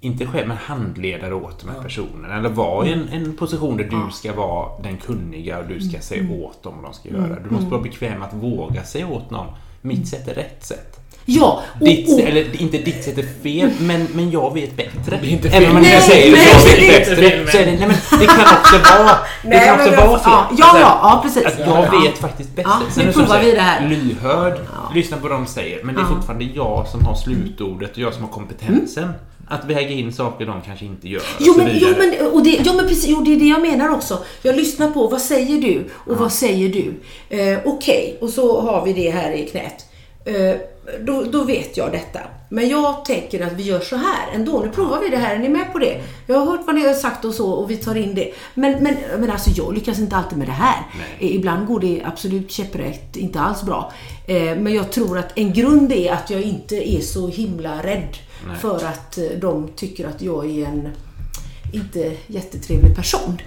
inte 0.00 0.26
själv, 0.26 0.48
men 0.48 0.56
handledare 0.56 1.34
åt 1.34 1.60
de 1.60 1.70
här 1.70 1.82
personerna. 1.82 2.38
Eller 2.38 2.48
vara 2.48 2.86
i 2.86 2.92
en, 2.92 3.08
en 3.08 3.36
position 3.36 3.76
där 3.76 3.84
du 3.84 4.12
ska 4.12 4.32
vara 4.32 4.82
den 4.82 4.96
kunniga 4.96 5.58
och 5.58 5.66
du 5.68 5.80
ska 5.80 6.00
säga 6.00 6.30
åt 6.32 6.62
dem 6.62 6.74
vad 6.76 6.84
de 6.84 6.94
ska 6.94 7.08
göra. 7.08 7.40
Du 7.40 7.50
måste 7.50 7.70
vara 7.70 7.82
bekväm 7.82 8.22
att 8.22 8.34
våga 8.34 8.84
säga 8.84 9.06
åt 9.06 9.30
någon. 9.30 9.46
Mitt 9.82 10.08
sätt 10.08 10.28
är 10.28 10.34
rätt 10.34 10.66
sätt. 10.66 10.98
Ja, 11.24 11.62
och, 11.80 11.86
Ditt, 11.86 12.12
och, 12.12 12.20
eller 12.20 12.62
inte 12.62 12.78
ditt 12.78 13.04
sätt 13.04 13.18
är 13.18 13.26
fel, 13.42 13.70
men, 13.80 14.06
men 14.14 14.30
jag 14.30 14.54
vet 14.54 14.76
bättre. 14.76 15.18
Det 15.22 15.26
är 15.26 15.30
inte 15.30 15.48
Även 15.48 15.76
om 15.76 15.82
fel. 15.84 15.94
inte 15.94 16.06
säger 16.06 16.32
Nej, 16.32 16.48
jag 16.52 16.64
vet 16.64 16.76
det 16.76 17.26
är 17.26 17.36
bättre. 17.38 17.52
Så 17.52 17.58
är 17.58 17.66
det, 17.66 17.72
nej, 17.72 17.88
men 17.88 18.20
det 18.20 18.26
kan 18.26 18.56
också 18.60 18.78
vara, 18.98 19.08
det 19.42 19.48
Nej, 19.48 19.66
kan 19.66 19.74
också 19.80 19.90
men- 19.90 20.08
vara 20.08 20.18
fel. 20.18 20.32
ja, 20.32 20.46
ja, 20.58 20.66
Alltså, 20.66 20.80
ja, 20.80 20.98
ja, 21.02 21.20
precis. 21.24 21.46
Att 21.46 21.58
jag 21.58 21.84
Ja. 21.92 22.00
vet 22.00 22.18
faktiskt 22.18 22.56
bättre. 22.56 22.70
Ja, 22.70 22.92
Sen 22.94 23.06
nu 23.06 23.12
provar 23.12 23.40
vi 23.40 23.52
det 23.52 23.60
här. 23.60 23.88
Lyhörd, 23.88 24.54
Ja. 24.72 24.90
lyssna 24.94 25.16
på 25.16 25.22
vad 25.28 25.32
de 25.38 25.46
säger. 25.46 25.84
Men 25.84 25.94
det 25.94 26.00
är 26.00 26.04
Ja. 26.04 26.08
fortfarande 26.14 26.44
jag 26.54 26.86
som 26.88 27.04
har 27.06 27.14
slutordet 27.14 27.92
och 27.92 27.98
jag 27.98 28.14
som 28.14 28.22
har 28.22 28.30
kompetensen. 28.30 29.12
Att 29.52 29.64
väga 29.64 29.90
in 29.90 30.12
saker 30.12 30.46
de 30.46 30.62
kanske 30.62 30.84
inte 30.84 31.08
gör. 31.08 31.22
Jo 31.40 31.54
men, 31.56 31.70
jo, 31.72 31.88
men, 31.98 32.32
och 32.32 32.42
det, 32.42 32.58
jo, 32.64 32.72
men 32.76 32.88
precis, 32.88 33.08
jo, 33.08 33.20
det 33.20 33.34
är 33.34 33.38
det 33.38 33.44
jag 33.44 33.62
menar 33.62 33.88
också. 33.88 34.18
Jag 34.42 34.56
lyssnar 34.56 34.90
på 34.90 35.06
vad 35.06 35.20
säger 35.20 35.60
du 35.60 35.84
och 35.94 36.16
vad 36.16 36.32
säger 36.32 36.68
du. 36.68 36.94
Eh, 37.36 37.58
Okej, 37.64 38.18
och 38.20 38.30
så 38.30 38.60
har 38.60 38.84
vi 38.84 38.92
det 38.92 39.10
här 39.10 39.32
i 39.32 39.46
knät. 39.46 39.86
Eh, 40.24 40.56
då, 41.00 41.22
då 41.22 41.44
vet 41.44 41.76
jag 41.76 41.92
detta. 41.92 42.20
Men 42.48 42.68
jag 42.68 43.04
tänker 43.04 43.46
att 43.46 43.52
vi 43.52 43.62
gör 43.62 43.80
så 43.80 43.96
här 43.96 44.34
ändå. 44.34 44.60
Nu 44.64 44.70
provar 44.70 45.00
vi 45.00 45.08
det 45.08 45.16
här. 45.16 45.34
Är 45.34 45.38
ni 45.38 45.48
med 45.48 45.72
på 45.72 45.78
det? 45.78 46.00
Jag 46.26 46.38
har 46.38 46.46
hört 46.46 46.60
vad 46.66 46.74
ni 46.74 46.86
har 46.86 46.94
sagt 46.94 47.24
och 47.24 47.34
så 47.34 47.50
och 47.50 47.70
vi 47.70 47.76
tar 47.76 47.94
in 47.94 48.14
det. 48.14 48.32
Men, 48.54 48.82
men, 48.82 48.96
men 49.18 49.30
alltså 49.30 49.50
jag 49.50 49.74
lyckas 49.74 49.98
inte 49.98 50.16
alltid 50.16 50.38
med 50.38 50.48
det 50.48 50.52
här. 50.52 50.76
Eh, 51.18 51.34
Ibland 51.34 51.66
går 51.66 51.80
det 51.80 52.02
absolut 52.04 52.50
käpprätt, 52.50 53.16
inte 53.16 53.40
alls 53.40 53.62
bra. 53.62 53.92
Eh, 54.26 54.56
men 54.56 54.74
jag 54.74 54.92
tror 54.92 55.18
att 55.18 55.38
en 55.38 55.52
grund 55.52 55.92
är 55.92 56.12
att 56.12 56.30
jag 56.30 56.42
inte 56.42 56.90
är 56.90 57.00
så 57.00 57.28
himla 57.28 57.82
rädd 57.82 58.16
Nej. 58.46 58.56
för 58.56 58.76
att 58.76 59.18
eh, 59.18 59.24
de 59.40 59.68
tycker 59.76 60.08
att 60.08 60.22
jag 60.22 60.50
är 60.50 60.66
en 60.66 60.88
inte 61.72 62.16
jättetrevlig 62.26 62.96
person. 62.96 63.38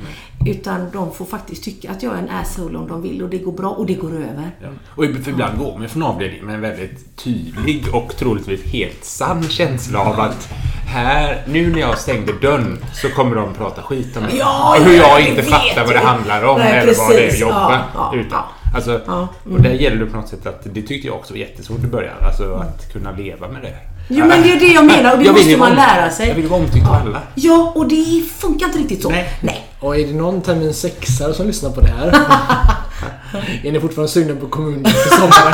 Utan 0.46 0.90
de 0.94 1.14
får 1.14 1.26
faktiskt 1.26 1.64
tycka 1.64 1.92
att 1.92 2.04
jag 2.04 2.14
är 2.14 2.18
en 2.18 2.30
asshole 2.30 2.78
om 2.78 2.88
de 2.88 3.02
vill 3.02 3.24
och 3.24 3.30
det 3.30 3.38
går 3.38 3.52
bra 3.52 3.70
och 3.70 3.86
det 3.86 3.94
går 3.94 4.12
över. 4.14 4.52
Ja. 4.62 4.68
Och 4.96 5.06
ibland 5.06 5.58
går 5.58 5.78
man 5.78 5.90
från 5.90 6.04
avdelningen 6.04 6.46
med 6.46 6.56
en 6.56 6.62
väldigt 6.62 7.16
tydlig 7.18 7.86
och 7.94 8.16
troligtvis 8.18 8.64
helt 8.64 9.04
sann 9.04 9.44
känsla 9.44 10.00
av 10.00 10.20
att 10.20 10.50
här, 10.88 11.44
nu 11.48 11.72
när 11.72 11.80
jag 11.80 11.98
stängde 11.98 12.34
dörren 12.42 12.78
så 12.94 13.10
kommer 13.10 13.36
de 13.36 13.54
prata 13.54 13.82
skit 13.82 14.18
om 14.18 14.24
mig. 14.24 14.38
Ja, 14.38 14.78
och 14.80 14.86
hur 14.86 14.98
jag 14.98 15.28
inte 15.28 15.44
fattar 15.44 15.86
vad 15.86 15.96
det 15.96 16.00
ju. 16.00 16.06
handlar 16.06 16.44
om 16.44 16.60
Nej, 16.60 16.80
eller 16.80 16.96
vad 16.98 17.12
det 17.12 17.26
är 17.26 17.30
att 17.30 17.40
jobba. 17.40 17.72
Ja, 17.72 18.12
ja, 18.14 18.20
utan. 18.20 18.44
Alltså, 18.76 19.02
Ja, 19.08 19.28
Och 19.52 19.62
där 19.62 19.74
gäller 19.74 19.98
det 19.98 20.06
på 20.06 20.18
något 20.18 20.28
sätt 20.28 20.46
att 20.46 20.64
det 20.74 20.82
tyckte 20.82 21.08
jag 21.08 21.16
också 21.16 21.34
var 21.34 21.40
jättesvårt 21.40 21.84
i 21.84 21.88
början. 21.88 22.16
Alltså 22.22 22.54
att 22.54 22.94
kunna 22.94 23.12
leva 23.12 23.48
med 23.48 23.62
det. 23.62 23.76
Jo 24.08 24.26
men 24.26 24.42
det 24.42 24.52
är 24.52 24.60
det 24.60 24.68
jag 24.68 24.86
menar 24.86 25.18
och 25.18 25.24
det 25.24 25.32
måste 25.32 25.58
man 25.58 25.76
lära 25.76 26.10
sig. 26.10 26.28
Jag 26.28 26.36
vill 26.36 26.48
vara 26.48 26.60
omtyckt 26.60 26.88
av 26.88 26.94
alla. 26.94 27.22
Ja, 27.36 27.72
och 27.76 27.88
det 27.88 28.24
funkar 28.38 28.66
inte 28.66 28.80
riktigt 28.80 29.02
så. 29.02 29.10
Nej. 29.10 29.30
Nej. 29.42 29.68
Och 29.80 29.98
är 29.98 30.08
det 30.08 30.14
någon 30.14 30.42
termin 30.42 30.74
sexare 30.74 31.34
som 31.34 31.48
lyssnar 31.48 31.70
på 31.70 31.82
det 31.82 31.88
här? 31.88 32.08
är 33.64 33.72
ni 33.72 33.80
fortfarande 33.80 34.12
sugna 34.12 34.36
på 34.36 34.48
kommunen 34.48 34.92
för 34.92 35.10
sommaren? 35.10 35.54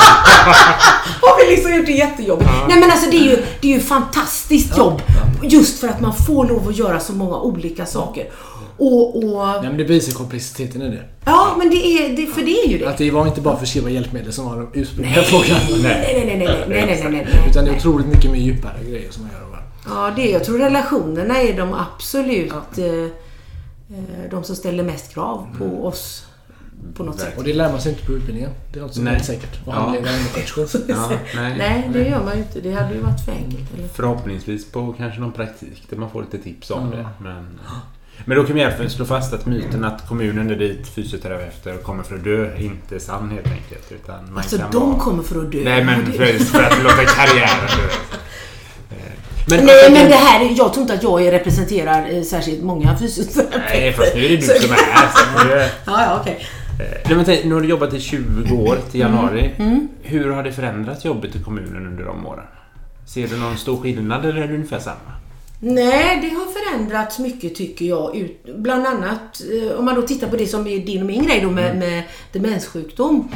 Har 1.20 1.44
vi 1.44 1.56
liksom 1.56 1.74
gjort 1.74 1.86
det 1.86 1.92
jättejobbigt? 1.92 2.50
Nej 2.68 2.80
men 2.80 2.90
alltså 2.90 3.10
det 3.10 3.16
är 3.16 3.24
ju, 3.24 3.44
det 3.60 3.72
är 3.72 3.74
ju 3.74 3.80
fantastiskt 3.80 4.78
jobb. 4.78 5.02
Just 5.42 5.80
för 5.80 5.88
att 5.88 6.00
man 6.00 6.14
får 6.14 6.48
lov 6.48 6.68
att 6.68 6.76
göra 6.76 7.00
så 7.00 7.12
många 7.12 7.40
olika 7.40 7.86
saker. 7.86 8.26
Och, 8.84 9.16
och 9.16 9.46
Nej 9.46 9.68
men 9.68 9.76
det 9.76 9.84
visar 9.84 10.12
komplexiteten 10.12 10.82
i 10.82 10.88
det. 10.88 11.04
ja 11.24 11.54
men 11.58 11.70
det 11.70 11.76
är, 11.76 12.16
det, 12.16 12.26
för 12.26 12.42
det 12.42 12.50
är 12.50 12.68
ju 12.68 12.78
det. 12.78 12.86
Att 12.86 12.98
det 12.98 13.10
var 13.10 13.26
inte 13.26 13.40
bara 13.40 13.56
förskriva 13.56 13.90
hjälpmedel 13.90 14.32
som 14.32 14.44
var 14.44 14.56
den 14.56 14.68
ursprungliga 14.72 15.16
Nej, 15.16 15.24
frågan. 15.24 15.58
nej, 15.82 15.82
nej, 15.82 16.24
nej, 16.26 16.36
nej, 16.36 16.46
nej, 16.46 16.66
nej, 16.68 16.86
nej, 16.86 17.10
nej, 17.10 17.26
nej. 17.32 17.50
Utan 17.50 17.64
det 17.64 17.70
är 17.70 17.76
otroligt 17.76 18.06
mycket 18.06 18.30
mer 18.30 18.38
djupare 18.38 18.84
grejer 18.84 19.10
som 19.10 19.22
man 19.22 19.32
gör. 19.32 19.52
Ja, 19.86 20.12
det, 20.16 20.30
jag 20.30 20.44
tror 20.44 20.58
relationerna 20.58 21.40
är 21.42 21.56
de 21.56 21.74
absolut 21.74 22.52
eh, 22.78 22.86
eh, 22.86 24.30
de 24.30 24.44
som 24.44 24.56
ställer 24.56 24.84
mest 24.84 25.14
krav 25.14 25.46
på 25.58 25.86
oss 25.86 26.26
på 26.94 27.02
något 27.02 27.20
sätt. 27.20 27.38
Och 27.38 27.44
det 27.44 27.52
lär 27.52 27.72
man 27.72 27.80
sig 27.80 27.92
inte 27.92 28.06
på 28.06 28.12
utbildningen. 28.12 28.50
Det 28.72 28.78
är 28.78 28.82
något 28.82 28.94
som 28.94 29.06
är 29.06 29.12
Nej. 29.12 29.24
säkert. 29.24 29.66
Och 29.66 29.74
Ja. 29.74 29.96
Ja, 30.88 31.10
nej. 31.36 31.54
Nej, 31.58 31.90
det 31.92 32.08
gör 32.08 32.24
man 32.24 32.36
ju 32.36 32.42
inte. 32.42 32.60
Det 32.60 32.72
hade 32.72 32.94
ju 32.94 33.00
varit 33.00 33.24
för 33.24 33.32
enkelt. 33.32 33.74
Eller? 33.78 33.88
Förhoppningsvis 33.88 34.70
på 34.72 34.94
kanske 34.98 35.20
någon 35.20 35.32
praktik 35.32 35.82
där 35.90 35.96
man 35.96 36.10
får 36.10 36.22
lite 36.22 36.38
tips 36.38 36.70
om 36.70 36.90
det. 36.90 37.06
Men, 37.20 37.60
men 38.24 38.36
då 38.36 38.44
kan 38.44 38.54
vi 38.54 38.60
i 38.60 38.64
alla 38.64 38.74
fall 38.76 38.90
slå 38.90 39.04
fast 39.04 39.32
att 39.32 39.46
myten 39.46 39.84
att 39.84 40.08
kommunen 40.08 40.50
är 40.50 40.56
dit 40.56 40.88
fysioterapeuter 40.88 41.76
kommer 41.76 42.02
för 42.02 42.14
att 42.14 42.24
dö 42.24 42.56
inte 42.58 42.94
är 42.94 42.98
sann 42.98 43.30
helt 43.30 43.46
enkelt. 43.46 43.92
Utan 43.92 44.24
man 44.28 44.36
Alltså 44.38 44.58
kan 44.58 44.70
de 44.70 44.90
vara... 44.90 45.00
kommer 45.00 45.22
för 45.22 45.40
att 45.40 45.52
dö. 45.52 45.58
Nej 45.64 45.84
men 45.84 46.12
för, 46.12 46.26
för 46.44 46.62
att 46.62 46.82
låta 46.82 47.04
karriären 47.04 47.66
dö. 47.78 47.84
Eh, 48.90 48.96
Men, 49.48 49.66
Nej 49.66 49.90
men 49.92 50.08
det 50.10 50.16
här, 50.16 50.48
jag 50.56 50.72
tror 50.72 50.82
inte 50.82 50.94
att 50.94 51.02
jag 51.02 51.32
representerar 51.32 52.10
eh, 52.14 52.22
särskilt 52.22 52.62
många 52.62 52.96
fysioterapeuter. 52.98 53.62
Nej, 53.70 53.92
fast 53.92 54.14
nu 54.14 54.24
är 54.24 54.28
det 54.28 54.36
du 54.36 54.42
som 54.42 54.70
är 54.72 54.76
här. 54.76 55.70
Ja, 55.86 56.02
ja, 56.04 56.18
okej. 56.20 56.46
Eh, 57.04 57.16
men 57.16 57.24
tänk, 57.24 57.44
nu 57.44 57.54
har 57.54 57.60
du 57.60 57.68
jobbat 57.68 57.94
i 57.94 58.00
20 58.00 58.54
år 58.54 58.78
till 58.90 59.00
januari. 59.00 59.54
Mm. 59.58 59.88
Hur 60.02 60.30
har 60.30 60.42
det 60.42 60.52
förändrat 60.52 61.04
jobbet 61.04 61.36
i 61.36 61.38
kommunen 61.42 61.86
under 61.86 62.04
de 62.04 62.26
åren? 62.26 62.44
Ser 63.06 63.28
du 63.28 63.36
någon 63.36 63.56
stor 63.58 63.76
skillnad 63.82 64.24
eller 64.24 64.40
är 64.42 64.48
det 64.48 64.54
ungefär 64.54 64.78
samma? 64.78 64.96
Nej, 65.64 66.18
det 66.22 66.28
har 66.28 66.46
förändrats 66.46 67.18
mycket 67.18 67.54
tycker 67.54 67.84
jag. 67.84 68.16
Ut, 68.16 68.56
bland 68.56 68.86
annat 68.86 69.42
eh, 69.52 69.78
om 69.78 69.84
man 69.84 69.94
då 69.94 70.02
tittar 70.02 70.28
på 70.28 70.36
det 70.36 70.46
som 70.46 70.66
är 70.66 70.78
din 70.78 71.00
och 71.00 71.06
min 71.06 71.26
grej 71.26 71.40
då 71.40 71.50
med, 71.50 71.76
med 71.78 72.02
demenssjukdom. 72.32 73.28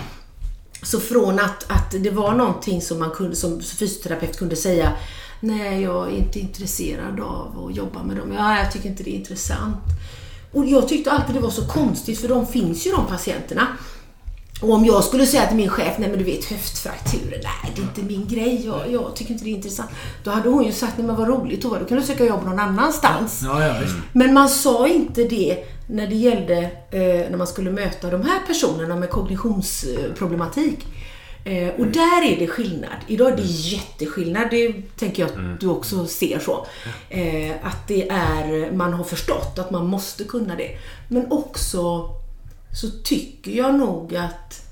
Så 0.82 1.00
från 1.00 1.38
att, 1.38 1.70
att 1.70 1.90
det 2.02 2.10
var 2.10 2.34
någonting 2.34 2.82
som 2.82 2.98
man 2.98 3.10
kunde, 3.10 3.36
som 3.36 3.60
fysioterapeut 3.60 4.38
kunde 4.38 4.56
säga 4.56 4.92
Nej, 5.40 5.82
jag 5.82 6.08
är 6.08 6.16
inte 6.16 6.38
intresserad 6.38 7.20
av 7.20 7.66
att 7.66 7.76
jobba 7.76 8.02
med 8.02 8.16
dem. 8.16 8.32
Ja, 8.32 8.58
jag 8.58 8.72
tycker 8.72 8.88
inte 8.88 9.02
det 9.02 9.10
är 9.10 9.18
intressant. 9.18 9.84
Och 10.52 10.66
jag 10.66 10.88
tyckte 10.88 11.10
alltid 11.10 11.34
det 11.34 11.40
var 11.40 11.50
så 11.50 11.66
konstigt 11.66 12.20
för 12.20 12.28
de 12.28 12.46
finns 12.46 12.86
ju 12.86 12.90
de 12.90 13.06
patienterna. 13.06 13.66
Och 14.62 14.70
om 14.70 14.84
jag 14.84 15.04
skulle 15.04 15.26
säga 15.26 15.46
till 15.46 15.56
min 15.56 15.68
chef, 15.68 15.98
nej 15.98 16.08
men 16.08 16.18
du 16.18 16.24
vet 16.24 16.44
höftfrakturer, 16.44 17.40
nej 17.42 17.72
det 17.74 17.80
är 17.80 17.84
inte 17.84 18.02
min 18.02 18.28
grej, 18.28 18.66
jag, 18.66 18.92
jag 18.92 19.16
tycker 19.16 19.32
inte 19.32 19.44
det 19.44 19.50
är 19.50 19.54
intressant. 19.54 19.90
Då 20.24 20.30
hade 20.30 20.48
hon 20.48 20.64
ju 20.64 20.72
sagt, 20.72 20.98
nej 20.98 21.06
men 21.06 21.16
vad 21.16 21.28
roligt 21.28 21.62
Tova, 21.62 21.78
då 21.78 21.84
kan 21.84 21.98
du 21.98 22.04
söka 22.04 22.24
jobb 22.24 22.44
någon 22.44 22.58
annanstans. 22.58 23.40
Ja, 23.44 23.64
ja, 23.64 23.74
visst. 23.80 23.94
Men 24.12 24.34
man 24.34 24.48
sa 24.48 24.88
inte 24.88 25.24
det 25.24 25.64
när 25.88 26.06
det 26.06 26.14
gällde 26.14 26.56
eh, 26.90 27.30
när 27.30 27.36
man 27.36 27.46
skulle 27.46 27.70
möta 27.70 28.10
de 28.10 28.22
här 28.22 28.40
personerna 28.46 28.96
med 28.96 29.10
kognitionsproblematik. 29.10 30.86
Eh, 31.44 31.68
och 31.68 31.86
där 31.86 32.32
är 32.32 32.36
det 32.38 32.46
skillnad. 32.46 32.96
Idag 33.06 33.32
är 33.32 33.36
det 33.36 33.42
jätteskillnad. 33.42 34.48
Det 34.50 34.72
tänker 34.96 35.22
jag 35.22 35.30
att 35.30 35.60
du 35.60 35.68
också 35.68 36.06
ser 36.06 36.38
så. 36.38 36.66
Eh, 37.10 37.50
att 37.62 37.88
det 37.88 38.08
är, 38.08 38.72
man 38.72 38.92
har 38.92 39.04
förstått 39.04 39.58
att 39.58 39.70
man 39.70 39.86
måste 39.86 40.24
kunna 40.24 40.56
det. 40.56 40.70
Men 41.08 41.32
också 41.32 42.10
så 42.76 42.90
tycker 42.90 43.50
jag 43.50 43.74
nog 43.74 44.16
att 44.16 44.62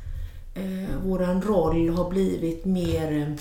eh, 0.54 0.96
våran 1.04 1.42
roll 1.42 1.88
har 1.88 2.10
blivit 2.10 2.64
mer 2.64 3.12
eh, 3.12 3.34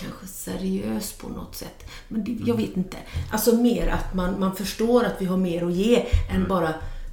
kanske 0.00 0.26
seriös 0.26 1.12
på 1.12 1.28
något 1.28 1.54
sätt. 1.54 1.84
Men 2.08 2.24
det, 2.24 2.36
jag 2.46 2.56
vet 2.56 2.76
inte. 2.76 2.96
Alltså 3.32 3.56
mer 3.56 3.88
att 3.88 4.14
man, 4.14 4.40
man 4.40 4.56
förstår 4.56 5.04
att 5.04 5.14
vi 5.18 5.24
har 5.24 5.36
mer 5.36 5.66
att 5.66 5.72
ge 5.72 6.06
än 6.30 6.48
bara 6.48 6.68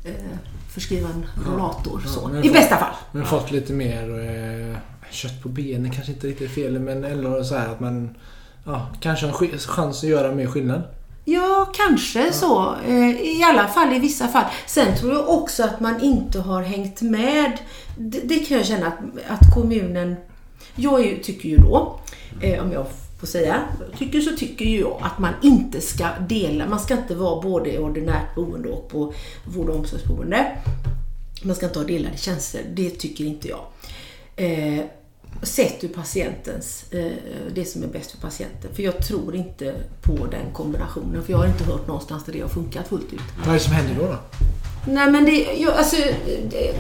eh, 0.05 0.37
förskriva 0.69 1.09
en 1.09 1.25
rollator. 1.45 2.01
Ja, 2.05 2.11
så. 2.11 2.27
men 2.27 2.43
I 2.43 2.47
för- 2.47 2.53
bästa 2.53 2.77
fall. 2.77 2.95
Men 3.11 3.25
fått 3.25 3.51
lite 3.51 3.73
mer 3.73 4.19
eh, 4.19 4.77
kött 5.11 5.41
på 5.43 5.49
benen 5.49 5.91
kanske 5.91 6.11
inte 6.11 6.27
riktigt 6.27 6.49
är 6.49 6.53
fel 6.53 6.79
men 6.79 7.03
ändå 7.03 7.43
så 7.43 7.55
här 7.55 7.67
att 7.67 7.79
man 7.79 8.17
ja, 8.65 8.87
kanske 8.99 9.25
har 9.25 9.43
en 9.43 9.57
chans 9.57 10.03
att 10.03 10.09
göra 10.09 10.35
mer 10.35 10.47
skillnad. 10.47 10.83
Ja, 11.25 11.71
kanske 11.75 12.33
så. 12.33 12.75
Eh, 12.87 13.09
I 13.21 13.43
alla 13.43 13.67
fall 13.67 13.93
i 13.93 13.99
vissa 13.99 14.27
fall. 14.27 14.45
Sen 14.67 14.97
tror 14.97 15.13
jag 15.13 15.29
också 15.29 15.63
att 15.63 15.79
man 15.79 16.01
inte 16.01 16.39
har 16.39 16.61
hängt 16.63 17.01
med. 17.01 17.51
Det, 17.97 18.19
det 18.23 18.39
kan 18.39 18.57
jag 18.57 18.65
känna 18.65 18.87
att, 18.87 18.99
att 19.27 19.53
kommunen... 19.55 20.15
Jag 20.75 21.05
ju- 21.05 21.17
tycker 21.23 21.49
ju 21.49 21.57
då, 21.57 21.99
eh, 22.41 22.63
om 22.63 22.71
jag 22.71 22.85
får 23.19 23.27
säga, 23.27 23.61
tycker 23.97 24.21
så 24.21 24.35
tycker 24.35 24.65
ju 24.65 24.79
jag 24.79 24.97
att 25.01 25.19
man 25.19 25.33
inte 25.41 25.81
ska 25.81 26.07
dela. 26.29 26.67
Man 26.67 26.79
ska 26.79 26.93
inte 26.97 27.15
vara 27.15 27.41
både 27.41 27.73
i 27.73 27.77
ordinärt 27.77 28.35
boende 28.35 28.69
och 28.69 28.89
på 28.89 29.13
vård 29.55 29.69
och 29.69 29.75
omsorgsboende. 29.75 30.57
Man 31.43 31.55
ska 31.55 31.65
inte 31.65 31.79
ha 31.79 31.85
delade 31.85 32.17
tjänster. 32.17 32.61
Det 32.73 32.89
tycker 32.89 33.23
inte 33.25 33.47
jag. 33.47 33.59
Eh, 34.35 34.83
sett 35.43 35.83
ur 35.83 35.87
patientens, 35.87 36.85
eh, 36.91 37.11
det 37.55 37.65
som 37.65 37.83
är 37.83 37.87
bäst 37.87 38.11
för 38.11 38.17
patienten. 38.17 38.73
För 38.75 38.83
jag 38.83 39.07
tror 39.07 39.35
inte 39.35 39.75
på 40.01 40.25
den 40.25 40.53
kombinationen. 40.53 41.23
För 41.23 41.31
jag 41.31 41.37
har 41.37 41.47
inte 41.47 41.63
hört 41.63 41.87
någonstans 41.87 42.23
där 42.25 42.33
det 42.33 42.41
har 42.41 42.49
funkat 42.49 42.87
fullt 42.87 43.13
ut. 43.13 43.19
Vad 43.39 43.49
är 43.49 43.53
det 43.53 43.59
som 43.59 43.73
händer 43.73 43.95
då? 43.95 44.07
då? 44.07 44.17
Nej 44.91 45.11
men 45.11 45.25
det, 45.25 45.47
jag, 45.57 45.73
alltså, 45.73 45.95
det, 46.49 46.75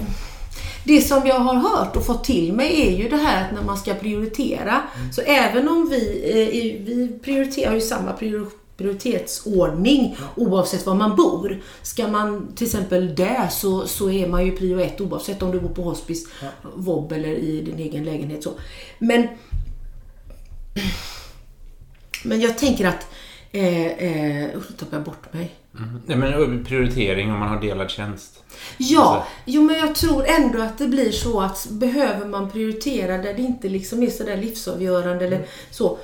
det 0.83 1.01
som 1.01 1.27
jag 1.27 1.39
har 1.39 1.55
hört 1.55 1.95
och 1.95 2.05
fått 2.05 2.23
till 2.23 2.53
mig 2.53 2.87
är 2.87 2.97
ju 2.97 3.09
det 3.09 3.17
här 3.17 3.45
att 3.45 3.51
när 3.51 3.61
man 3.61 3.77
ska 3.77 3.93
prioritera. 3.93 4.81
Så 5.11 5.21
även 5.21 5.69
om 5.69 5.89
vi, 5.89 6.23
eh, 6.29 6.85
vi 6.85 7.19
prioriterar 7.23 7.73
ju 7.73 7.81
samma 7.81 8.13
prior, 8.13 8.47
prioritetsordning 8.79 10.17
oavsett 10.35 10.85
var 10.85 10.95
man 10.95 11.15
bor. 11.15 11.61
Ska 11.81 12.07
man 12.07 12.47
till 12.55 12.67
exempel 12.67 13.15
dö 13.15 13.47
så, 13.51 13.87
så 13.87 14.09
är 14.09 14.27
man 14.27 14.45
ju 14.45 14.57
prio 14.57 14.79
ett 14.79 15.01
oavsett 15.01 15.41
om 15.41 15.51
du 15.51 15.59
bor 15.59 15.69
på 15.69 15.81
hospice, 15.81 16.27
vård 16.75 17.11
eller 17.11 17.29
i 17.33 17.61
din 17.61 17.79
egen 17.79 18.03
lägenhet. 18.03 18.43
Så. 18.43 18.51
Men, 18.99 19.27
men 22.23 22.41
jag 22.41 22.57
tänker 22.57 22.85
att 22.87 23.07
Eh, 23.51 23.85
eh, 23.85 24.47
nu 24.53 24.61
tappade 24.77 24.95
jag 24.97 25.03
bort 25.03 25.33
mig. 25.33 25.51
Mm. 25.77 26.01
Nej, 26.05 26.17
men 26.17 26.65
prioritering 26.65 27.31
om 27.31 27.39
man 27.39 27.49
har 27.49 27.61
delad 27.61 27.89
tjänst. 27.89 28.43
Ja, 28.77 29.01
Alltså- 29.15 29.29
jo, 29.45 29.61
men 29.61 29.77
jag 29.77 29.95
tror 29.95 30.25
ändå 30.27 30.61
att 30.61 30.77
det 30.77 30.87
blir 30.87 31.11
så 31.11 31.41
att 31.41 31.67
behöver 31.69 32.25
man 32.25 32.51
prioritera 32.51 33.17
där 33.17 33.33
det 33.33 33.41
inte 33.41 33.69
liksom 33.69 34.03
är 34.03 34.09
sådär 34.09 34.37
livsavgörande 34.37 35.25
eller 35.25 35.45
så. 35.71 35.97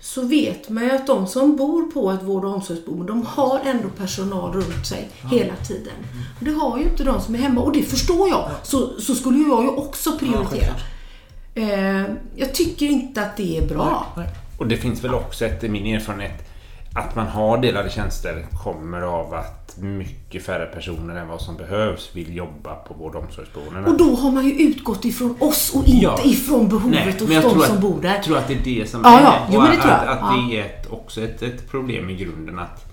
Så 0.00 0.22
vet 0.26 0.68
man 0.68 0.84
ju 0.84 0.90
att 0.90 1.06
de 1.06 1.26
som 1.26 1.56
bor 1.56 1.82
på 1.92 2.10
ett 2.10 2.22
vård 2.22 2.44
och 2.44 2.54
omsorgsboende, 2.54 3.06
de 3.06 3.26
har 3.26 3.60
ändå 3.64 3.88
personal 3.88 4.52
runt 4.52 4.86
sig 4.86 5.08
hela 5.30 5.56
tiden. 5.56 5.92
Och 6.38 6.44
det 6.44 6.52
har 6.52 6.78
ju 6.78 6.84
inte 6.84 7.04
de 7.04 7.20
som 7.20 7.34
är 7.34 7.38
hemma 7.38 7.60
och 7.60 7.72
det 7.72 7.82
förstår 7.82 8.28
jag. 8.28 8.50
Så, 8.62 9.00
så 9.00 9.14
skulle 9.14 9.38
jag 9.38 9.62
ju 9.62 9.68
också 9.68 10.18
prioritera. 10.18 10.44
självklart. 10.50 10.82
eh, 11.54 12.14
jag 12.36 12.54
tycker 12.54 12.86
inte 12.86 13.22
att 13.22 13.36
det 13.36 13.58
är 13.58 13.66
bra. 13.66 14.06
Nej. 14.16 14.28
Och 14.58 14.66
det 14.66 14.76
finns 14.76 15.04
väl 15.04 15.14
också 15.14 15.44
ett, 15.44 15.64
i 15.64 15.68
min 15.68 15.86
erfarenhet, 15.94 16.49
att 16.94 17.14
man 17.16 17.26
har 17.26 17.58
delade 17.58 17.90
tjänster 17.90 18.46
kommer 18.64 19.00
av 19.02 19.34
att 19.34 19.76
mycket 19.78 20.44
färre 20.44 20.66
personer 20.66 21.16
än 21.16 21.28
vad 21.28 21.40
som 21.40 21.56
behövs 21.56 22.10
vill 22.14 22.36
jobba 22.36 22.74
på 22.74 22.94
vård 22.94 23.14
och 23.14 23.22
omsorgsboendena. 23.24 23.88
Och 23.88 23.98
då 23.98 24.14
har 24.14 24.30
man 24.30 24.44
ju 24.46 24.52
utgått 24.52 25.04
ifrån 25.04 25.36
oss 25.40 25.72
och 25.74 25.84
inte 25.84 26.04
Ja. 26.04 26.20
ifrån 26.24 26.68
behovet 26.68 26.90
Nej, 27.04 27.12
hos 27.12 27.28
de 27.28 27.50
som 27.66 27.74
att, 27.76 27.80
bor 27.80 28.00
där. 28.02 28.14
Jag 28.14 28.22
tror 28.22 28.38
att 28.38 28.48
det 28.48 28.54
är 28.54 28.64
det 28.64 28.90
som 28.90 29.00
Ja, 29.04 29.18
är. 29.18 29.22
ja. 29.22 29.34
Jo, 29.52 29.60
men 29.60 29.70
det 29.70 29.76
tror 29.76 29.92
att, 29.92 30.04
jag. 30.06 30.12
att 30.12 30.18
Ja. 30.20 30.46
det 30.50 30.56
är 30.60 30.64
ett, 30.64 30.86
också 30.92 31.20
ett, 31.20 31.42
ett 31.42 31.70
problem 31.70 32.10
i 32.10 32.14
grunden 32.16 32.58
att 32.58 32.84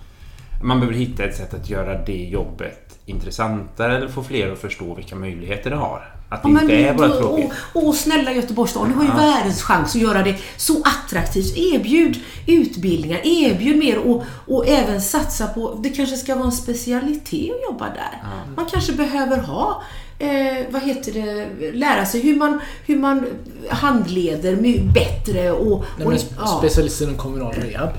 man 0.64 0.80
behöver 0.80 0.98
hitta 0.98 1.24
ett 1.24 1.36
sätt 1.36 1.54
att 1.54 1.70
göra 1.70 2.02
det 2.06 2.24
jobbet 2.24 3.00
intressantare 3.06 3.98
eller 3.98 4.08
få 4.08 4.24
fler 4.24 4.52
att 4.52 4.60
förstå 4.60 4.94
vilka 4.94 5.16
möjligheter 5.16 5.70
det 5.70 5.76
har. 5.76 6.14
Att 6.30 6.44
det 6.44 6.50
Ja, 6.50 6.62
inte 6.62 6.74
är 6.74 6.94
bara 6.94 7.10
tråkigt. 7.10 7.52
Åh, 7.74 7.94
snälla 7.94 8.32
Göteborgs 8.32 8.72
stad, 8.72 8.88
ni 8.88 8.94
har 8.94 9.04
ju 9.04 9.10
världens 9.10 9.62
chans 9.62 9.96
att 9.96 10.02
göra 10.02 10.24
det 10.24 10.36
så 10.58 10.84
attraktivt. 10.84 11.58
Erbjud 11.58 12.20
utbildningar, 12.48 13.22
erbjud 13.24 13.78
mer 13.78 13.98
och, 13.98 14.24
och 14.48 14.68
även 14.68 15.02
satsa 15.02 15.48
på, 15.48 15.80
det 15.84 15.90
kanske 15.90 16.18
ska 16.18 16.36
vara 16.36 16.46
en 16.46 16.52
specialitet 16.52 17.52
att 17.52 17.72
jobba 17.72 17.86
där. 17.86 18.24
Man 18.56 18.66
kanske 18.66 18.94
behöver 18.94 19.38
ha 19.38 19.84
Eh, 20.20 20.66
vad 20.70 20.82
heter 20.82 21.14
det, 21.14 21.72
lära 21.72 22.06
sig 22.06 22.22
hur 22.22 22.36
man, 22.36 22.60
hur 22.86 22.98
man 22.98 23.26
handleder 23.70 24.56
bättre 24.94 25.52
och... 25.52 25.86
Nej, 25.98 26.08
och 26.08 26.14
sp- 26.14 26.34
ja. 26.38 26.58
specialist 26.60 27.02
inom 27.02 27.18
kommunal 27.18 27.54
rehab. 27.54 27.90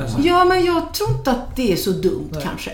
Alltså, 0.00 0.18
ja, 0.20 0.44
men 0.44 0.64
jag 0.64 0.94
tror 0.94 1.10
inte 1.10 1.30
att 1.30 1.56
det 1.56 1.72
är 1.72 1.76
så 1.76 1.90
dumt 1.90 2.30
kanske. 2.42 2.70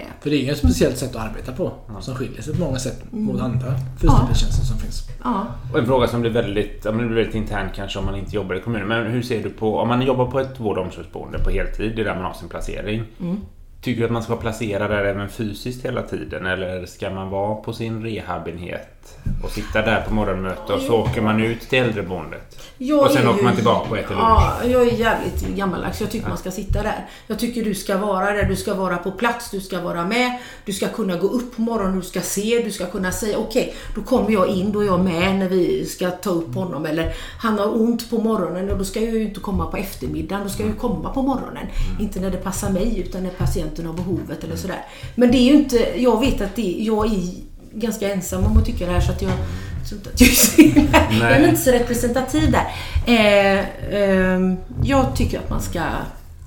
Eh, 0.00 0.08
För 0.20 0.30
det 0.30 0.36
är 0.36 0.42
inget 0.42 0.58
speciellt 0.58 0.98
sätt 0.98 1.16
att 1.16 1.22
arbeta 1.30 1.52
på 1.52 1.72
som 2.00 2.14
skiljer 2.14 2.42
sig 2.42 2.54
på 2.54 2.60
många 2.60 2.78
sätt 2.78 3.02
Mm. 3.12 3.24
mot 3.24 3.40
andra 3.40 3.72
fysioterapitjänster 4.00 4.64
som 4.64 4.78
finns. 4.78 5.02
ja. 5.24 5.46
Och 5.72 5.78
en 5.78 5.86
fråga 5.86 6.06
som 6.08 6.20
blir 6.20 6.30
väldigt, 6.30 6.82
ja, 6.84 6.92
men 6.92 7.06
blir 7.06 7.16
väldigt 7.16 7.34
intern 7.34 7.68
kanske 7.74 7.98
om 7.98 8.04
man 8.04 8.16
inte 8.16 8.36
jobbar 8.36 8.54
i 8.54 8.60
kommunen. 8.60 8.88
Men 8.88 9.06
hur 9.06 9.22
ser 9.22 9.42
du 9.42 9.50
på, 9.50 9.78
om 9.78 9.88
man 9.88 10.02
jobbar 10.02 10.26
på 10.26 10.40
ett 10.40 10.60
vård 10.60 10.78
och 10.78 10.84
omsorgsboende 10.84 11.38
på 11.38 11.50
heltid, 11.50 11.92
det 11.96 12.02
är 12.02 12.04
där 12.04 12.14
man 12.14 12.24
har 12.24 12.34
sin 12.34 12.48
placering. 12.48 13.02
Mm. 13.20 13.40
Tycker 13.80 14.00
du 14.00 14.06
att 14.06 14.12
man 14.12 14.22
ska 14.22 14.32
vara 14.32 14.40
placerad 14.42 14.90
där 14.90 15.04
även 15.04 15.28
fysiskt 15.28 15.84
hela 15.84 16.02
tiden? 16.02 16.46
Eller 16.46 16.86
ska 16.86 17.10
man 17.10 17.30
vara 17.30 17.54
på 17.54 17.72
sin 17.72 18.02
rehabenhet 18.02 18.88
och 19.44 19.50
sitta 19.50 19.82
där 19.82 20.00
på 20.08 20.14
morgonmöte 20.14 20.72
och 20.72 20.80
så 20.80 20.94
åker 20.94 21.20
man 21.22 21.40
ut 21.40 21.60
till 21.60 21.78
äldreboendet? 21.78 22.60
Jag 22.78 23.04
Och 23.04 23.10
sen 23.10 23.28
åker 23.28 23.38
ju- 23.38 23.44
man 23.44 23.54
tillbaka 23.54 23.90
och 23.90 23.98
äter 23.98 24.08
lunch. 24.14 24.20
Ja, 24.22 24.52
jag 24.64 24.82
är 24.82 24.92
jävligt 24.92 25.48
gammaldags. 25.48 26.00
Jag 26.00 26.10
tycker 26.10 26.28
man 26.28 26.38
ska 26.38 26.50
sitta 26.50 26.82
där. 26.82 27.08
Jag 27.26 27.38
tycker 27.38 27.64
du 27.64 27.74
ska 27.74 27.96
vara 27.98 28.32
där, 28.32 28.42
du 28.42 28.56
ska 28.56 28.74
vara 28.74 28.96
på 28.96 29.10
plats, 29.10 29.50
du 29.50 29.60
ska 29.60 29.80
vara 29.80 30.04
med. 30.06 30.38
Du 30.64 30.72
ska 30.72 30.88
kunna 30.88 31.16
gå 31.16 31.26
upp 31.26 31.56
på 31.56 31.62
morgonen, 31.62 31.96
du 32.00 32.06
ska 32.06 32.20
se, 32.20 32.62
du 32.64 32.70
ska 32.70 32.86
kunna 32.86 33.12
säga 33.12 33.38
okej, 33.38 33.74
då 33.94 34.02
kommer 34.02 34.30
jag 34.30 34.48
in, 34.48 34.72
då 34.72 34.80
är 34.80 34.86
jag 34.86 35.00
med 35.04 35.34
när 35.38 35.48
vi 35.48 35.86
ska 35.86 36.10
ta 36.10 36.30
upp 36.30 36.54
honom. 36.54 36.86
Eller 36.86 37.12
han 37.38 37.58
har 37.58 37.80
ont 37.82 38.10
på 38.10 38.18
morgonen 38.18 38.70
och 38.70 38.78
då 38.78 38.84
ska 38.84 39.00
jag 39.00 39.14
ju 39.14 39.22
inte 39.22 39.40
komma 39.40 39.66
på 39.66 39.76
eftermiddagen, 39.76 40.42
då 40.44 40.48
ska 40.50 40.62
jag 40.62 40.70
ju 40.72 40.78
komma 40.78 41.12
på 41.12 41.22
morgonen. 41.22 41.66
Inte 42.00 42.20
när 42.20 42.30
det 42.30 42.36
passar 42.38 42.70
mig 42.70 42.98
utan 43.00 43.22
när 43.22 43.30
patienten 43.30 43.86
har 43.86 43.92
behovet 43.94 44.44
eller 44.44 44.56
sådär. 44.56 44.84
Men 45.14 45.30
det 45.30 45.38
är 45.38 45.44
ju 45.44 45.54
inte, 45.54 46.00
jag 46.00 46.20
vet 46.20 46.40
att 46.40 46.56
det, 46.56 46.76
jag 46.78 47.06
är 47.06 47.30
ganska 47.74 48.12
ensam 48.12 48.44
om 48.44 48.56
att 48.56 48.64
tycka 48.66 48.86
det 48.86 48.92
här 48.92 49.00
så 49.00 49.12
att 49.12 49.22
jag 49.22 49.32
tror 49.88 49.98
inte 49.98 50.10
att 50.10 50.20
jag 50.20 50.30
är 50.30 50.34
så 50.34 50.62
jag 51.20 51.30
är 51.32 51.48
inte 51.48 51.60
så 51.60 51.70
representativ 51.70 52.52
där. 52.52 52.66
Eh, 53.06 53.64
ehm, 53.90 54.56
jag 54.82 55.16
tycker 55.16 55.38
att 55.38 55.50
man 55.50 55.60
ska... 55.62 55.80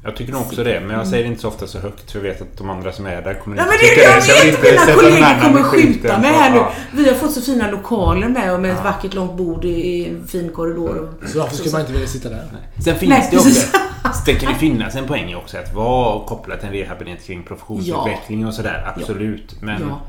Jag 0.04 0.16
tycker 0.16 0.34
nog 0.34 0.42
också 0.42 0.64
det, 0.64 0.80
men 0.80 0.98
jag 0.98 1.08
säger 1.08 1.24
det 1.24 1.30
inte 1.30 1.42
så 1.42 1.48
ofta 1.48 1.68
så 1.68 1.80
högt 1.80 2.12
för 2.12 2.20
jag 2.20 2.24
vet 2.24 2.42
att 2.42 2.58
de 2.58 2.70
andra 2.70 2.92
som 2.92 3.06
är 3.06 3.22
där 3.22 3.34
kommer 3.34 3.58
inte 3.58 3.70
men 3.70 3.78
det, 3.82 3.88
tycka 3.88 4.02
jag 4.02 4.24
så 4.24 4.46
vill 4.46 4.52
vet! 4.52 4.66
inte 4.66 4.72
Mina 4.72 4.96
kollegor 4.96 5.42
kommer 5.42 5.60
i 5.60 5.64
skjuta 5.64 6.18
mig 6.20 6.32
här 6.34 6.52
nu. 6.52 6.62
Vi 7.04 7.10
har 7.10 7.16
fått 7.16 7.32
så 7.32 7.42
fina 7.42 7.72
lokaler 7.72 8.28
med 8.28 8.54
och 8.54 8.60
med 8.60 8.72
ett 8.72 8.84
vackert 8.84 9.14
långt 9.14 9.38
bord 9.38 9.66
i 9.66 9.70
i 9.70 10.10
en 10.10 10.28
fin 10.28 10.50
korridor. 10.50 10.98
Och, 11.24 11.30
Så 11.30 11.40
varför 11.40 11.56
skulle 11.56 11.72
man 11.72 11.82
inte 11.82 11.94
vilja 11.94 12.08
sitta 12.08 12.30
där? 12.30 12.46
Sen 12.84 12.96
finns 12.96 13.10
Nej, 13.10 13.28
det 13.32 13.38
också, 13.38 13.78
det 14.26 14.36
kan 14.36 14.52
ju 14.52 14.58
finnas 14.58 14.96
en 14.96 15.08
poäng 15.08 15.36
också 15.36 15.58
att 15.58 15.74
vara 15.74 16.26
kopplad 16.28 16.60
till 16.60 16.68
en 16.68 16.74
rehabilitering 16.74 17.20
kring 17.26 17.44
professionsutveckling 17.44 18.48
och 18.48 18.54
sådär. 18.54 18.94
Absolut. 18.96 19.62
Men, 19.62 19.82
Ja. 19.82 20.02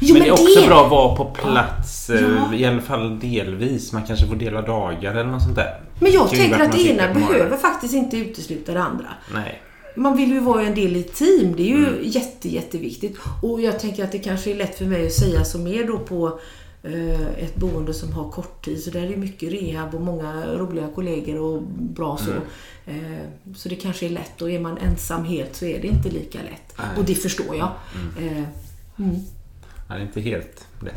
Jo, 0.00 0.12
men 0.14 0.22
det 0.22 0.28
är 0.28 0.32
också 0.32 0.60
det- 0.60 0.66
bra 0.66 0.84
att 0.84 0.90
vara 0.90 1.16
på 1.16 1.24
plats, 1.24 2.10
eh, 2.10 2.20
Ja. 2.50 2.54
i 2.54 2.64
alla 2.64 2.80
fall 2.80 3.20
delvis. 3.20 3.92
Man 3.92 4.02
kanske 4.06 4.26
får 4.26 4.36
dela 4.36 4.62
dagar 4.62 5.10
eller 5.14 5.24
något 5.30 5.42
sånt 5.42 5.56
där. 5.56 5.80
Men 6.00 6.12
jag 6.12 6.30
tänker 6.30 6.60
att 6.60 6.72
det 6.72 6.88
ena 6.88 7.14
behöver 7.14 7.56
faktiskt 7.56 7.94
inte 7.94 8.16
utesluta 8.16 8.72
det 8.74 8.82
andra. 8.82 9.06
Nej. 9.34 9.62
Man 9.96 10.16
vill 10.16 10.30
ju 10.30 10.40
vara 10.40 10.62
en 10.62 10.74
del 10.74 10.96
i 10.96 11.00
ett 11.00 11.14
team. 11.14 11.54
Det 11.56 11.62
är 11.62 11.66
ju 11.66 11.86
Mm. 11.88 11.98
jätte, 12.02 12.48
jätteviktigt. 12.48 13.18
Och 13.42 13.60
jag 13.60 13.80
tänker 13.80 14.04
att 14.04 14.12
det 14.12 14.18
kanske 14.18 14.50
är 14.50 14.54
lätt 14.54 14.78
för 14.78 14.84
mig 14.84 15.06
att 15.06 15.12
säga 15.12 15.44
som 15.44 15.66
är 15.66 15.84
då 15.86 15.98
på 15.98 16.38
eh, 16.84 17.20
ett 17.44 17.56
boende 17.56 17.94
som 17.94 18.12
har 18.12 18.30
korttids. 18.30 18.84
Så 18.84 18.90
där 18.90 19.02
är 19.02 19.08
det 19.08 19.16
mycket 19.16 19.52
rehab 19.52 19.94
och 19.94 20.00
många 20.00 20.46
roliga 20.46 20.88
kollegor 20.94 21.40
och 21.40 21.62
bra 21.78 22.16
så. 22.16 22.30
Mm. 22.30 23.04
Eh, 23.14 23.18
så 23.56 23.68
det 23.68 23.74
kanske 23.76 24.06
är 24.06 24.10
lätt 24.10 24.42
och 24.42 24.50
är 24.50 24.60
man 24.60 24.78
ensam 24.78 25.24
helt 25.24 25.56
så 25.56 25.64
är 25.64 25.82
det 25.82 25.88
inte 25.88 26.08
lika 26.08 26.38
lätt. 26.38 26.74
Nej. 26.78 26.86
Och 26.98 27.04
det 27.04 27.14
förstår 27.14 27.56
jag. 27.56 27.68
Eh, 28.18 28.42
mm. 28.98 29.16
Det 29.94 29.98
är 30.00 30.02
inte 30.02 30.20
helt 30.20 30.66
lätt. 30.80 30.94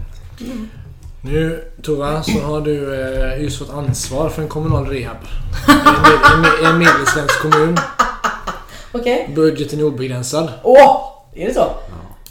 Nu 1.21 1.63
Tova 1.81 2.23
så 2.23 2.39
har 2.39 2.61
du 2.61 3.01
eh, 3.33 3.43
just 3.43 3.59
fått 3.59 3.69
ansvar 3.73 4.29
för 4.29 4.41
en 4.41 4.47
kommunal 4.47 4.85
rehab. 4.87 5.17
I 5.67 6.33
en, 6.35 6.41
med- 6.41 6.51
i 6.61 6.65
en 6.65 6.77
medelsvensk 6.77 7.41
kommun. 7.41 7.77
Okej. 8.91 9.31
Budgeten 9.35 9.79
är 9.79 9.83
obegränsad. 9.83 10.49
Åh! 10.63 11.01
Är 11.35 11.47
det 11.47 11.53
så? 11.53 11.65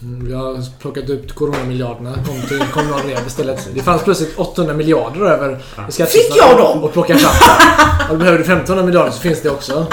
Mm, 0.02 0.26
Vi 0.26 0.34
har 0.34 0.78
plockat 0.80 1.10
ut 1.10 1.34
coronamiljarderna 1.34 2.12
kom 2.14 2.40
till 2.48 2.62
kommunal 2.72 3.00
rehab 3.00 3.26
istället. 3.26 3.68
Det 3.74 3.80
fanns 3.80 4.02
plötsligt 4.04 4.38
800 4.38 4.74
miljarder 4.74 5.20
över 5.20 5.50
i 5.88 5.92
skattekistan 5.92 6.08
Fick 6.08 6.36
jag 6.36 6.58
dem? 6.58 6.84
Och 6.84 6.92
plocka 6.92 7.14
fram. 7.16 8.10
Och 8.10 8.18
behöver 8.18 8.38
du 8.38 8.44
1500 8.44 8.84
miljarder 8.86 9.10
så 9.10 9.20
finns 9.20 9.42
det 9.42 9.50
också. 9.50 9.86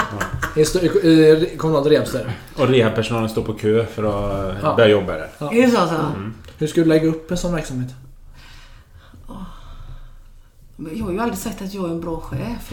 I, 0.56 0.60
i, 1.08 1.10
i 1.54 1.56
kommunal 1.56 1.84
rehab. 1.84 2.06
Och 2.56 2.68
rehabpersonalen 2.68 3.28
står 3.28 3.42
på 3.42 3.52
kö 3.52 3.86
för 3.94 4.02
att 4.04 4.54
Ja. 4.62 4.74
börja 4.76 4.88
jobba 4.88 5.12
där. 5.12 5.28
Är 5.52 5.62
det 5.66 5.70
så? 5.70 5.76
så? 5.76 5.94
Hur 6.62 6.66
ska 6.68 6.80
du 6.80 6.86
lägga 6.86 7.08
upp 7.08 7.30
en 7.30 7.38
sån 7.38 7.52
verksamhet? 7.52 7.88
Jag 10.76 11.04
har 11.04 11.12
ju 11.12 11.20
aldrig 11.20 11.38
sagt 11.38 11.62
att 11.62 11.74
jag 11.74 11.84
är 11.84 11.88
en 11.88 12.00
bra 12.00 12.20
chef. 12.20 12.72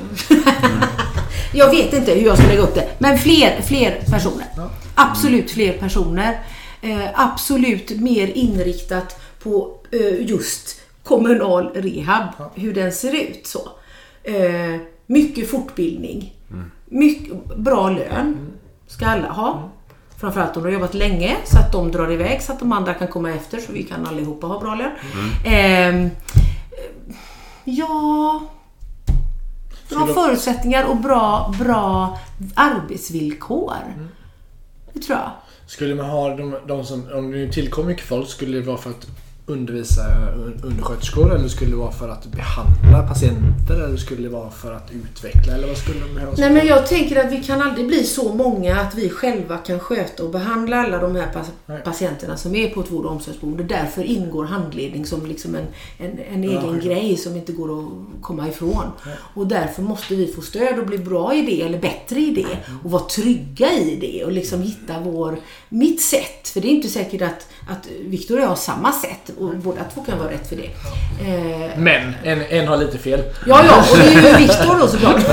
jag 1.54 1.70
vet 1.70 1.94
inte 1.94 2.14
hur 2.14 2.26
jag 2.26 2.38
ska 2.38 2.48
lägga 2.48 2.62
upp 2.62 2.76
det. 2.76 2.90
Men 3.00 3.18
fler, 3.18 3.62
fler 3.62 4.02
personer. 4.06 4.48
Absolut 4.96 5.52
fler 5.52 5.74
personer. 5.74 6.40
Eh, 6.82 7.08
absolut 7.14 7.90
mer 8.00 8.28
inriktat 8.28 9.22
på 9.44 9.82
eh, 9.92 10.30
just 10.30 10.82
kommunal 11.04 11.70
rehab. 11.76 12.28
Hur 12.56 12.74
den 12.74 12.92
ser 12.92 13.16
ut. 13.16 13.48
så. 13.48 13.70
Eh, 14.24 14.82
mycket 15.06 15.50
fortbildning. 15.50 16.36
Mycket 16.86 17.58
bra 17.58 17.90
lön. 17.90 18.38
Ska 18.88 19.06
alla 19.06 19.30
ha. 19.30 19.72
Framförallt 20.20 20.58
om 20.58 20.64
de 20.64 20.70
har 20.70 20.74
jobbat 20.74 20.94
länge 20.94 21.38
så 21.46 21.58
att 21.58 21.72
de 21.72 21.92
drar 21.92 22.12
iväg 22.12 22.42
så 22.42 22.52
att 22.52 22.60
de 22.60 22.72
andra 22.72 22.94
kan 22.94 23.08
komma 23.08 23.32
efter 23.32 23.60
så 23.60 23.72
vi 23.72 23.84
kan 23.84 24.08
allihopa 24.08 24.48
ha 24.48 24.60
bra 24.60 24.76
lön. 24.76 24.92
Ehm, 25.46 26.10
Ja... 27.64 28.42
Bra 29.90 30.08
förutsättningar 30.08 30.84
och 30.90 30.98
bra, 30.98 31.54
bra 31.60 32.20
arbetsvillkor. 32.56 33.74
Det 34.94 35.00
tror 35.00 35.18
jag. 35.18 35.32
Skulle 35.68 35.96
man 35.96 36.06
ha 36.06 36.36
de, 36.36 36.56
de 36.68 36.86
som, 36.86 37.04
om 37.14 37.32
det 37.32 37.38
nu 37.38 37.52
tillkom 37.52 37.86
mycket 37.86 38.06
folk, 38.06 38.30
skulle 38.30 38.58
det 38.58 38.66
vara 38.66 38.78
för 38.78 38.90
att 38.90 39.08
undervisa 39.50 40.02
un- 40.36 40.60
undersköterskor 40.64 41.36
eller 41.36 41.48
skulle 41.48 41.72
det 41.72 41.78
vara 41.78 41.92
för 41.92 42.10
att 42.10 42.26
behandla 42.26 43.08
patienter 43.08 43.76
eller 43.86 43.98
skulle 43.98 44.22
det 44.22 44.30
vara 44.30 44.50
för 44.50 44.74
att 44.74 44.92
utveckla 44.92 45.54
eller 45.54 45.68
vad 45.68 45.78
skulle 45.78 46.00
de 46.00 46.14
behöva? 46.14 46.34
Nej 46.38 46.50
men 46.54 46.68
jag 46.68 46.88
tänker 46.88 47.26
att 47.26 47.32
vi 47.32 47.44
kan 47.44 47.62
aldrig 47.62 47.88
bli 47.88 48.04
så 48.04 48.34
många 48.34 48.80
att 48.80 48.96
vi 48.96 49.10
själva 49.10 49.58
kan 49.58 49.80
sköta 49.80 50.24
och 50.24 50.30
behandla 50.30 50.78
alla 50.78 50.98
de 50.98 51.16
här 51.16 51.28
patienterna 51.84 52.38
som 52.38 52.56
är 52.56 52.70
på 52.70 52.82
ett 52.82 52.92
vård 52.92 53.06
och 53.06 53.12
omsorgsboende. 53.12 53.64
Därför 53.64 54.04
ingår 54.04 54.46
handledning 54.46 55.06
som 55.06 55.26
liksom 55.26 55.56
en, 55.56 55.66
en, 55.98 56.20
en 56.34 56.44
egen 56.44 56.62
självklart. 56.62 56.84
grej 56.84 57.18
som 57.18 57.36
inte 57.36 57.52
går 57.52 57.80
att 57.80 58.22
komma 58.22 58.48
ifrån. 58.48 58.86
Och 59.34 59.48
därför 59.48 59.82
måste 59.82 60.16
vi 60.16 60.28
få 60.28 60.42
stöd 60.42 60.80
och 60.80 60.86
bli 60.86 60.98
bra 60.98 61.36
i 61.36 61.42
det 61.42 61.62
eller 61.62 61.80
bättre 61.80 62.20
i 62.20 62.32
det 62.32 62.58
och 62.84 62.92
vara 62.92 63.04
trygga 63.04 63.74
i 63.74 63.96
det 64.02 64.24
och 64.26 64.32
liksom 64.32 64.62
hitta 64.62 65.00
vår, 65.00 65.38
mitt 65.70 66.02
sätt. 66.02 66.48
För 66.48 66.62
det 66.62 66.68
är 66.68 66.72
inte 66.72 66.88
säkert 66.90 67.22
att, 67.22 67.48
att 67.70 67.88
Victor 68.06 68.36
och 68.38 68.44
jag 68.44 68.48
har 68.48 68.56
samma 68.56 68.92
sätt 68.92 69.32
och 69.40 69.56
båda 69.56 69.82
två 69.94 70.02
kan 70.02 70.20
vara 70.20 70.30
rätt 70.32 70.50
för 70.50 70.56
det. 70.56 70.70
Eh, 71.28 71.70
Men 71.78 72.16
en, 72.24 72.42
en 72.42 72.68
har 72.68 72.78
lite 72.78 72.98
fel. 72.98 73.24
Ja, 73.46 73.62
ja, 73.66 73.84
och 73.92 73.98
det 73.98 74.04
är 74.04 74.32
ju 74.32 74.38
Viktor 74.48 74.80
då 74.80 74.88
såklart. 74.88 75.16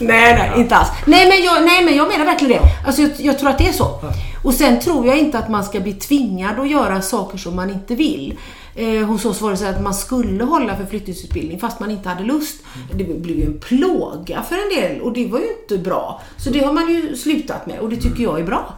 nej, 0.00 0.34
nej, 0.34 0.52
inte 0.56 0.76
alls. 0.76 0.88
Nej 1.04 1.28
men, 1.28 1.42
jag, 1.44 1.64
nej, 1.64 1.84
men 1.84 1.96
jag 1.96 2.08
menar 2.08 2.24
verkligen 2.24 2.62
det. 2.62 2.68
Alltså, 2.86 3.02
jag, 3.02 3.10
jag 3.18 3.38
tror 3.38 3.50
att 3.50 3.58
det 3.58 3.68
är 3.68 3.72
så. 3.72 4.00
Och 4.42 4.54
sen 4.54 4.80
tror 4.80 5.06
jag 5.06 5.18
inte 5.18 5.38
att 5.38 5.48
man 5.48 5.64
ska 5.64 5.80
bli 5.80 5.92
tvingad 5.92 6.60
att 6.60 6.70
göra 6.70 7.02
saker 7.02 7.38
som 7.38 7.56
man 7.56 7.70
inte 7.70 7.94
vill. 7.94 8.38
Eh, 8.74 9.06
hos 9.06 9.24
oss 9.24 9.40
var 9.40 9.50
det 9.50 9.56
så 9.56 9.66
att 9.66 9.82
man 9.82 9.94
skulle 9.94 10.44
hålla 10.44 10.76
för 10.76 10.84
flyttningsutbildning 10.84 11.60
fast 11.60 11.80
man 11.80 11.90
inte 11.90 12.08
hade 12.08 12.24
lust. 12.24 12.62
Det 12.92 13.04
blev 13.04 13.36
ju 13.38 13.44
en 13.44 13.58
plåga 13.60 14.42
för 14.42 14.56
en 14.56 14.82
del 14.82 15.00
och 15.00 15.12
det 15.12 15.26
var 15.26 15.38
ju 15.38 15.46
inte 15.62 15.78
bra. 15.78 16.20
Så 16.36 16.50
det 16.50 16.64
har 16.64 16.72
man 16.72 16.88
ju 16.88 17.16
slutat 17.16 17.66
med 17.66 17.78
och 17.78 17.88
det 17.88 17.96
tycker 17.96 18.22
jag 18.22 18.40
är 18.40 18.44
bra. 18.44 18.74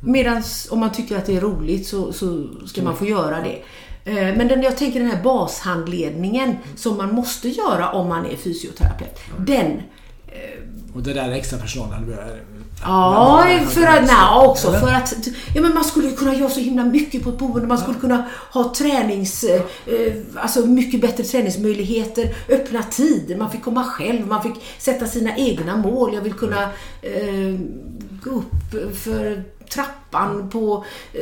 Medan 0.00 0.42
om 0.70 0.80
man 0.80 0.92
tycker 0.92 1.16
att 1.16 1.26
det 1.26 1.36
är 1.36 1.40
roligt 1.40 1.86
så, 1.86 2.12
så 2.12 2.46
ska 2.66 2.82
man 2.82 2.96
få 2.96 3.06
göra 3.06 3.40
det. 3.40 3.62
Eh, 4.04 4.36
Men 4.36 4.48
den, 4.48 4.62
jag 4.62 4.76
tänker 4.76 5.00
den 5.00 5.10
här 5.10 5.22
bashandledningen 5.22 6.56
som 6.76 6.96
man 6.96 7.14
måste 7.14 7.48
göra 7.48 7.92
om 7.92 8.08
man 8.08 8.26
är 8.26 8.36
fysioterapeut. 8.36 9.18
Den 9.38 9.82
Och 10.94 11.02
det 11.02 11.12
där 11.12 11.28
är 11.28 11.32
extra 11.32 11.58
personalen. 11.58 12.14
Ja, 12.82 13.46
för 13.70 13.82
att, 13.86 14.02
nej, 14.06 14.46
också 14.48 14.68
Eller? 14.68 14.78
för 14.80 14.88
att 14.92 15.14
ja, 15.54 15.62
men 15.62 15.74
man 15.74 15.84
skulle 15.84 16.10
kunna 16.10 16.34
göra 16.34 16.50
så 16.50 16.60
himla 16.60 16.84
mycket 16.84 17.22
på 17.24 17.30
ett 17.30 17.38
boende. 17.38 17.66
Man 17.68 17.78
skulle 17.78 17.98
kunna 17.98 18.24
ha 18.52 18.72
tränings, 18.74 19.44
eh, 19.44 19.62
eh, 19.86 20.12
alltså 20.36 20.60
mycket 20.66 21.00
bättre 21.00 21.24
träningsmöjligheter, 21.24 22.34
öppna 22.48 22.82
tider, 22.82 23.36
man 23.36 23.50
fick 23.50 23.62
komma 23.64 23.84
själv, 23.84 24.26
man 24.26 24.42
fick 24.42 24.54
sätta 24.78 25.06
sina 25.06 25.36
egna 25.36 25.76
mål. 25.76 26.14
Jag 26.14 26.22
vill 26.22 26.32
kunna 26.34 26.62
eh, 27.02 27.58
gå 28.24 28.30
upp 28.30 28.96
för 29.04 29.42
trappan 29.74 30.50
på, 30.50 30.84
eh, 31.12 31.20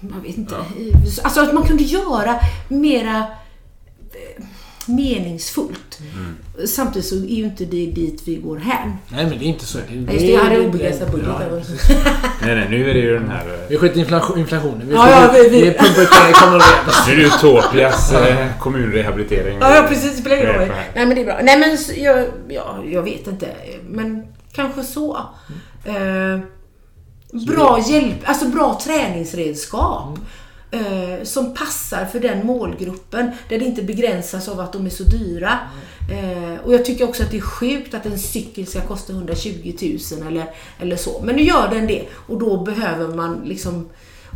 jag 0.00 0.20
vet 0.22 0.36
inte, 0.38 0.54
i- 0.78 0.92
alltså 1.24 1.40
att 1.40 1.54
man 1.54 1.66
kunde 1.66 1.82
göra 1.82 2.34
mera 2.68 3.24
meningsfullt. 4.88 5.98
Samtidigt 6.66 7.08
så 7.08 7.14
är 7.14 7.18
ju 7.36 7.44
inte 7.44 7.64
det 7.64 7.86
dit 7.86 8.22
vi 8.24 8.34
går 8.36 8.56
hän. 8.56 8.92
Nej 9.08 9.26
men 9.26 9.38
det 9.38 9.44
är 9.44 9.46
inte 9.48 9.66
så. 9.66 9.78
Det, 9.88 9.94
just 9.94 10.08
det, 10.26 10.32
jag 10.32 10.44
hade 10.44 10.60
obegränsad 10.60 11.10
budget. 11.10 11.28
Ja. 11.40 11.46
Nej, 12.42 12.54
nej, 12.54 12.66
nu 12.70 12.90
är 12.90 12.94
det 12.94 13.00
ju 13.00 13.14
den 13.18 13.30
här... 13.30 13.46
eh, 13.46 13.68
Vi 13.68 13.76
skiter 13.78 13.96
i 13.96 14.00
inflation, 14.00 14.38
inflationen. 14.38 14.88
Vi, 14.88 14.94
Ja, 14.94 15.10
ja, 15.10 15.30
vi- 15.32 15.48
vi- 15.48 15.60
vi 15.62 15.70
pumpar 15.72 16.32
kommande 16.32 16.64
Nu 17.06 17.12
är 17.12 17.16
det 17.16 17.22
Utopias 17.22 18.12
eh, 18.12 18.46
kommunrehabilitering. 18.60 19.58
Ja, 19.60 19.76
ja 19.76 19.82
precis. 19.88 20.10
Det 20.12 20.16
spelar 20.20 20.36
ingen 20.36 20.54
roll. 20.54 20.68
Nej, 20.94 21.06
men 21.06 21.14
det 21.14 21.20
är 21.20 21.24
bra. 21.24 21.38
Nej, 21.42 21.58
men 21.58 21.70
s- 21.74 21.90
jag, 21.96 22.24
ja, 22.48 22.78
jag 22.90 23.02
vet 23.02 23.26
inte. 23.26 23.48
Men 23.88 24.26
kanske 24.52 24.82
så. 24.82 25.16
Eh, 25.84 26.38
bra 27.46 27.80
hjälp, 27.88 28.14
alltså 28.24 28.48
bra 28.48 28.80
träningsredskap. 28.84 30.18
Eh, 30.74 31.24
som 31.24 31.54
passar 31.54 32.04
för 32.06 32.20
den 32.20 32.46
målgruppen. 32.46 33.30
Där 33.48 33.58
det 33.58 33.64
inte 33.64 33.82
begränsas 33.82 34.48
av 34.48 34.60
att 34.60 34.72
de 34.72 34.86
är 34.86 34.90
så 34.90 35.02
dyra. 35.02 35.58
Eh, 36.10 36.64
och 36.64 36.74
jag 36.74 36.84
tycker 36.84 37.08
också 37.08 37.22
att 37.22 37.30
det 37.30 37.36
är 37.36 37.40
sjukt 37.40 37.94
att 37.94 38.06
en 38.06 38.18
cykel 38.18 38.66
ska 38.66 38.80
kosta 38.80 39.12
120 39.12 39.72
000 40.12 40.28
eller, 40.28 40.44
eller 40.78 40.96
så. 40.96 41.22
Men 41.24 41.36
nu 41.36 41.42
gör 41.42 41.68
den 41.68 41.86
det. 41.86 42.04
Och 42.12 42.38
då 42.38 42.64
behöver 42.64 43.14
man 43.14 43.42
liksom... 43.44 43.88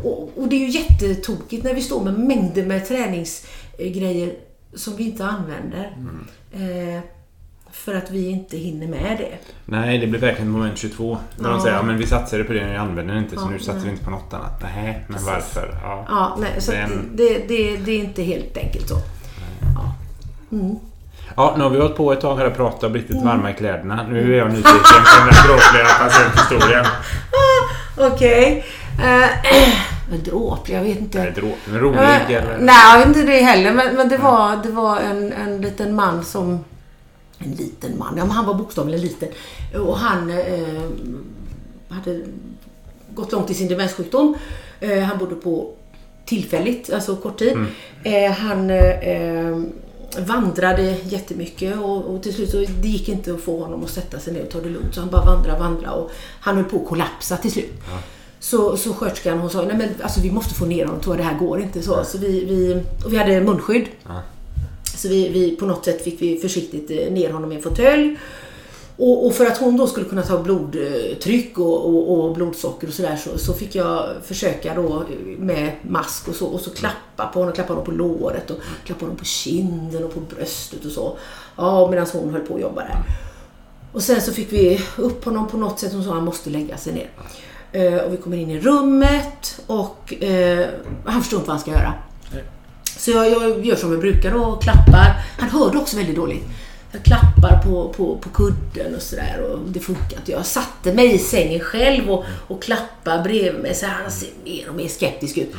Och, 0.04 0.30
och 0.36 0.48
det 0.48 0.56
är 0.56 0.60
ju 0.60 0.68
jättetokigt 0.68 1.64
när 1.64 1.74
vi 1.74 1.82
står 1.82 2.04
med 2.04 2.18
mängder 2.18 2.66
med 2.66 2.88
träningsgrejer 2.88 4.32
som 4.74 4.96
vi 4.96 5.04
inte 5.04 5.24
använder. 5.24 5.96
Eh, 6.52 7.00
för 7.84 7.94
att 7.94 8.10
vi 8.10 8.28
inte 8.30 8.56
hinner 8.56 8.86
med 8.86 9.16
det. 9.18 9.32
Nej, 9.64 9.98
det 9.98 10.06
blir 10.06 10.20
verkligen 10.20 10.50
moment 10.50 10.78
22. 10.78 11.18
När 11.36 11.48
Ja. 11.48 11.54
de 11.54 11.62
säger 11.62 11.76
ja, 11.76 11.82
men 11.82 11.98
vi 11.98 12.06
satsade 12.06 12.44
på 12.44 12.52
det 12.52 12.64
och 12.64 12.70
jag 12.70 12.76
använder 12.76 13.14
det 13.14 13.20
inte 13.20 13.36
så 13.36 13.42
Ja, 13.42 13.50
nu 13.50 13.58
satsar 13.58 13.74
nej. 13.74 13.84
vi 13.84 13.90
inte 13.90 14.04
på 14.04 14.10
något 14.10 14.34
annat. 14.34 14.62
Nej, 14.62 15.04
men 15.06 15.14
Precis. 15.14 15.26
varför? 15.28 15.78
Ja. 15.82 16.04
Ja, 16.08 16.36
nej, 16.40 16.50
så 16.58 16.70
Det 16.70 16.76
är 16.76 16.84
att 16.84 16.90
en- 16.90 17.10
det, 17.14 17.48
det, 17.48 17.76
det 17.76 17.92
är 17.92 17.98
inte 17.98 18.22
helt 18.22 18.56
enkelt 18.56 18.88
så. 18.88 18.96
ja, 21.36 21.54
nu 21.56 21.62
har 21.62 21.70
vi 21.70 21.78
hållit 21.80 21.96
på 21.96 22.12
ett 22.12 22.20
tag 22.20 22.36
här 22.36 22.46
och 22.46 22.56
pratat 22.56 22.82
och 22.82 22.90
blivit 22.90 23.10
Mm. 23.10 23.24
varma 23.24 23.50
i 23.50 23.54
kläderna. 23.54 24.06
Nu 24.08 24.34
är 24.34 24.38
jag 24.38 24.48
nyfiken 24.48 24.72
på 24.82 25.24
den 25.26 25.34
här 25.34 25.48
dråpliga 25.48 25.84
patienthistorien. 26.00 26.86
Okej. 27.98 28.64
Okay. 28.98 30.20
dråplig, 30.24 30.76
jag 30.76 30.82
vet 30.82 30.98
inte. 30.98 31.18
Det 31.24 31.30
drå- 31.40 31.78
rolig 31.80 31.98
Eh, 31.98 32.30
eller? 32.30 32.58
Nej, 32.60 32.76
jag 32.92 32.98
vet 32.98 33.06
inte 33.08 33.22
det 33.22 33.40
heller. 33.40 33.72
Men, 33.72 33.94
men 33.96 34.08
det 34.08 34.16
var, 34.18 34.56
det 34.62 34.68
var 34.70 35.00
en, 35.00 35.32
en 35.32 35.60
liten 35.62 35.94
man 35.94 36.24
som... 36.24 36.64
En 37.38 37.50
liten 37.50 37.98
man. 37.98 38.16
Ja, 38.16 38.24
men 38.24 38.30
han 38.30 38.46
var 38.46 38.54
bokstavligen 38.54 39.00
liten. 39.00 39.28
Och 39.74 39.98
han 39.98 40.30
eh, 40.30 40.82
hade 41.88 42.20
gått 43.14 43.32
långt 43.32 43.50
i 43.50 43.54
sin 43.54 43.68
demenssjukdom. 43.68 44.34
Eh, 44.80 45.02
han 45.02 45.18
bodde 45.18 45.34
på 45.34 45.72
tillfälligt, 46.24 46.92
alltså 46.92 47.16
kort 47.16 47.38
tid. 47.38 47.56
Eh, 48.04 48.32
han 48.32 48.70
eh, 48.70 49.60
vandrade 50.18 50.96
jättemycket 51.04 51.78
och, 51.78 52.04
och 52.04 52.22
till 52.22 52.34
slut 52.34 52.50
så 52.50 52.56
det 52.56 52.88
gick 52.88 53.08
inte 53.08 53.34
att 53.34 53.40
få 53.40 53.64
honom 53.64 53.84
att 53.84 53.90
sätta 53.90 54.18
sig 54.18 54.32
ner 54.32 54.42
och 54.42 54.50
ta 54.50 54.60
det 54.60 54.68
lugnt. 54.68 54.94
Så 54.94 55.00
han 55.00 55.10
bara 55.10 55.24
vandrade, 55.24 55.58
vandrade 55.58 55.96
och 55.96 56.10
han 56.40 56.56
höll 56.56 56.64
på 56.64 56.76
att 56.76 56.88
kollapsa 56.88 57.36
till 57.36 57.52
slut. 57.52 57.72
Så, 58.40 58.76
så 58.76 58.94
sköterskan 58.94 59.38
hon 59.38 59.50
sa, 59.50 59.62
nej 59.62 59.76
men 59.76 59.88
alltså 60.02 60.20
vi 60.20 60.30
måste 60.30 60.54
få 60.54 60.64
ner 60.64 60.86
honom, 60.86 61.00
tror 61.00 61.16
jag, 61.16 61.26
det 61.26 61.28
här 61.28 61.38
går 61.38 61.60
inte. 61.60 61.82
Så, 61.82 62.04
så 62.04 62.18
vi, 62.18 62.44
vi, 62.44 62.82
och 63.04 63.12
vi 63.12 63.16
hade 63.16 63.40
munskydd. 63.40 63.86
Ja. 64.06 64.22
Så 64.96 65.08
vi, 65.08 65.28
vi, 65.28 65.56
på 65.56 65.66
något 65.66 65.84
sätt 65.84 66.04
fick 66.04 66.22
vi 66.22 66.38
försiktigt 66.38 66.90
eh, 66.90 67.12
ner 67.12 67.30
honom 67.30 67.52
i 67.52 67.54
en 67.54 67.62
fåtölj. 67.62 68.18
Och, 68.98 69.26
och 69.26 69.34
för 69.34 69.46
att 69.46 69.58
hon 69.58 69.76
då 69.76 69.86
skulle 69.86 70.06
kunna 70.06 70.22
ta 70.22 70.42
blodtryck 70.42 71.58
och, 71.58 71.86
och, 71.86 72.24
och 72.24 72.34
blodsocker 72.34 72.86
och 72.88 72.94
sådär 72.94 73.16
så, 73.16 73.38
så 73.38 73.52
fick 73.52 73.74
jag 73.74 74.08
försöka 74.24 74.74
då 74.74 75.04
med 75.38 75.72
mask 75.82 76.28
och 76.28 76.34
så 76.34 76.46
och 76.46 76.60
så 76.60 76.70
klappa 76.70 77.26
på 77.26 77.38
honom, 77.38 77.54
klappa 77.54 77.72
honom 77.72 77.84
på 77.84 77.92
låret 77.92 78.50
och 78.50 78.56
klappa 78.84 79.04
honom 79.04 79.16
på 79.16 79.24
kinden 79.24 80.04
och 80.04 80.14
på 80.14 80.20
bröstet 80.20 80.84
och 80.84 80.92
så. 80.92 81.16
Ja, 81.56 81.90
medan 81.90 82.06
hon 82.12 82.30
höll 82.30 82.46
på 82.46 82.54
att 82.54 82.60
jobba 82.60 82.80
där. 82.80 83.02
Och 83.92 84.02
sen 84.02 84.20
så 84.20 84.32
fick 84.32 84.52
vi 84.52 84.80
upp 84.96 85.24
honom 85.24 85.48
på 85.48 85.56
något 85.56 85.80
sätt. 85.80 85.92
Hon 85.92 86.04
sa 86.04 86.10
att 86.10 86.16
han 86.16 86.24
måste 86.24 86.50
lägga 86.50 86.76
sig 86.76 86.92
ner. 86.92 87.10
Eh, 87.72 87.98
och 87.98 88.12
vi 88.12 88.16
kommer 88.16 88.36
in 88.36 88.50
i 88.50 88.60
rummet 88.60 89.60
och 89.66 90.22
eh, 90.22 90.66
han 91.04 91.22
förstår 91.22 91.38
inte 91.38 91.48
vad 91.48 91.56
han 91.56 91.60
ska 91.60 91.70
göra. 91.70 91.94
Så 92.96 93.10
jag, 93.10 93.30
jag 93.30 93.66
gör 93.66 93.76
som 93.76 93.92
jag 93.92 94.00
brukar 94.00 94.30
då 94.30 94.44
och 94.44 94.62
klappar. 94.62 95.24
Han 95.38 95.50
hörde 95.50 95.78
också 95.78 95.96
väldigt 95.96 96.16
dåligt. 96.16 96.44
Jag 96.92 97.02
klappar 97.02 97.62
på, 97.62 97.92
på, 97.96 98.16
på 98.16 98.28
kudden 98.28 98.94
och 98.94 99.02
sådär 99.02 99.40
och 99.50 99.58
det 99.68 99.80
funkar 99.80 100.16
inte. 100.16 100.32
Jag 100.32 100.46
satte 100.46 100.92
mig 100.92 101.14
i 101.14 101.18
sängen 101.18 101.60
själv 101.60 102.10
och, 102.10 102.24
och 102.48 102.62
klappade 102.62 103.22
bredvid 103.22 103.62
mig 103.62 103.74
så 103.74 103.86
han 103.86 104.10
ser 104.10 104.28
mer 104.44 104.68
och 104.68 104.74
mer 104.74 104.88
skeptisk 104.88 105.38
ut. 105.38 105.54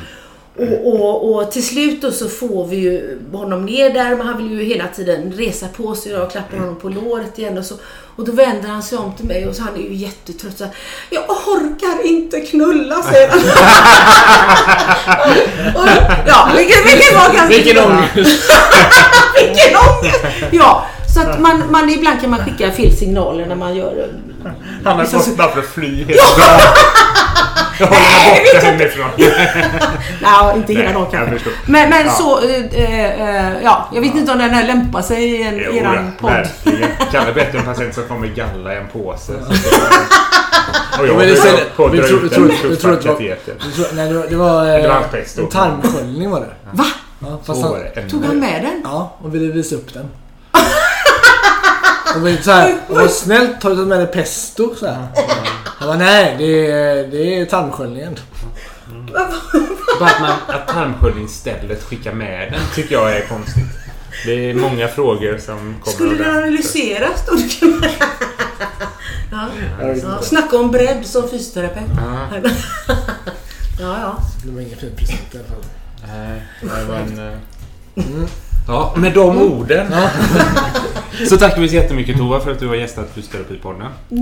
Och, 0.58 0.94
och, 0.94 1.36
och 1.36 1.52
till 1.52 1.66
slut 1.68 2.02
då 2.02 2.12
så 2.12 2.30
får 2.30 2.68
vi 2.68 2.76
ju 2.76 3.20
honom 3.32 3.66
ner 3.66 3.90
där 3.90 4.16
men 4.16 4.28
han 4.28 4.38
vill 4.38 4.52
ju 4.52 4.64
hela 4.64 4.88
tiden 4.88 5.34
resa 5.38 5.68
på 5.68 5.96
sig 5.96 6.14
och 6.16 6.22
jag 6.22 6.32
klappar 6.32 6.58
honom 6.58 6.76
på 6.76 6.90
låret 6.90 7.40
igen 7.40 7.58
och 7.58 7.66
så. 7.66 7.76
Och 8.16 8.26
då 8.26 8.32
vänder 8.32 8.70
han 8.70 8.84
sig 8.84 8.98
om 8.98 9.16
till 9.16 9.26
mig 9.26 9.48
och 9.48 9.56
så 9.56 9.64
han 9.64 9.76
är 9.76 9.80
ju 9.80 9.94
jättetrött 9.94 10.58
så 10.58 10.64
här, 10.64 10.74
Jag 11.10 11.24
orkar 11.30 12.06
inte 12.06 12.42
knulla 12.42 13.04
säger 13.04 13.30
han. 13.30 13.40
och, 15.76 15.88
ja, 16.28 16.52
vilket, 16.58 16.86
vilket 16.86 17.16
var 17.16 17.34
ganska 17.34 17.48
Vilken 17.48 17.78
ångest! 17.78 18.52
vilken 19.36 19.76
ångest! 19.76 20.24
Ja, 20.52 20.86
så 21.14 21.22
att 21.22 21.40
man, 21.40 21.64
man 21.72 21.90
ibland 21.90 22.22
kan 22.22 22.30
man 22.30 22.40
skicka 22.46 22.72
fel 22.72 22.96
signaler 22.98 23.46
när 23.46 23.56
man 23.56 23.76
gör 23.76 24.10
Han 24.84 24.96
har 24.98 25.04
vissa- 25.04 25.18
gått 25.18 25.38
bara 25.38 25.50
för 25.52 25.60
att 25.60 25.66
fly 25.66 25.98
helt 26.04 26.36
bra. 26.36 26.46
Jag 27.80 27.88
håller 27.88 28.00
mig 28.02 28.44
borta 28.54 28.66
hemifrån. 28.66 29.10
Nej, 30.22 30.56
inte 30.56 30.74
hela 30.74 30.92
dagen 30.94 31.08
jag 31.12 31.28
kanske. 31.28 31.50
Men, 31.66 31.90
men 31.90 32.06
Ja. 32.06 32.12
så, 32.12 32.40
eh, 32.40 33.46
eh, 33.46 33.54
ja, 33.64 33.90
jag 33.94 34.02
vet 34.02 34.16
inte 34.16 34.32
om 34.32 34.38
den 34.38 34.50
här 34.50 34.68
lämpar 34.68 35.02
sig 35.02 35.24
i 35.24 35.44
en, 35.44 35.58
Jo, 35.66 35.72
eran 35.74 35.96
ja, 35.96 36.02
podd. 36.20 36.32
verkligen. 36.32 36.90
Kalle 37.12 37.32
om 37.32 37.58
en 37.60 37.66
patient 37.66 37.94
som 37.96 38.04
kom 38.08 38.22
med 38.22 38.36
galla 38.36 38.74
i 38.74 38.78
en 38.78 38.88
påse. 38.88 39.34
Och 41.00 41.08
jag 41.08 41.18
Men 41.18 41.28
på 41.76 41.86
att 41.86 41.94
vi 41.94 41.98
dra 41.98 42.06
ut 42.06 42.10
tror- 42.10 42.24
en 42.24 42.30
tror- 43.76 43.96
Nej, 43.96 44.08
det 44.10 44.14
var, 44.14 44.28
det 44.30 44.36
var, 44.36 44.66
eh, 44.76 44.82
Det 44.82 44.88
var 44.88 45.04
en 45.38 45.48
tarmsköljning 45.50 46.30
var 46.30 46.40
det. 46.40 46.54
Va? 46.72 46.86
Ja, 47.20 47.40
fast 47.46 47.62
Så 47.62 47.78
han, 47.96 48.10
Tog 48.10 48.26
han 48.26 48.40
med 48.40 48.62
den? 48.64 48.82
ja, 48.84 49.16
och 49.22 49.36
ville 49.36 49.54
visa 49.54 49.76
upp 49.76 49.94
den. 49.94 50.06
Och 52.18 52.28
vi 52.28 52.38
så 52.44 52.52
här, 52.52 52.78
och 52.88 52.96
var 52.96 53.08
snällt 53.08 53.64
har 53.64 53.70
du 53.70 53.76
tagit 53.76 53.88
med 53.88 54.00
dig 54.00 54.08
pesto? 54.08 54.76
Så 54.76 54.86
här. 54.88 55.08
Han 55.66 55.88
bara, 55.88 55.98
nej 55.98 56.36
det 56.38 56.72
är, 56.72 57.08
det 57.08 57.40
är 57.40 57.46
tarmsköljningen. 57.46 58.20
Bara 60.00 60.08
att, 60.10 60.22
man, 60.22 60.32
att 60.48 60.68
tarmsköljningsstället 60.68 61.84
skickar 61.84 62.14
med 62.14 62.52
den 62.52 62.62
tycker 62.76 62.96
jag 62.96 63.18
är 63.18 63.22
konstigt. 63.28 63.64
Det 64.26 64.50
är 64.50 64.54
många 64.54 64.88
frågor 64.88 65.38
som 65.38 65.58
kommer 65.58 65.96
Skulle 65.96 66.24
det. 66.24 66.30
analyseras 66.30 67.26
då? 67.28 67.38
ja. 69.32 69.48
Ja, 70.04 70.22
snacka 70.22 70.58
om 70.58 70.72
bredd 70.72 71.06
som 71.06 71.30
fysioterapeut. 71.30 71.86
Ja. 71.98 72.28
Ja, 73.80 73.98
ja. 74.02 74.18
Det 74.46 74.52
var 74.52 74.62
ingen 74.62 74.78
fin 74.78 74.96
present 74.96 75.20
i 75.36 75.38
alla 75.38 75.48
fall. 75.48 75.66
Nej, 76.08 76.42
det 76.62 76.92
var 76.92 76.96
en... 76.98 77.34
eh, 77.34 78.30
Ja, 78.68 78.94
med 78.98 79.14
de 79.14 79.38
orden. 79.42 79.88
Så 81.30 81.38
tackar 81.38 81.62
vi 81.62 81.70
så 81.70 81.76
jättemycket 81.76 82.18
Tova 82.18 82.40
för 82.40 82.52
att 82.52 82.60
du 82.60 82.68
har 82.68 82.76
gästat 82.76 83.10
Fysioterapipodden. 83.14 83.88
Eh, 84.12 84.18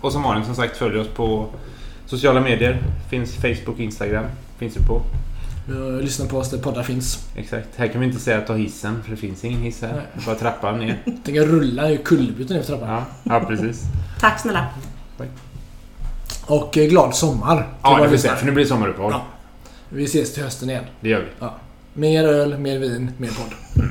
och 0.00 0.12
som 0.12 0.22
vanligt 0.22 0.46
som 0.46 0.54
sagt 0.54 0.76
följ 0.76 0.98
oss 0.98 1.08
på 1.08 1.46
sociala 2.06 2.40
medier. 2.40 2.82
Finns 3.10 3.34
Facebook, 3.34 3.78
Instagram. 3.78 4.24
Finns 4.58 4.76
vi 4.76 4.86
på. 4.86 5.02
Uh, 5.70 6.00
lyssna 6.00 6.26
på 6.26 6.38
oss 6.38 6.50
där 6.50 6.58
poddar 6.58 6.82
finns. 6.82 7.28
Exakt. 7.36 7.68
Här 7.76 7.88
kan 7.88 8.00
vi 8.00 8.06
inte 8.06 8.20
säga 8.20 8.40
ta 8.40 8.54
hissen, 8.54 9.02
för 9.02 9.10
det 9.10 9.16
finns 9.16 9.44
ingen 9.44 9.60
hiss 9.60 9.82
här. 9.82 9.92
Nej. 9.92 10.24
Bara 10.26 10.36
trappan 10.36 10.78
ner. 10.78 11.02
Tänk 11.24 11.38
att 11.38 11.46
rulla 11.46 11.90
i 11.90 11.96
kullerbyten 11.96 12.56
ner 12.56 12.62
för 12.62 12.72
trappan. 12.72 12.88
Ja, 12.88 13.04
ja 13.22 13.40
precis. 13.40 13.82
Tack 14.20 14.40
snälla. 14.40 14.66
Och 16.46 16.78
eh, 16.78 16.88
glad 16.88 17.14
sommar. 17.14 17.68
Ja, 17.82 18.02
det 18.02 18.08
får 18.08 18.16
säga, 18.16 18.36
för 18.36 18.46
nu 18.46 18.52
blir 18.52 18.64
det 18.64 18.68
sommaruppehåll. 18.68 19.12
Ja. 19.12 19.22
Vi 19.88 20.04
ses 20.04 20.34
till 20.34 20.42
hösten 20.42 20.70
igen. 20.70 20.84
Det 21.00 21.08
gör 21.08 21.20
vi. 21.40 21.46
Mer 22.00 22.24
öl, 22.24 22.58
mer 22.58 22.78
vin, 22.78 23.10
mer 23.18 23.28
podd. 23.28 23.82